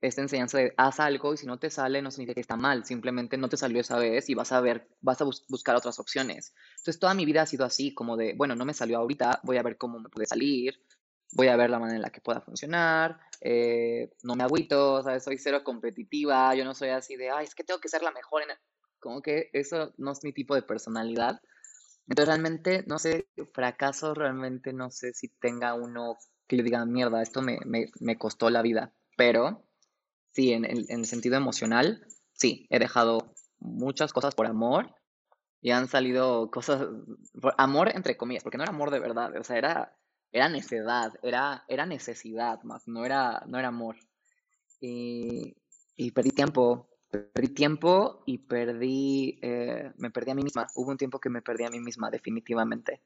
esta 0.07 0.20
enseñanza 0.20 0.59
de 0.59 0.74
haz 0.76 1.00
algo 1.00 1.32
y 1.32 1.38
si 1.38 1.46
no 1.46 1.59
te 1.59 1.70
sale 1.70 2.02
no 2.02 2.11
significa 2.11 2.34
que 2.34 2.42
está 2.42 2.57
mal, 2.57 2.84
simplemente 2.84 3.38
no 3.38 3.48
te 3.48 3.57
salió 3.57 3.80
esa 3.80 3.98
vez 3.98 4.28
y 4.28 4.34
vas 4.34 4.52
a 4.52 4.61
ver, 4.61 4.86
vas 5.00 5.20
a 5.22 5.24
buscar 5.24 5.76
otras 5.76 5.98
opciones. 5.98 6.55
Entonces 6.72 6.98
toda 6.98 7.14
mi 7.14 7.24
vida 7.24 7.42
ha 7.42 7.46
sido 7.46 7.64
así, 7.64 7.94
como 7.94 8.16
de, 8.16 8.34
bueno, 8.36 8.55
no 8.55 8.66
me 8.66 8.74
salió 8.74 8.98
ahorita, 8.98 9.40
voy 9.44 9.57
a 9.57 9.62
ver 9.62 9.78
cómo 9.78 9.98
me 9.98 10.11
puede 10.11 10.26
salir, 10.26 10.78
voy 11.32 11.48
a 11.48 11.57
ver 11.57 11.70
la 11.70 11.78
manera 11.78 11.96
en 11.96 12.02
la 12.02 12.11
que 12.11 12.20
pueda 12.20 12.42
funcionar, 12.42 13.18
eh, 13.40 14.12
no 14.22 14.34
me 14.36 14.44
agüito, 14.44 15.02
¿sabes? 15.02 15.24
Soy 15.24 15.38
cero 15.38 15.64
competitiva, 15.64 16.55
yo 16.55 16.66
no 16.66 16.74
soy 16.74 16.90
así 16.90 17.16
de, 17.16 17.30
ay, 17.30 17.46
es 17.46 17.55
que 17.55 17.64
tengo 17.64 17.80
que 17.80 17.88
ser 17.88 18.02
la 18.02 18.11
mejor 18.11 18.42
en... 18.42 18.48
Como 19.00 19.22
que 19.22 19.48
eso 19.55 19.94
no 19.96 20.12
es 20.12 20.22
mi 20.22 20.34
tipo 20.34 20.55
de 20.55 20.62
personalidad. 20.62 21.40
Entonces 22.07 22.28
realmente, 22.28 22.84
no 22.86 22.98
sé, 22.98 23.26
fracaso 23.55 24.12
realmente 24.12 24.74
no 24.74 24.90
sé 24.90 25.14
si 25.14 25.28
tenga 25.28 25.72
uno 25.72 26.18
que 26.46 26.57
le 26.57 26.62
diga, 26.62 26.84
mierda, 26.84 27.22
esto 27.22 27.40
me, 27.40 27.59
me, 27.64 27.90
me 28.00 28.18
costó 28.18 28.50
la 28.50 28.61
vida, 28.61 28.92
pero 29.16 29.64
sí, 30.35 30.53
en, 30.53 30.64
el 30.64 31.07
sentido 31.07 31.37
emocional, 31.37 32.07
sí, 32.32 32.66
he 32.70 32.78
dejado 32.78 33.35
muchas 33.59 34.12
cosas 34.12 34.35
por 34.35 34.47
amor 34.47 34.95
y 35.62 35.70
han 35.70 35.89
salido 35.89 36.51
cosas, 36.51 36.87
por 37.41 37.55
amor 37.57 37.91
entre 37.95 38.16
comillas, 38.16 38.43
porque 38.43 38.59
no 38.59 38.64
era 38.64 38.72
amor 38.72 38.91
de 38.91 39.01
verdad, 39.01 39.35
o 39.37 39.45
sea, 39.45 39.57
era 39.57 39.97
era 40.35 40.49
necedad, 40.49 41.12
era, 41.22 41.64
era 41.68 41.87
necesidad 41.87 42.61
más, 42.64 42.89
no 42.89 43.05
era, 43.07 43.45
no 43.47 43.57
era 43.57 43.68
amor. 43.68 43.97
Y, 44.80 45.57
y 45.95 46.11
perdí 46.11 46.30
tiempo, 46.30 46.89
perdí 47.09 47.55
tiempo 47.55 48.24
y 48.26 48.39
perdí, 48.39 49.39
eh, 49.43 49.93
me 49.97 50.11
perdí 50.11 50.32
a 50.32 50.35
mí 50.35 50.43
misma. 50.43 50.66
Hubo 50.74 50.91
un 50.91 50.97
tiempo 50.97 51.20
que 51.20 51.30
me 51.30 51.41
perdí 51.41 51.62
a 51.62 51.70
mí 51.70 51.78
misma, 51.78 52.11
definitivamente, 52.11 53.01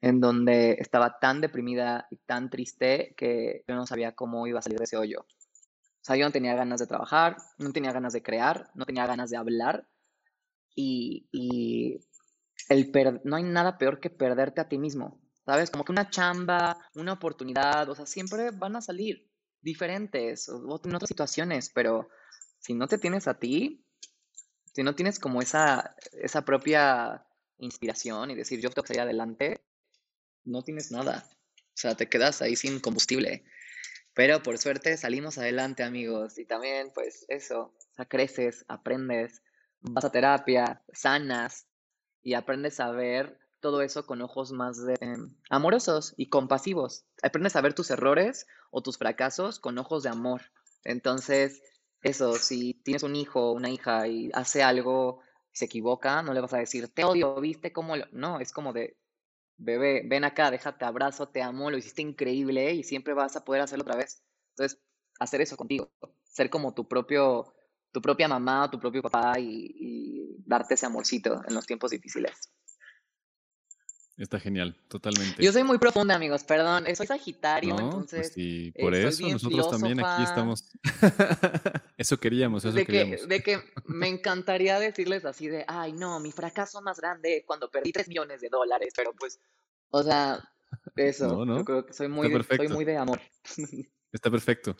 en 0.00 0.18
donde 0.18 0.78
estaba 0.78 1.18
tan 1.20 1.42
deprimida 1.42 2.06
y 2.10 2.16
tan 2.16 2.48
triste 2.48 3.14
que 3.18 3.64
yo 3.68 3.74
no 3.74 3.86
sabía 3.86 4.12
cómo 4.12 4.46
iba 4.46 4.60
a 4.60 4.62
salir 4.62 4.78
de 4.78 4.84
ese 4.84 4.96
hoyo. 4.96 5.26
O 6.02 6.04
sea, 6.04 6.16
yo 6.16 6.24
no 6.24 6.32
tenía 6.32 6.54
ganas 6.54 6.80
de 6.80 6.86
trabajar, 6.86 7.36
no 7.58 7.72
tenía 7.72 7.92
ganas 7.92 8.12
de 8.12 8.22
crear, 8.22 8.70
no 8.74 8.84
tenía 8.84 9.06
ganas 9.06 9.30
de 9.30 9.36
hablar 9.36 9.88
y, 10.74 11.28
el 12.68 12.90
no 13.24 13.36
hay 13.36 13.42
nada 13.42 13.78
peor 13.78 14.00
que 14.00 14.10
perderte 14.10 14.60
a 14.60 14.68
ti 14.68 14.78
mismo. 14.78 15.22
¿sabes? 15.44 15.70
Como 15.70 15.84
que 15.84 15.92
una 15.92 16.10
chamba, 16.10 16.78
una 16.94 17.14
oportunidad, 17.14 17.88
o 17.88 17.94
sea, 17.94 18.06
siempre 18.06 18.50
van 18.50 18.76
a 18.76 18.82
salir 18.82 19.28
diferentes 19.60 20.48
o, 20.48 20.80
en 20.84 20.94
otras 20.94 21.08
situaciones, 21.08 21.70
pero 21.74 22.08
si 22.60 22.74
no 22.74 22.86
te 22.86 22.98
tienes 22.98 23.28
a 23.28 23.38
ti, 23.38 23.84
si 24.74 24.82
no 24.82 24.94
tienes 24.94 25.18
como 25.18 25.42
esa, 25.42 25.96
esa 26.12 26.44
propia 26.44 27.26
inspiración 27.58 28.30
y 28.30 28.34
decir 28.34 28.60
yo 28.60 28.70
tengo 28.70 28.82
que 28.82 28.88
salir 28.88 29.02
adelante, 29.02 29.64
no 30.44 30.62
tienes 30.62 30.90
nada. 30.90 31.28
O 31.58 31.76
sea, 31.82 31.94
te 31.94 32.08
quedas 32.08 32.42
ahí 32.42 32.56
sin 32.56 32.80
combustible. 32.80 33.44
Pero 34.14 34.42
por 34.42 34.58
suerte 34.58 34.96
salimos 34.96 35.38
adelante, 35.38 35.82
amigos. 35.82 36.38
Y 36.38 36.44
también, 36.44 36.90
pues 36.94 37.24
eso, 37.28 37.72
o 37.76 37.94
sea, 37.94 38.04
creces, 38.04 38.64
aprendes, 38.68 39.42
vas 39.80 40.04
a 40.04 40.12
terapia, 40.12 40.82
sanas 40.92 41.66
y 42.22 42.34
aprendes 42.34 42.80
a 42.80 42.90
ver 42.90 43.38
todo 43.60 43.80
eso 43.80 44.06
con 44.06 44.20
ojos 44.20 44.52
más 44.52 44.78
em, 45.00 45.34
amorosos 45.48 46.14
y 46.16 46.26
compasivos. 46.28 47.04
Aprendes 47.22 47.56
a 47.56 47.60
ver 47.60 47.74
tus 47.74 47.90
errores 47.90 48.46
o 48.70 48.82
tus 48.82 48.98
fracasos 48.98 49.60
con 49.60 49.78
ojos 49.78 50.02
de 50.02 50.10
amor. 50.10 50.42
Entonces, 50.84 51.62
eso, 52.02 52.34
si 52.34 52.74
tienes 52.74 53.04
un 53.04 53.14
hijo 53.14 53.50
o 53.50 53.52
una 53.52 53.70
hija 53.70 54.08
y 54.08 54.30
hace 54.34 54.62
algo, 54.62 55.20
se 55.52 55.66
equivoca, 55.66 56.22
no 56.22 56.34
le 56.34 56.40
vas 56.40 56.52
a 56.52 56.58
decir, 56.58 56.88
te 56.88 57.04
odio, 57.04 57.40
viste 57.40 57.72
cómo 57.72 57.96
lo... 57.96 58.06
No, 58.10 58.40
es 58.40 58.52
como 58.52 58.72
de, 58.72 58.96
bebé, 59.56 60.02
ven 60.06 60.24
acá, 60.24 60.50
déjate 60.50 60.84
abrazo, 60.84 61.28
te 61.28 61.42
amo, 61.42 61.70
lo 61.70 61.76
hiciste 61.76 62.02
increíble 62.02 62.72
y 62.74 62.82
siempre 62.82 63.14
vas 63.14 63.36
a 63.36 63.44
poder 63.44 63.62
hacerlo 63.62 63.82
otra 63.82 63.96
vez. 63.96 64.22
Entonces, 64.50 64.80
hacer 65.20 65.40
eso 65.40 65.56
contigo, 65.56 65.92
ser 66.24 66.50
como 66.50 66.74
tu 66.74 66.88
propio, 66.88 67.54
tu 67.92 68.00
propia 68.02 68.28
mamá, 68.28 68.70
tu 68.70 68.78
propio 68.78 69.02
papá 69.02 69.38
y 69.38 70.36
darte 70.46 70.74
ese 70.74 70.86
amorcito 70.86 71.40
en 71.46 71.54
los 71.54 71.66
tiempos 71.66 71.90
difíciles. 71.90 72.52
Está 74.22 74.38
genial, 74.38 74.76
totalmente. 74.86 75.42
Yo 75.42 75.50
soy 75.50 75.64
muy 75.64 75.78
profunda, 75.78 76.14
amigos, 76.14 76.44
perdón. 76.44 76.84
Soy 76.94 77.08
Sagitario, 77.08 77.74
pues 77.74 77.84
entonces. 77.84 78.30
por 78.80 78.94
eh, 78.94 79.08
eso 79.08 79.28
nosotros 79.28 79.68
también 79.68 79.98
aquí 79.98 80.22
estamos. 80.22 80.64
eso 81.98 82.20
queríamos, 82.20 82.64
eso 82.64 82.72
de 82.72 82.86
queríamos. 82.86 83.22
Que, 83.22 83.26
de 83.26 83.42
que 83.42 83.58
me 83.86 84.06
encantaría 84.06 84.78
decirles 84.78 85.24
así 85.24 85.48
de, 85.48 85.64
ay, 85.66 85.92
no, 85.92 86.20
mi 86.20 86.30
fracaso 86.30 86.80
más 86.82 87.00
grande 87.00 87.42
cuando 87.44 87.68
perdí 87.68 87.90
3 87.90 88.06
millones 88.06 88.40
de 88.40 88.48
dólares, 88.48 88.92
pero 88.96 89.12
pues, 89.12 89.40
o 89.90 90.04
sea, 90.04 90.38
eso. 90.94 91.44
Yo 91.44 91.64
creo 91.64 91.84
que 91.84 91.92
soy 91.92 92.06
muy, 92.06 92.30
soy 92.56 92.68
muy 92.68 92.84
de 92.84 92.96
amor. 92.98 93.20
Está 94.12 94.30
perfecto. 94.30 94.76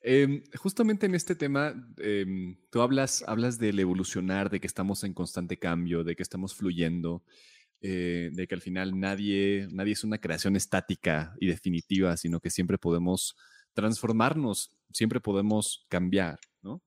Em, 0.00 0.44
justamente 0.54 1.06
en 1.06 1.16
este 1.16 1.34
tema, 1.34 1.74
em, 1.96 2.56
tú 2.70 2.82
hablas, 2.82 3.24
hablas 3.26 3.58
del 3.58 3.80
evolucionar, 3.80 4.48
de 4.48 4.60
que 4.60 4.68
estamos 4.68 5.02
en 5.02 5.12
constante 5.12 5.58
cambio, 5.58 6.04
de 6.04 6.14
que 6.14 6.22
estamos 6.22 6.54
fluyendo. 6.54 7.24
Eh, 7.82 8.30
de 8.32 8.46
que 8.46 8.54
al 8.54 8.62
final 8.62 8.98
nadie, 8.98 9.68
nadie 9.70 9.92
es 9.92 10.02
una 10.02 10.18
creación 10.18 10.56
estática 10.56 11.34
y 11.38 11.46
definitiva, 11.46 12.16
sino 12.16 12.40
que 12.40 12.48
siempre 12.48 12.78
podemos 12.78 13.36
transformarnos, 13.74 14.74
siempre 14.90 15.20
podemos 15.20 15.84
cambiar, 15.88 16.40
¿no? 16.62 16.82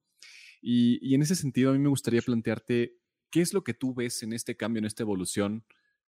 Y, 0.61 1.13
en 1.13 1.21
ese 1.21 1.35
sentido, 1.35 1.69
a 1.69 1.73
mí 1.73 1.79
me 1.79 1.89
gustaría 1.89 2.21
plantearte, 2.21 2.97
¿qué 3.29 3.41
es 3.41 3.53
lo 3.53 3.63
que 3.63 3.75
tú 3.75 3.93
ves 3.93 4.23
en 4.23 4.33
este 4.33 4.57
cambio, 4.57 4.79
en 4.79 4.85
esta 4.85 5.03
evolución, 5.03 5.63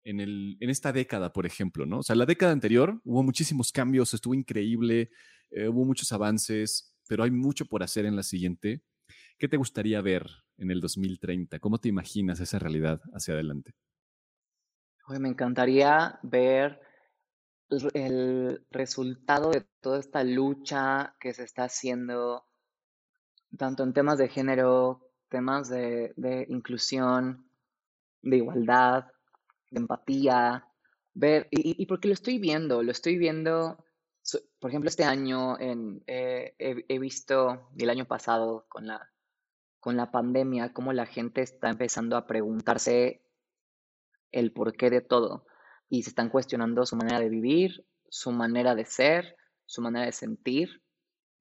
en, 0.05 0.21
el, 0.21 0.57
en 0.59 0.71
esta 0.71 0.93
década, 0.93 1.33
por 1.33 1.47
ejemplo, 1.47 1.87
¿no? 1.87 1.99
O 1.99 2.03
sea, 2.03 2.17
la 2.17 2.27
década 2.27 2.53
anterior 2.53 3.01
hubo 3.05 3.23
muchísimos 3.23 3.71
cambios, 3.73 4.15
estuvo 4.15 4.35
increíble, 4.35 5.11
eh, 5.51 5.69
hubo 5.69 5.85
muchos 5.85 6.11
avances, 6.13 6.97
pero 7.07 7.23
hay 7.23 7.31
mucho 7.31 7.67
por 7.67 7.83
hacer 7.83 8.07
en 8.07 8.17
la 8.17 8.23
siguiente. 8.23 8.83
¿Qué 9.39 9.49
te 9.49 9.59
gustaría 9.59 10.01
ver 10.01 10.27
en 10.57 10.71
el 10.71 10.81
2030? 10.81 11.59
¿Cómo 11.61 11.79
te 11.79 11.89
imaginas 11.89 12.41
esa 12.41 12.59
realidad 12.59 13.03
hacia 13.13 13.35
adelante? 13.35 13.75
Me 15.09 15.29
encantaría 15.29 16.19
ver 16.23 16.81
el 17.95 18.67
resultado 18.71 19.51
de 19.51 19.67
toda 19.81 19.99
esta 19.99 20.25
lucha 20.25 21.15
que 21.21 21.33
se 21.33 21.45
está 21.45 21.65
haciendo, 21.65 22.45
tanto 23.57 23.83
en 23.83 23.93
temas 23.93 24.19
de 24.19 24.29
género, 24.29 25.11
temas 25.29 25.69
de, 25.69 26.47
inclusión, 26.49 27.49
de 28.21 28.37
igualdad, 28.37 29.07
de 29.71 29.81
empatía, 29.81 30.69
ver, 31.15 31.49
y, 31.51 31.87
porque 31.87 32.09
lo 32.09 32.15
estoy 32.15 32.39
viendo, 32.39 32.83
lo 32.83 32.93
estoy 32.93 33.17
viendo, 33.17 33.85
por 34.61 34.71
ejemplo, 34.71 34.89
este 34.89 35.05
año 35.05 35.59
en, 35.59 36.03
eh, 36.07 36.55
he, 36.59 36.99
visto, 36.99 37.71
el 37.79 37.91
año 37.91 38.05
pasado 38.05 38.67
con 38.69 38.87
la, 38.87 39.11
con 39.81 39.97
la 39.97 40.11
pandemia, 40.11 40.73
cómo 40.73 40.93
la 40.93 41.07
gente 41.07 41.41
está 41.41 41.71
empezando 41.71 42.17
a 42.17 42.27
preguntarse 42.27 43.22
el 44.33 44.53
porqué 44.53 44.91
de 44.91 45.01
todo 45.01 45.47
y 45.89 46.03
se 46.03 46.11
están 46.11 46.31
cuestionando 46.31 46.87
su 46.87 46.97
manera 46.97 47.21
de 47.21 47.29
vivir, 47.29 47.87
su 48.09 48.33
manera 48.33 48.75
de 48.75 48.85
ser, 48.85 49.37
su 49.67 49.83
manera 49.83 50.07
de 50.07 50.13
sentir. 50.13 50.83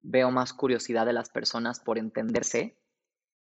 Veo 0.02 0.30
más 0.30 0.52
curiosidad 0.52 1.06
de 1.06 1.12
las 1.12 1.30
personas 1.30 1.80
por 1.80 1.98
entenderse 1.98 2.76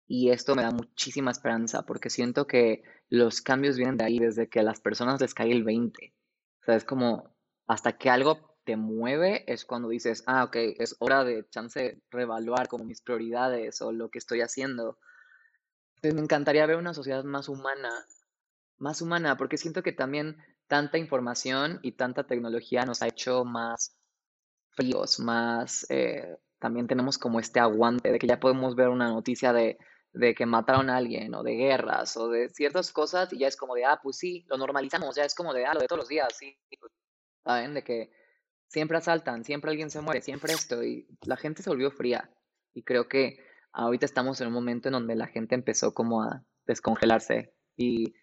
y 0.06 0.30
esto 0.30 0.56
me 0.56 0.62
da 0.62 0.72
muchísima 0.72 1.30
esperanza 1.30 1.86
porque 1.86 2.10
siento 2.10 2.46
que 2.46 2.82
los 3.08 3.40
cambios 3.40 3.76
vienen 3.76 3.96
de 3.96 4.04
ahí 4.04 4.18
desde 4.18 4.48
que 4.48 4.60
a 4.60 4.64
las 4.64 4.80
personas 4.80 5.20
les 5.20 5.34
cae 5.34 5.52
el 5.52 5.62
20. 5.62 6.14
O 6.62 6.64
sea, 6.64 6.74
es 6.74 6.84
como 6.84 7.34
hasta 7.66 7.96
que 7.96 8.10
algo 8.10 8.58
te 8.64 8.76
mueve 8.76 9.44
es 9.46 9.64
cuando 9.64 9.88
dices, 9.88 10.24
ah, 10.26 10.44
ok, 10.44 10.56
es 10.78 10.96
hora 10.98 11.24
de 11.24 11.48
chance 11.48 12.02
reevaluar 12.10 12.68
como 12.68 12.84
mis 12.84 13.00
prioridades 13.00 13.80
o 13.82 13.92
lo 13.92 14.10
que 14.10 14.18
estoy 14.18 14.40
haciendo. 14.40 14.98
Entonces 15.94 16.14
me 16.14 16.22
encantaría 16.22 16.66
ver 16.66 16.76
una 16.76 16.94
sociedad 16.94 17.22
más 17.24 17.48
humana, 17.48 17.90
más 18.80 19.02
humana, 19.02 19.36
porque 19.36 19.56
siento 19.56 19.82
que 19.82 19.92
también 19.92 20.36
tanta 20.66 20.98
información 20.98 21.78
y 21.82 21.92
tanta 21.92 22.26
tecnología 22.26 22.84
nos 22.84 23.02
ha 23.02 23.08
hecho 23.08 23.44
más 23.44 23.96
fríos, 24.70 25.20
más... 25.20 25.86
Eh, 25.90 26.36
también 26.58 26.86
tenemos 26.86 27.16
como 27.16 27.40
este 27.40 27.58
aguante 27.58 28.12
de 28.12 28.18
que 28.18 28.26
ya 28.26 28.38
podemos 28.38 28.74
ver 28.74 28.88
una 28.90 29.08
noticia 29.08 29.52
de, 29.54 29.78
de 30.12 30.34
que 30.34 30.44
mataron 30.44 30.90
a 30.90 30.96
alguien 30.96 31.34
o 31.34 31.42
de 31.42 31.54
guerras 31.54 32.16
o 32.18 32.28
de 32.28 32.50
ciertas 32.50 32.92
cosas 32.92 33.32
y 33.32 33.38
ya 33.38 33.48
es 33.48 33.56
como 33.56 33.74
de, 33.74 33.86
ah, 33.86 33.98
pues 34.02 34.18
sí, 34.18 34.44
lo 34.48 34.58
normalizamos, 34.58 35.16
ya 35.16 35.24
es 35.24 35.34
como 35.34 35.54
de, 35.54 35.64
ah, 35.64 35.72
lo 35.72 35.80
de 35.80 35.86
todos 35.86 36.00
los 36.00 36.08
días, 36.08 36.28
sí, 36.38 36.58
¿saben? 37.44 37.72
De 37.72 37.82
que 37.82 38.12
siempre 38.68 38.98
asaltan, 38.98 39.42
siempre 39.44 39.70
alguien 39.70 39.90
se 39.90 40.00
muere, 40.02 40.20
siempre 40.20 40.52
esto 40.52 40.82
y 40.84 41.08
la 41.22 41.36
gente 41.36 41.62
se 41.62 41.70
volvió 41.70 41.90
fría 41.90 42.30
y 42.74 42.82
creo 42.82 43.08
que 43.08 43.38
ahorita 43.72 44.04
estamos 44.04 44.40
en 44.40 44.48
un 44.48 44.52
momento 44.52 44.88
en 44.88 44.92
donde 44.92 45.16
la 45.16 45.26
gente 45.26 45.54
empezó 45.54 45.94
como 45.94 46.22
a 46.22 46.44
descongelarse 46.66 47.54
y 47.76 48.14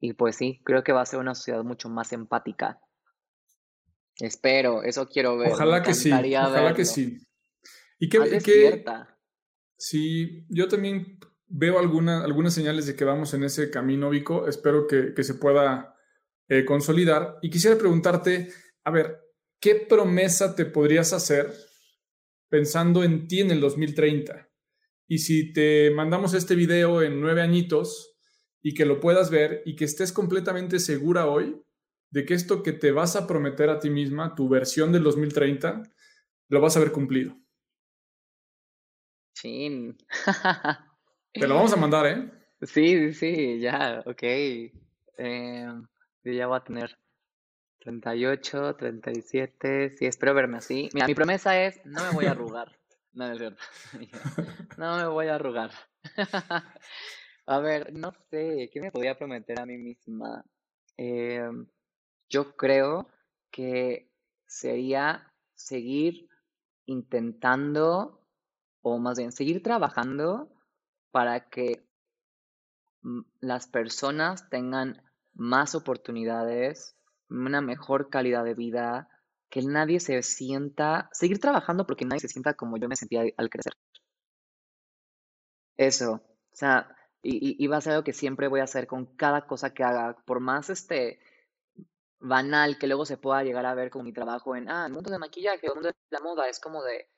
y 0.00 0.14
pues 0.14 0.36
sí, 0.36 0.60
creo 0.64 0.82
que 0.82 0.92
va 0.92 1.02
a 1.02 1.06
ser 1.06 1.20
una 1.20 1.34
sociedad 1.34 1.62
mucho 1.62 1.88
más 1.90 2.12
empática. 2.12 2.80
Espero, 4.18 4.82
eso 4.82 5.06
quiero 5.06 5.36
ver. 5.36 5.52
Ojalá 5.52 5.82
que 5.82 5.94
sí, 5.94 6.10
ojalá 6.10 6.74
que 6.74 6.84
sí. 6.84 7.18
¿Y 7.98 8.08
qué, 8.08 8.84
Sí, 9.76 10.46
yo 10.48 10.68
también 10.68 11.18
veo 11.46 11.78
alguna, 11.78 12.22
algunas 12.22 12.54
señales 12.54 12.86
de 12.86 12.96
que 12.96 13.04
vamos 13.04 13.32
en 13.34 13.44
ese 13.44 13.70
camino, 13.70 14.10
Vico. 14.10 14.46
Espero 14.46 14.86
que, 14.86 15.22
se 15.22 15.34
pueda 15.34 15.96
eh, 16.48 16.64
consolidar. 16.64 17.38
Y 17.42 17.50
quisiera 17.50 17.76
preguntarte, 17.76 18.48
a 18.84 18.90
ver, 18.90 19.20
¿qué 19.58 19.74
promesa 19.74 20.54
te 20.54 20.66
podrías 20.66 21.12
hacer 21.12 21.52
pensando 22.48 23.04
en 23.04 23.26
ti 23.26 23.40
en 23.40 23.50
el 23.50 23.60
2030? 23.60 24.50
Y 25.08 25.18
si 25.18 25.52
te 25.52 25.90
mandamos 25.90 26.34
este 26.34 26.54
video 26.54 27.02
en 27.02 27.20
nueve 27.20 27.42
añitos 27.42 28.09
y 28.62 28.74
que 28.74 28.84
lo 28.84 29.00
puedas 29.00 29.30
ver 29.30 29.62
y 29.64 29.76
que 29.76 29.84
estés 29.84 30.12
completamente 30.12 30.78
segura 30.78 31.26
hoy 31.26 31.62
de 32.10 32.24
que 32.24 32.34
esto 32.34 32.62
que 32.62 32.72
te 32.72 32.92
vas 32.92 33.16
a 33.16 33.26
prometer 33.26 33.70
a 33.70 33.78
ti 33.78 33.88
misma, 33.90 34.34
tu 34.34 34.48
versión 34.48 34.92
del 34.92 35.02
2030, 35.04 35.82
lo 36.48 36.60
vas 36.60 36.76
a 36.76 36.80
ver 36.80 36.92
cumplido. 36.92 37.36
Sí. 39.34 39.96
Te 41.32 41.46
lo 41.46 41.54
vamos 41.54 41.72
a 41.72 41.76
mandar, 41.76 42.06
¿eh? 42.06 42.30
Sí, 42.62 43.14
sí, 43.14 43.60
ya, 43.60 44.02
ok. 44.04 44.22
Eh, 44.22 45.66
yo 46.24 46.32
ya 46.32 46.46
voy 46.46 46.56
a 46.58 46.64
tener 46.64 46.98
38, 47.80 48.76
37, 48.76 49.96
sí, 49.96 50.06
espero 50.06 50.34
verme 50.34 50.58
así. 50.58 50.90
Mira, 50.92 51.06
mi 51.06 51.14
promesa 51.14 51.62
es, 51.62 51.80
no 51.84 52.02
me 52.04 52.10
voy 52.10 52.26
a 52.26 52.32
arrugar. 52.32 52.76
No, 53.12 53.26
es 53.32 53.38
cierto. 53.38 53.60
No 54.78 54.96
me 54.96 55.06
voy 55.06 55.26
a 55.26 55.34
arrugar. 55.34 55.72
A 57.50 57.58
ver, 57.58 57.92
no 57.92 58.12
sé, 58.30 58.70
¿qué 58.72 58.80
me 58.80 58.92
podría 58.92 59.18
prometer 59.18 59.58
a 59.58 59.66
mí 59.66 59.76
misma? 59.76 60.44
Em, 60.96 61.66
yo 62.28 62.54
creo 62.54 63.08
que 63.50 64.08
sería 64.46 65.32
seguir 65.56 66.28
intentando, 66.86 68.22
o 68.82 69.00
más 69.00 69.18
bien, 69.18 69.32
seguir 69.32 69.64
trabajando 69.64 70.48
para 71.10 71.50
que 71.50 71.84
mm, 73.02 73.22
las 73.40 73.66
personas 73.66 74.48
tengan 74.48 75.02
más 75.34 75.74
oportunidades, 75.74 76.96
una 77.28 77.60
mejor 77.60 78.10
calidad 78.10 78.44
de 78.44 78.54
vida, 78.54 79.08
que 79.48 79.62
nadie 79.62 79.98
se 79.98 80.22
sienta, 80.22 81.10
seguir 81.12 81.40
trabajando 81.40 81.84
porque 81.84 82.04
nadie 82.04 82.20
se 82.20 82.28
sienta 82.28 82.54
como 82.54 82.76
yo 82.76 82.88
me 82.88 82.94
sentía 82.94 83.22
al 83.36 83.50
crecer. 83.50 83.72
Eso, 85.76 86.12
o 86.12 86.54
sea, 86.56 86.96
y, 87.22 87.66
va 87.66 87.78
a 87.78 87.80
ser 87.80 87.92
algo 87.92 88.04
que 88.04 88.12
siempre 88.12 88.48
voy 88.48 88.60
a 88.60 88.64
hacer 88.64 88.86
con 88.86 89.06
cada 89.16 89.46
cosa 89.46 89.74
que 89.74 89.84
haga, 89.84 90.16
por 90.24 90.40
más 90.40 90.70
este 90.70 91.20
banal 92.18 92.78
que 92.78 92.86
luego 92.86 93.06
se 93.06 93.16
pueda 93.16 93.42
llegar 93.42 93.66
a 93.66 93.74
ver 93.74 93.90
con 93.90 94.04
mi 94.04 94.12
trabajo 94.12 94.56
en, 94.56 94.68
ah, 94.68 94.86
el 94.86 94.92
mundo 94.92 95.10
de 95.10 95.18
maquillaje 95.18 95.66
el 95.66 95.74
mundo 95.74 95.88
de 95.88 95.94
la 96.10 96.20
moda, 96.20 96.48
es 96.48 96.60
como 96.60 96.82
de, 96.82 97.08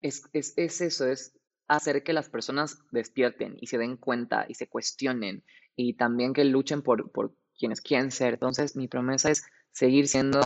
es, 0.00 0.24
es, 0.32 0.54
es 0.56 0.80
eso, 0.80 1.06
es 1.06 1.38
hacer 1.68 2.02
que 2.02 2.12
las 2.12 2.28
personas 2.28 2.78
despierten 2.90 3.56
y 3.60 3.68
se 3.68 3.78
den 3.78 3.96
cuenta 3.96 4.46
y 4.48 4.54
se 4.54 4.68
cuestionen 4.68 5.44
y 5.76 5.94
también 5.94 6.32
que 6.32 6.44
luchen 6.44 6.82
por, 6.82 7.10
por 7.12 7.34
quienes 7.58 7.80
quieren 7.80 8.10
ser. 8.10 8.34
Entonces, 8.34 8.76
mi 8.76 8.88
promesa 8.88 9.30
es 9.30 9.44
seguir 9.70 10.08
siendo 10.08 10.40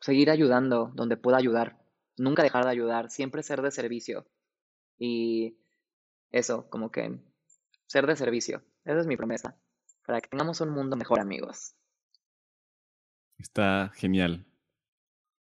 seguir 0.00 0.30
ayudando 0.30 0.90
donde 0.94 1.16
pueda 1.16 1.36
ayudar, 1.36 1.78
nunca 2.16 2.42
dejar 2.42 2.64
de 2.64 2.70
ayudar, 2.70 3.10
siempre 3.10 3.42
ser 3.42 3.62
de 3.62 3.70
servicio. 3.70 4.26
Y 4.98 5.58
eso, 6.30 6.68
como 6.70 6.90
que 6.90 7.20
ser 7.88 8.06
de 8.06 8.16
servicio, 8.16 8.62
esa 8.84 9.00
es 9.00 9.06
mi 9.06 9.16
promesa, 9.16 9.56
para 10.06 10.20
que 10.20 10.28
tengamos 10.28 10.60
un 10.60 10.70
mundo 10.70 10.94
mejor, 10.94 11.20
amigos. 11.20 11.74
Está 13.38 13.90
genial. 13.94 14.46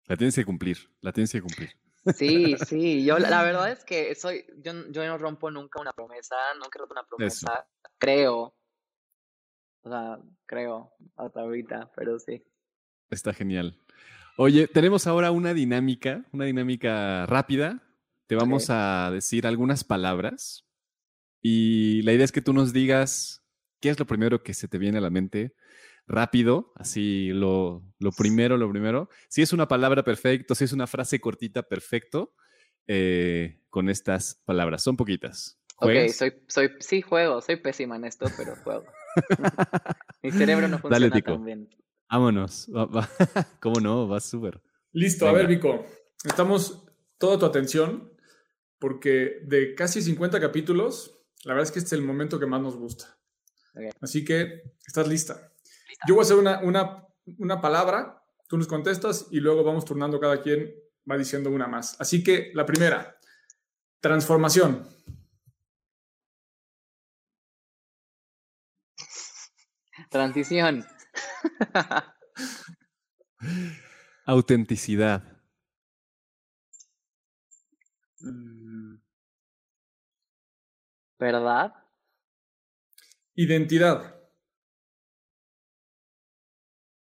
La 0.06 0.16
tienes 0.16 0.36
que 0.36 0.44
cumplir, 0.44 0.78
la 1.00 1.12
tienes 1.12 1.32
que 1.32 1.42
cumplir. 1.42 1.70
Sí, 2.14 2.56
sí, 2.66 3.04
yo 3.04 3.18
la, 3.18 3.42
verdad 3.42 3.72
es 3.72 3.84
que 3.84 4.14
soy, 4.14 4.46
yo, 4.58 4.72
yo 4.90 5.04
no 5.06 5.18
rompo 5.18 5.50
nunca 5.50 5.80
una 5.80 5.92
promesa, 5.92 6.36
nunca 6.54 6.78
rompo 6.78 6.94
una 6.94 7.04
promesa, 7.04 7.66
creo, 7.98 8.54
o 9.82 9.90
sea, 9.90 10.18
creo, 10.46 10.92
hasta 11.16 11.40
ahorita, 11.40 11.90
pero 11.96 12.18
sí. 12.20 12.44
Está 13.10 13.32
genial. 13.32 13.76
Oye, 14.36 14.68
tenemos 14.68 15.06
ahora 15.06 15.32
una 15.32 15.52
dinámica, 15.52 16.24
una 16.32 16.44
dinámica 16.44 17.26
rápida. 17.26 17.82
Te 18.26 18.36
vamos 18.36 18.68
a 18.68 19.10
decir 19.12 19.46
algunas 19.46 19.82
palabras 19.82 20.65
y 21.42 22.02
la 22.02 22.12
idea 22.12 22.24
es 22.24 22.32
que 22.32 22.42
tú 22.42 22.52
nos 22.52 22.72
digas 22.72 23.44
qué 23.80 23.90
es 23.90 23.98
lo 23.98 24.06
primero 24.06 24.42
que 24.42 24.54
se 24.54 24.68
te 24.68 24.78
viene 24.78 24.98
a 24.98 25.02
la 25.02 25.10
mente 25.10 25.54
rápido, 26.06 26.72
así 26.76 27.30
lo, 27.32 27.82
lo 27.98 28.12
primero, 28.12 28.56
lo 28.56 28.70
primero. 28.70 29.08
Si 29.28 29.42
es 29.42 29.52
una 29.52 29.68
palabra 29.68 30.04
perfecto, 30.04 30.54
si 30.54 30.64
es 30.64 30.72
una 30.72 30.86
frase 30.86 31.20
cortita, 31.20 31.62
perfecto, 31.62 32.34
eh, 32.86 33.60
con 33.70 33.88
estas 33.88 34.40
palabras. 34.44 34.82
Son 34.82 34.96
poquitas. 34.96 35.58
Ok, 35.78 36.08
soy, 36.08 36.32
soy, 36.48 36.70
sí 36.80 37.02
juego, 37.02 37.40
soy 37.42 37.56
pésima 37.56 37.96
en 37.96 38.04
esto, 38.04 38.26
pero 38.36 38.56
juego. 38.56 38.86
Mi 40.22 40.30
cerebro 40.30 40.68
no 40.68 40.78
funciona 40.78 41.08
Dale, 41.08 41.22
tan 41.22 41.44
bien. 41.44 41.68
Vámonos. 42.08 42.70
¿Cómo 43.60 43.80
no? 43.80 44.08
Va 44.08 44.20
súper. 44.20 44.62
Listo, 44.92 45.28
a 45.28 45.32
ver, 45.32 45.46
Vico. 45.46 45.84
Estamos 46.24 46.86
toda 47.18 47.38
tu 47.38 47.44
atención 47.46 48.12
porque 48.78 49.40
de 49.44 49.74
casi 49.74 50.00
50 50.00 50.40
capítulos, 50.40 51.15
la 51.46 51.54
verdad 51.54 51.68
es 51.68 51.70
que 51.70 51.78
este 51.78 51.94
es 51.94 52.00
el 52.00 52.04
momento 52.04 52.40
que 52.40 52.46
más 52.46 52.60
nos 52.60 52.74
gusta. 52.74 53.16
Así 54.00 54.24
que, 54.24 54.64
¿estás 54.84 55.06
lista? 55.06 55.52
Yo 56.08 56.16
voy 56.16 56.22
a 56.22 56.24
hacer 56.24 56.38
una, 56.38 56.58
una, 56.58 57.06
una 57.38 57.60
palabra, 57.60 58.20
tú 58.48 58.58
nos 58.58 58.66
contestas 58.66 59.28
y 59.30 59.38
luego 59.38 59.62
vamos 59.62 59.84
turnando 59.84 60.18
cada 60.18 60.42
quien, 60.42 60.74
va 61.08 61.16
diciendo 61.16 61.50
una 61.50 61.68
más. 61.68 62.00
Así 62.00 62.24
que, 62.24 62.50
la 62.52 62.66
primera, 62.66 63.16
transformación. 64.00 64.88
Transición. 70.10 70.84
Autenticidad. 74.24 75.22
Mm. 78.18 78.65
¿Verdad? 81.18 81.72
Identidad. 83.34 84.14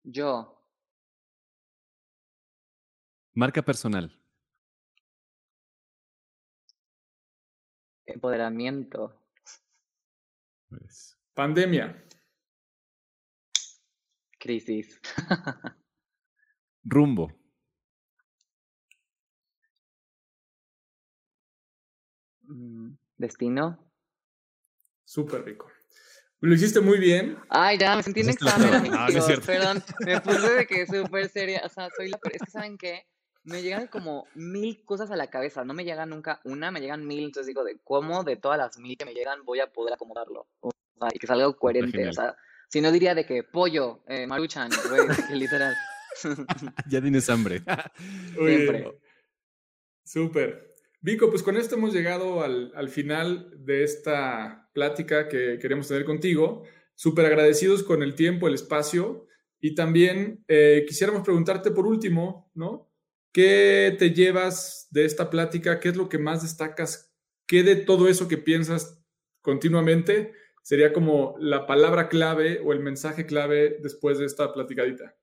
Yo. 0.04 0.58
Marca 3.34 3.62
personal. 3.62 4.12
Empoderamiento. 8.06 9.16
Pues, 10.70 11.18
Pandemia. 11.34 12.04
Crisis. 14.39 14.99
Rumbo. 16.84 17.32
Mm, 22.47 22.97
destino. 23.18 23.91
Súper 25.12 25.43
rico. 25.43 25.70
Lo 26.39 26.53
hiciste 26.53 26.80
muy 26.80 26.97
bien. 26.97 27.38
Ay, 27.49 27.78
ya, 27.78 27.97
me 27.97 28.01
sentí 28.01 28.22
en 28.22 28.30
examen, 28.30 28.70
Perdón, 29.45 29.84
me 30.05 30.22
puse 30.22 30.53
de 30.53 30.66
que 30.66 30.88
súper 30.88 31.28
seria. 31.28 31.64
O 31.66 31.68
sea, 31.68 31.89
soy 31.97 32.07
la... 32.07 32.18
Es 32.32 32.41
que, 32.41 32.49
¿saben 32.49 32.78
qué? 32.78 33.03
Me 33.43 33.62
llegan 33.62 33.88
como 33.88 34.26
mil 34.36 34.86
cosas 34.86 35.12
a 35.12 35.18
la 35.18 35.28
cabeza. 35.30 35.66
No 35.66 35.74
me 35.74 35.84
llega 35.84 36.05
nunca 36.05 36.39
una, 36.45 36.72
me 36.72 36.80
llegan 36.80 37.05
mil. 37.05 37.26
Entonces 37.26 37.47
digo, 37.47 37.66
de 37.66 37.78
cómo 37.84 38.24
de 38.24 38.38
todas 38.38 38.57
las 38.57 38.78
mil 38.78 38.95
que 38.95 39.03
me 39.03 39.14
llegan 39.14 39.43
voy 39.43 39.59
a 39.59 39.74
poder 39.74 39.95
acomodarlo. 39.95 40.47
O 40.62 40.72
sea, 40.97 41.09
y 41.14 41.20
que 41.20 41.28
salga 41.28 41.51
coherente. 41.51 42.07
O 42.07 42.14
sea, 42.14 42.38
si 42.70 42.80
no 42.80 42.89
diría 42.89 43.14
de 43.14 43.26
que 43.26 43.43
pollo, 43.43 44.05
eh, 44.07 44.26
maruchan, 44.28 44.70
güey, 44.88 45.09
literal. 45.38 45.76
ya 46.89 47.01
tienes 47.01 47.30
hambre. 47.30 47.62
Siempre. 48.34 48.97
Súper. 50.05 50.71
Vico, 51.04 51.32
pues 51.32 51.41
con 51.41 51.58
esto 51.58 51.76
hemos 51.76 51.93
llegado 51.93 52.43
al, 52.43 52.72
al, 52.76 52.89
final 52.89 53.52
de 53.58 53.84
esta 53.84 54.70
plática 54.72 55.28
que 55.28 55.58
queremos 55.60 55.88
tener 55.88 56.06
contigo. 56.06 56.64
Súper 56.93 57.26
agradecidos 57.26 57.82
con 57.82 58.04
el 58.04 58.14
tiempo, 58.14 58.47
el 58.47 58.54
espacio. 58.54 59.28
Y 59.60 59.74
también 59.74 60.43
eh, 60.47 60.86
quisiéramos 60.88 61.24
preguntarte 61.24 61.72
por 61.72 61.88
último, 61.88 62.52
¿no? 62.54 62.91
¿Qué 63.32 63.95
te 63.97 64.12
llevas 64.12 64.88
de 64.91 65.06
esta 65.06 65.32
plática? 65.32 65.80
¿Qué 65.80 65.89
es 65.89 65.95
lo 65.95 66.08
que 66.08 66.20
más 66.20 66.43
destacas? 66.43 67.12
¿Qué 67.47 67.64
de 67.64 67.78
todo 67.78 68.08
eso 68.08 68.28
que 68.28 68.38
piensas 68.38 69.04
continuamente 69.41 70.34
sería 70.62 70.93
como 70.93 71.36
la 71.39 71.66
palabra 71.66 72.10
clave 72.10 72.62
o 72.64 72.74
el 72.74 72.80
mensaje 72.80 73.26
clave 73.26 73.78
después 73.82 74.20
de 74.20 74.26
esta 74.26 74.54
platicadita? 74.54 75.16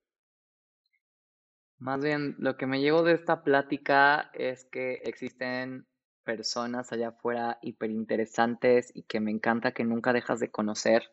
Más 1.79 2.03
bien, 2.03 2.35
lo 2.39 2.57
que 2.57 2.67
me 2.67 2.81
llevo 2.81 3.03
de 3.03 3.13
esta 3.13 3.45
plática 3.45 4.31
es 4.35 4.65
que 4.65 4.95
existen 5.05 5.87
personas 6.25 6.93
allá 6.93 7.09
afuera 7.09 7.59
hiperinteresantes 7.63 8.91
y 8.95 9.05
que 9.05 9.21
me 9.21 9.31
encanta 9.31 9.73
que 9.73 9.85
nunca 9.85 10.13
dejas 10.13 10.41
de 10.41 10.51
conocer 10.51 11.05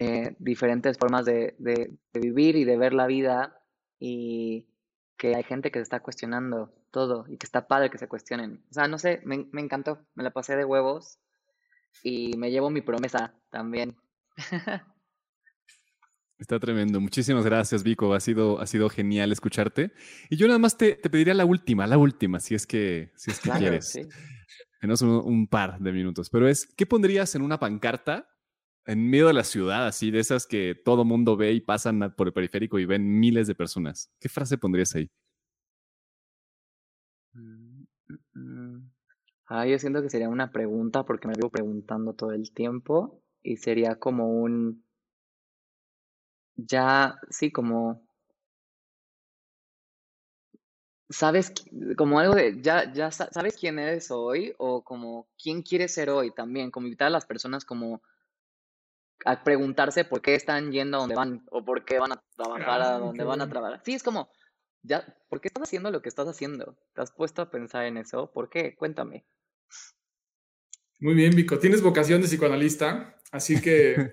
eh, 0.00 0.34
diferentes 0.40 0.98
formas 0.98 1.24
de, 1.24 1.54
de, 1.58 1.96
vivir 2.12 2.56
y 2.56 2.64
de 2.64 2.76
ver 2.76 2.92
la 2.92 3.06
vida 3.06 3.62
y 4.00 4.66
que 5.16 5.36
hay 5.36 5.44
gente 5.44 5.70
que 5.70 5.78
se 5.78 5.84
está 5.84 6.00
cuestionando 6.00 6.74
todo 6.90 7.24
y 7.28 7.38
que 7.38 7.46
está 7.46 7.68
padre 7.68 7.88
que 7.88 7.98
se 7.98 8.08
cuestionen. 8.08 8.64
O 8.70 8.74
sea, 8.74 8.88
no 8.88 8.98
sé, 8.98 9.20
me, 9.24 9.46
me 9.52 9.62
encantó, 9.62 10.00
me 10.14 10.24
la 10.24 10.32
pasé 10.32 10.56
de 10.56 10.64
huevos 10.64 11.20
y 12.02 12.36
me 12.36 12.50
llevo 12.50 12.70
mi 12.70 12.82
promesa 12.82 13.32
también. 13.50 13.96
Está 16.38 16.58
tremendo. 16.58 17.00
Muchísimas 17.00 17.44
gracias, 17.44 17.82
Vico. 17.84 18.12
Ha 18.12 18.20
sido, 18.20 18.60
ha 18.60 18.66
sido 18.66 18.88
genial 18.88 19.30
escucharte. 19.30 19.92
Y 20.28 20.36
yo 20.36 20.46
nada 20.46 20.58
más 20.58 20.76
te, 20.76 20.94
te 20.96 21.08
pediría 21.08 21.34
la 21.34 21.44
última, 21.44 21.86
la 21.86 21.96
última, 21.96 22.40
si 22.40 22.54
es 22.54 22.66
que, 22.66 23.12
si 23.14 23.30
es 23.30 23.40
que 23.40 23.50
quieres. 23.50 23.88
Sí. 23.90 24.02
Menos 24.82 25.00
un, 25.00 25.46
par 25.46 25.78
de 25.78 25.92
minutos. 25.92 26.28
Pero 26.28 26.48
es, 26.48 26.66
¿qué 26.76 26.84
pondrías 26.84 27.34
en 27.34 27.42
una 27.42 27.58
pancarta 27.58 28.28
en 28.84 29.08
medio 29.08 29.28
de 29.28 29.32
la 29.32 29.44
ciudad, 29.44 29.86
así 29.86 30.10
de 30.10 30.18
esas 30.18 30.46
que 30.46 30.74
todo 30.84 31.04
mundo 31.06 31.36
ve 31.36 31.52
y 31.52 31.60
pasan 31.60 32.14
por 32.16 32.26
el 32.26 32.34
periférico 32.34 32.78
y 32.78 32.84
ven 32.84 33.18
miles 33.18 33.46
de 33.46 33.54
personas? 33.54 34.12
¿Qué 34.20 34.28
frase 34.28 34.58
pondrías 34.58 34.94
ahí? 34.94 35.10
Mm, 37.32 37.84
mm, 38.08 38.40
mm. 38.40 38.90
Ah, 39.46 39.66
yo 39.66 39.78
siento 39.78 40.02
que 40.02 40.10
sería 40.10 40.28
una 40.28 40.50
pregunta 40.50 41.04
porque 41.04 41.28
me 41.28 41.34
vivo 41.34 41.50
preguntando 41.50 42.12
todo 42.14 42.32
el 42.32 42.52
tiempo 42.52 43.22
y 43.42 43.56
sería 43.56 43.96
como 43.96 44.28
un, 44.28 44.83
ya, 46.56 47.18
sí, 47.30 47.50
como, 47.50 48.06
sabes, 51.08 51.52
como 51.96 52.18
algo 52.18 52.34
de, 52.34 52.60
ya, 52.60 52.92
ya 52.92 53.10
sabes 53.10 53.56
quién 53.56 53.78
eres 53.78 54.10
hoy 54.10 54.54
o 54.58 54.82
como 54.82 55.28
quién 55.40 55.62
quieres 55.62 55.94
ser 55.94 56.10
hoy 56.10 56.32
también, 56.32 56.70
como 56.70 56.86
invitar 56.86 57.08
a 57.08 57.10
las 57.10 57.26
personas 57.26 57.64
como 57.64 58.02
a 59.24 59.42
preguntarse 59.42 60.04
por 60.04 60.20
qué 60.20 60.34
están 60.34 60.70
yendo 60.70 60.98
a 60.98 61.00
donde 61.00 61.14
van 61.14 61.46
o 61.50 61.64
por 61.64 61.84
qué 61.84 61.98
van 61.98 62.12
a 62.12 62.22
trabajar 62.36 62.82
a 62.82 62.98
donde 62.98 63.24
van 63.24 63.40
a 63.40 63.48
trabajar. 63.48 63.80
Sí, 63.84 63.94
es 63.94 64.02
como, 64.02 64.30
ya, 64.82 65.16
¿por 65.28 65.40
qué 65.40 65.48
estás 65.48 65.62
haciendo 65.62 65.90
lo 65.90 66.02
que 66.02 66.08
estás 66.08 66.28
haciendo? 66.28 66.76
¿Te 66.94 67.00
has 67.00 67.10
puesto 67.10 67.42
a 67.42 67.50
pensar 67.50 67.86
en 67.86 67.96
eso? 67.96 68.30
¿Por 68.32 68.50
qué? 68.50 68.74
Cuéntame. 68.74 69.24
Muy 70.98 71.14
bien, 71.14 71.34
Vico. 71.34 71.58
Tienes 71.58 71.82
vocación 71.82 72.20
de 72.20 72.28
psicoanalista, 72.28 73.16
así 73.30 73.60
que 73.60 74.12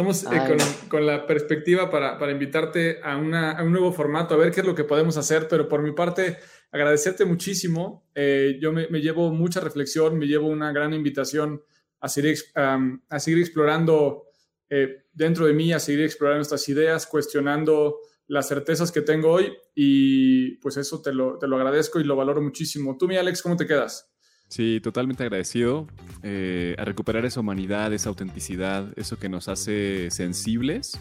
estamos 0.00 0.24
eh, 0.24 0.56
con, 0.88 1.06
la 1.06 1.26
perspectiva 1.26 1.90
para, 1.90 2.30
invitarte 2.30 3.00
a, 3.02 3.16
un 3.16 3.72
nuevo 3.72 3.92
formato, 3.92 4.34
a 4.34 4.38
ver 4.38 4.50
qué 4.50 4.60
es 4.60 4.66
lo 4.66 4.74
que 4.74 4.84
podemos 4.84 5.16
hacer, 5.16 5.46
pero 5.48 5.68
por 5.68 5.82
mi 5.82 5.92
parte, 5.92 6.38
agradecerte 6.72 7.24
muchísimo. 7.24 8.08
Eh, 8.14 8.58
yo 8.60 8.72
me, 8.72 8.86
llevo 9.00 9.30
mucha 9.30 9.60
reflexión, 9.60 10.18
me 10.18 10.26
llevo 10.26 10.48
una 10.48 10.72
gran 10.72 10.94
invitación 10.94 11.62
a 12.00 12.08
seguir, 12.08 12.38
a 12.54 13.18
seguir 13.18 13.40
explorando 13.40 14.24
eh, 14.70 15.04
dentro 15.12 15.46
de 15.46 15.52
mí, 15.52 15.72
a 15.72 15.78
seguir 15.78 16.02
explorando 16.02 16.42
estas 16.42 16.66
ideas, 16.68 17.06
cuestionando 17.06 17.98
las 18.26 18.48
certezas 18.48 18.92
que 18.92 19.02
tengo 19.02 19.30
hoy 19.30 19.52
y 19.74 20.56
pues 20.58 20.76
eso 20.76 21.02
te 21.02 21.12
lo, 21.12 21.36
te 21.36 21.48
lo 21.48 21.56
agradezco 21.56 22.00
y 22.00 22.04
lo 22.04 22.16
valoro 22.16 22.40
muchísimo. 22.40 22.96
Tú, 22.96 23.08
mi 23.08 23.16
Alex, 23.16 23.42
¿cómo 23.42 23.56
te 23.56 23.66
quedas? 23.66 24.09
Sí, 24.50 24.80
totalmente 24.80 25.22
agradecido 25.22 25.86
eh, 26.24 26.74
a 26.76 26.84
recuperar 26.84 27.24
esa 27.24 27.38
humanidad, 27.38 27.92
esa 27.92 28.08
autenticidad, 28.08 28.84
eso 28.96 29.16
que 29.16 29.28
nos 29.28 29.48
hace 29.48 30.10
sensibles, 30.10 30.98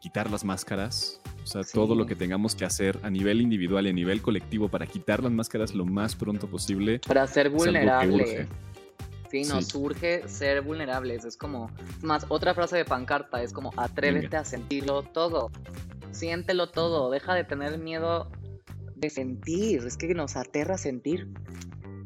quitar 0.00 0.30
las 0.30 0.42
máscaras, 0.42 1.20
o 1.44 1.46
sea, 1.46 1.62
todo 1.64 1.94
lo 1.94 2.06
que 2.06 2.14
tengamos 2.14 2.54
que 2.54 2.64
hacer 2.64 2.98
a 3.02 3.10
nivel 3.10 3.42
individual 3.42 3.86
y 3.86 3.90
a 3.90 3.92
nivel 3.92 4.22
colectivo 4.22 4.70
para 4.70 4.86
quitar 4.86 5.22
las 5.22 5.30
máscaras 5.30 5.74
lo 5.74 5.84
más 5.84 6.16
pronto 6.16 6.48
posible. 6.48 6.98
Para 7.06 7.26
ser 7.26 7.50
vulnerable. 7.50 8.48
Sí, 9.30 9.42
nos 9.42 9.66
surge 9.66 10.26
ser 10.26 10.62
vulnerables. 10.62 11.26
Es 11.26 11.36
como, 11.36 11.70
más, 12.00 12.24
otra 12.30 12.54
frase 12.54 12.78
de 12.78 12.86
pancarta 12.86 13.42
es 13.42 13.52
como, 13.52 13.70
atrévete 13.76 14.38
a 14.38 14.46
sentirlo 14.46 15.02
todo. 15.02 15.50
Siéntelo 16.10 16.70
todo. 16.70 17.10
Deja 17.10 17.34
de 17.34 17.44
tener 17.44 17.76
miedo 17.76 18.30
de 18.96 19.10
sentir. 19.10 19.84
Es 19.86 19.98
que 19.98 20.14
nos 20.14 20.36
aterra 20.36 20.78
sentir 20.78 21.28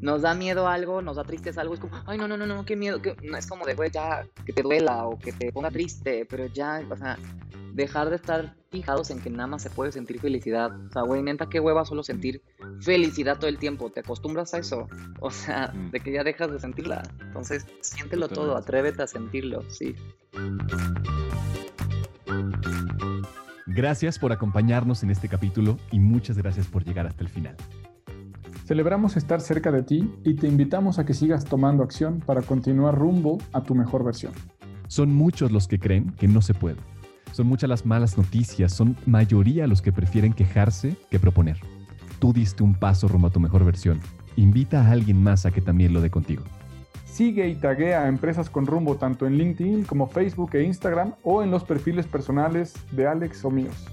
nos 0.03 0.21
da 0.21 0.35
miedo 0.35 0.67
algo, 0.67 1.01
nos 1.01 1.15
da 1.15 1.23
tristeza 1.23 1.61
algo, 1.61 1.75
es 1.75 1.79
como, 1.79 1.95
ay, 2.05 2.17
no, 2.17 2.27
no, 2.27 2.35
no, 2.35 2.45
no, 2.45 2.65
qué 2.65 2.75
miedo, 2.75 3.01
que... 3.01 3.15
no 3.23 3.37
es 3.37 3.47
como 3.47 3.65
de, 3.65 3.73
güey, 3.73 3.89
ya, 3.89 4.27
que 4.45 4.51
te 4.51 4.61
duela 4.61 5.07
o 5.07 5.17
que 5.17 5.31
te 5.31 5.49
ponga 5.53 5.71
triste, 5.71 6.27
pero 6.29 6.45
ya, 6.47 6.85
o 6.89 6.97
sea, 6.97 7.17
dejar 7.73 8.09
de 8.09 8.17
estar 8.17 8.53
fijados 8.69 9.11
en 9.11 9.21
que 9.21 9.29
nada 9.29 9.47
más 9.47 9.61
se 9.61 9.69
puede 9.69 9.93
sentir 9.93 10.19
felicidad. 10.19 10.71
O 10.87 10.91
sea, 10.91 11.03
güey, 11.03 11.23
neta, 11.23 11.47
qué 11.47 11.61
hueva 11.61 11.85
solo 11.85 12.03
sentir 12.03 12.41
felicidad 12.81 13.39
todo 13.39 13.47
el 13.47 13.57
tiempo, 13.57 13.91
te 13.91 14.01
acostumbras 14.01 14.53
a 14.53 14.57
eso, 14.57 14.89
o 15.21 15.31
sea, 15.31 15.71
mm. 15.73 15.91
de 15.91 15.99
que 16.01 16.11
ya 16.11 16.25
dejas 16.25 16.51
de 16.51 16.59
sentirla. 16.59 17.01
Entonces, 17.21 17.65
siéntelo 17.79 18.27
todo, 18.27 18.57
atrévete 18.57 19.03
a 19.03 19.07
sentirlo, 19.07 19.63
sí. 19.69 19.95
Gracias 23.67 24.19
por 24.19 24.33
acompañarnos 24.33 25.01
en 25.03 25.11
este 25.11 25.29
capítulo 25.29 25.77
y 25.91 25.99
muchas 25.99 26.37
gracias 26.37 26.67
por 26.67 26.83
llegar 26.83 27.07
hasta 27.07 27.23
el 27.23 27.29
final. 27.29 27.55
Celebramos 28.65 29.17
estar 29.17 29.41
cerca 29.41 29.73
de 29.73 29.83
ti 29.83 30.09
y 30.23 30.35
te 30.35 30.47
invitamos 30.47 30.97
a 30.97 31.05
que 31.05 31.13
sigas 31.13 31.43
tomando 31.43 31.83
acción 31.83 32.21
para 32.25 32.41
continuar 32.41 32.97
rumbo 32.97 33.37
a 33.51 33.61
tu 33.61 33.75
mejor 33.75 34.05
versión. 34.05 34.31
Son 34.87 35.13
muchos 35.13 35.51
los 35.51 35.67
que 35.67 35.79
creen 35.79 36.11
que 36.11 36.29
no 36.29 36.41
se 36.41 36.53
puede. 36.53 36.77
Son 37.33 37.45
muchas 37.45 37.69
las 37.69 37.85
malas 37.85 38.17
noticias, 38.17 38.71
son 38.71 38.95
mayoría 39.05 39.67
los 39.67 39.81
que 39.81 39.91
prefieren 39.91 40.31
quejarse 40.33 40.95
que 41.11 41.19
proponer. 41.19 41.57
Tú 42.19 42.31
diste 42.31 42.63
un 42.63 42.73
paso 42.73 43.09
rumbo 43.09 43.27
a 43.27 43.31
tu 43.31 43.41
mejor 43.41 43.65
versión. 43.65 43.99
Invita 44.37 44.81
a 44.81 44.91
alguien 44.91 45.21
más 45.21 45.45
a 45.45 45.51
que 45.51 45.59
también 45.59 45.93
lo 45.93 45.99
dé 45.99 46.09
contigo. 46.09 46.43
Sigue 47.05 47.49
y 47.49 47.55
taguea 47.55 48.03
a 48.03 48.07
Empresas 48.07 48.49
con 48.49 48.65
Rumbo 48.65 48.95
tanto 48.95 49.27
en 49.27 49.37
LinkedIn 49.37 49.83
como 49.83 50.07
Facebook 50.07 50.55
e 50.55 50.63
Instagram 50.63 51.15
o 51.21 51.43
en 51.43 51.51
los 51.51 51.63
perfiles 51.63 52.07
personales 52.07 52.73
de 52.91 53.07
Alex 53.07 53.43
o 53.43 53.51
míos. 53.51 53.87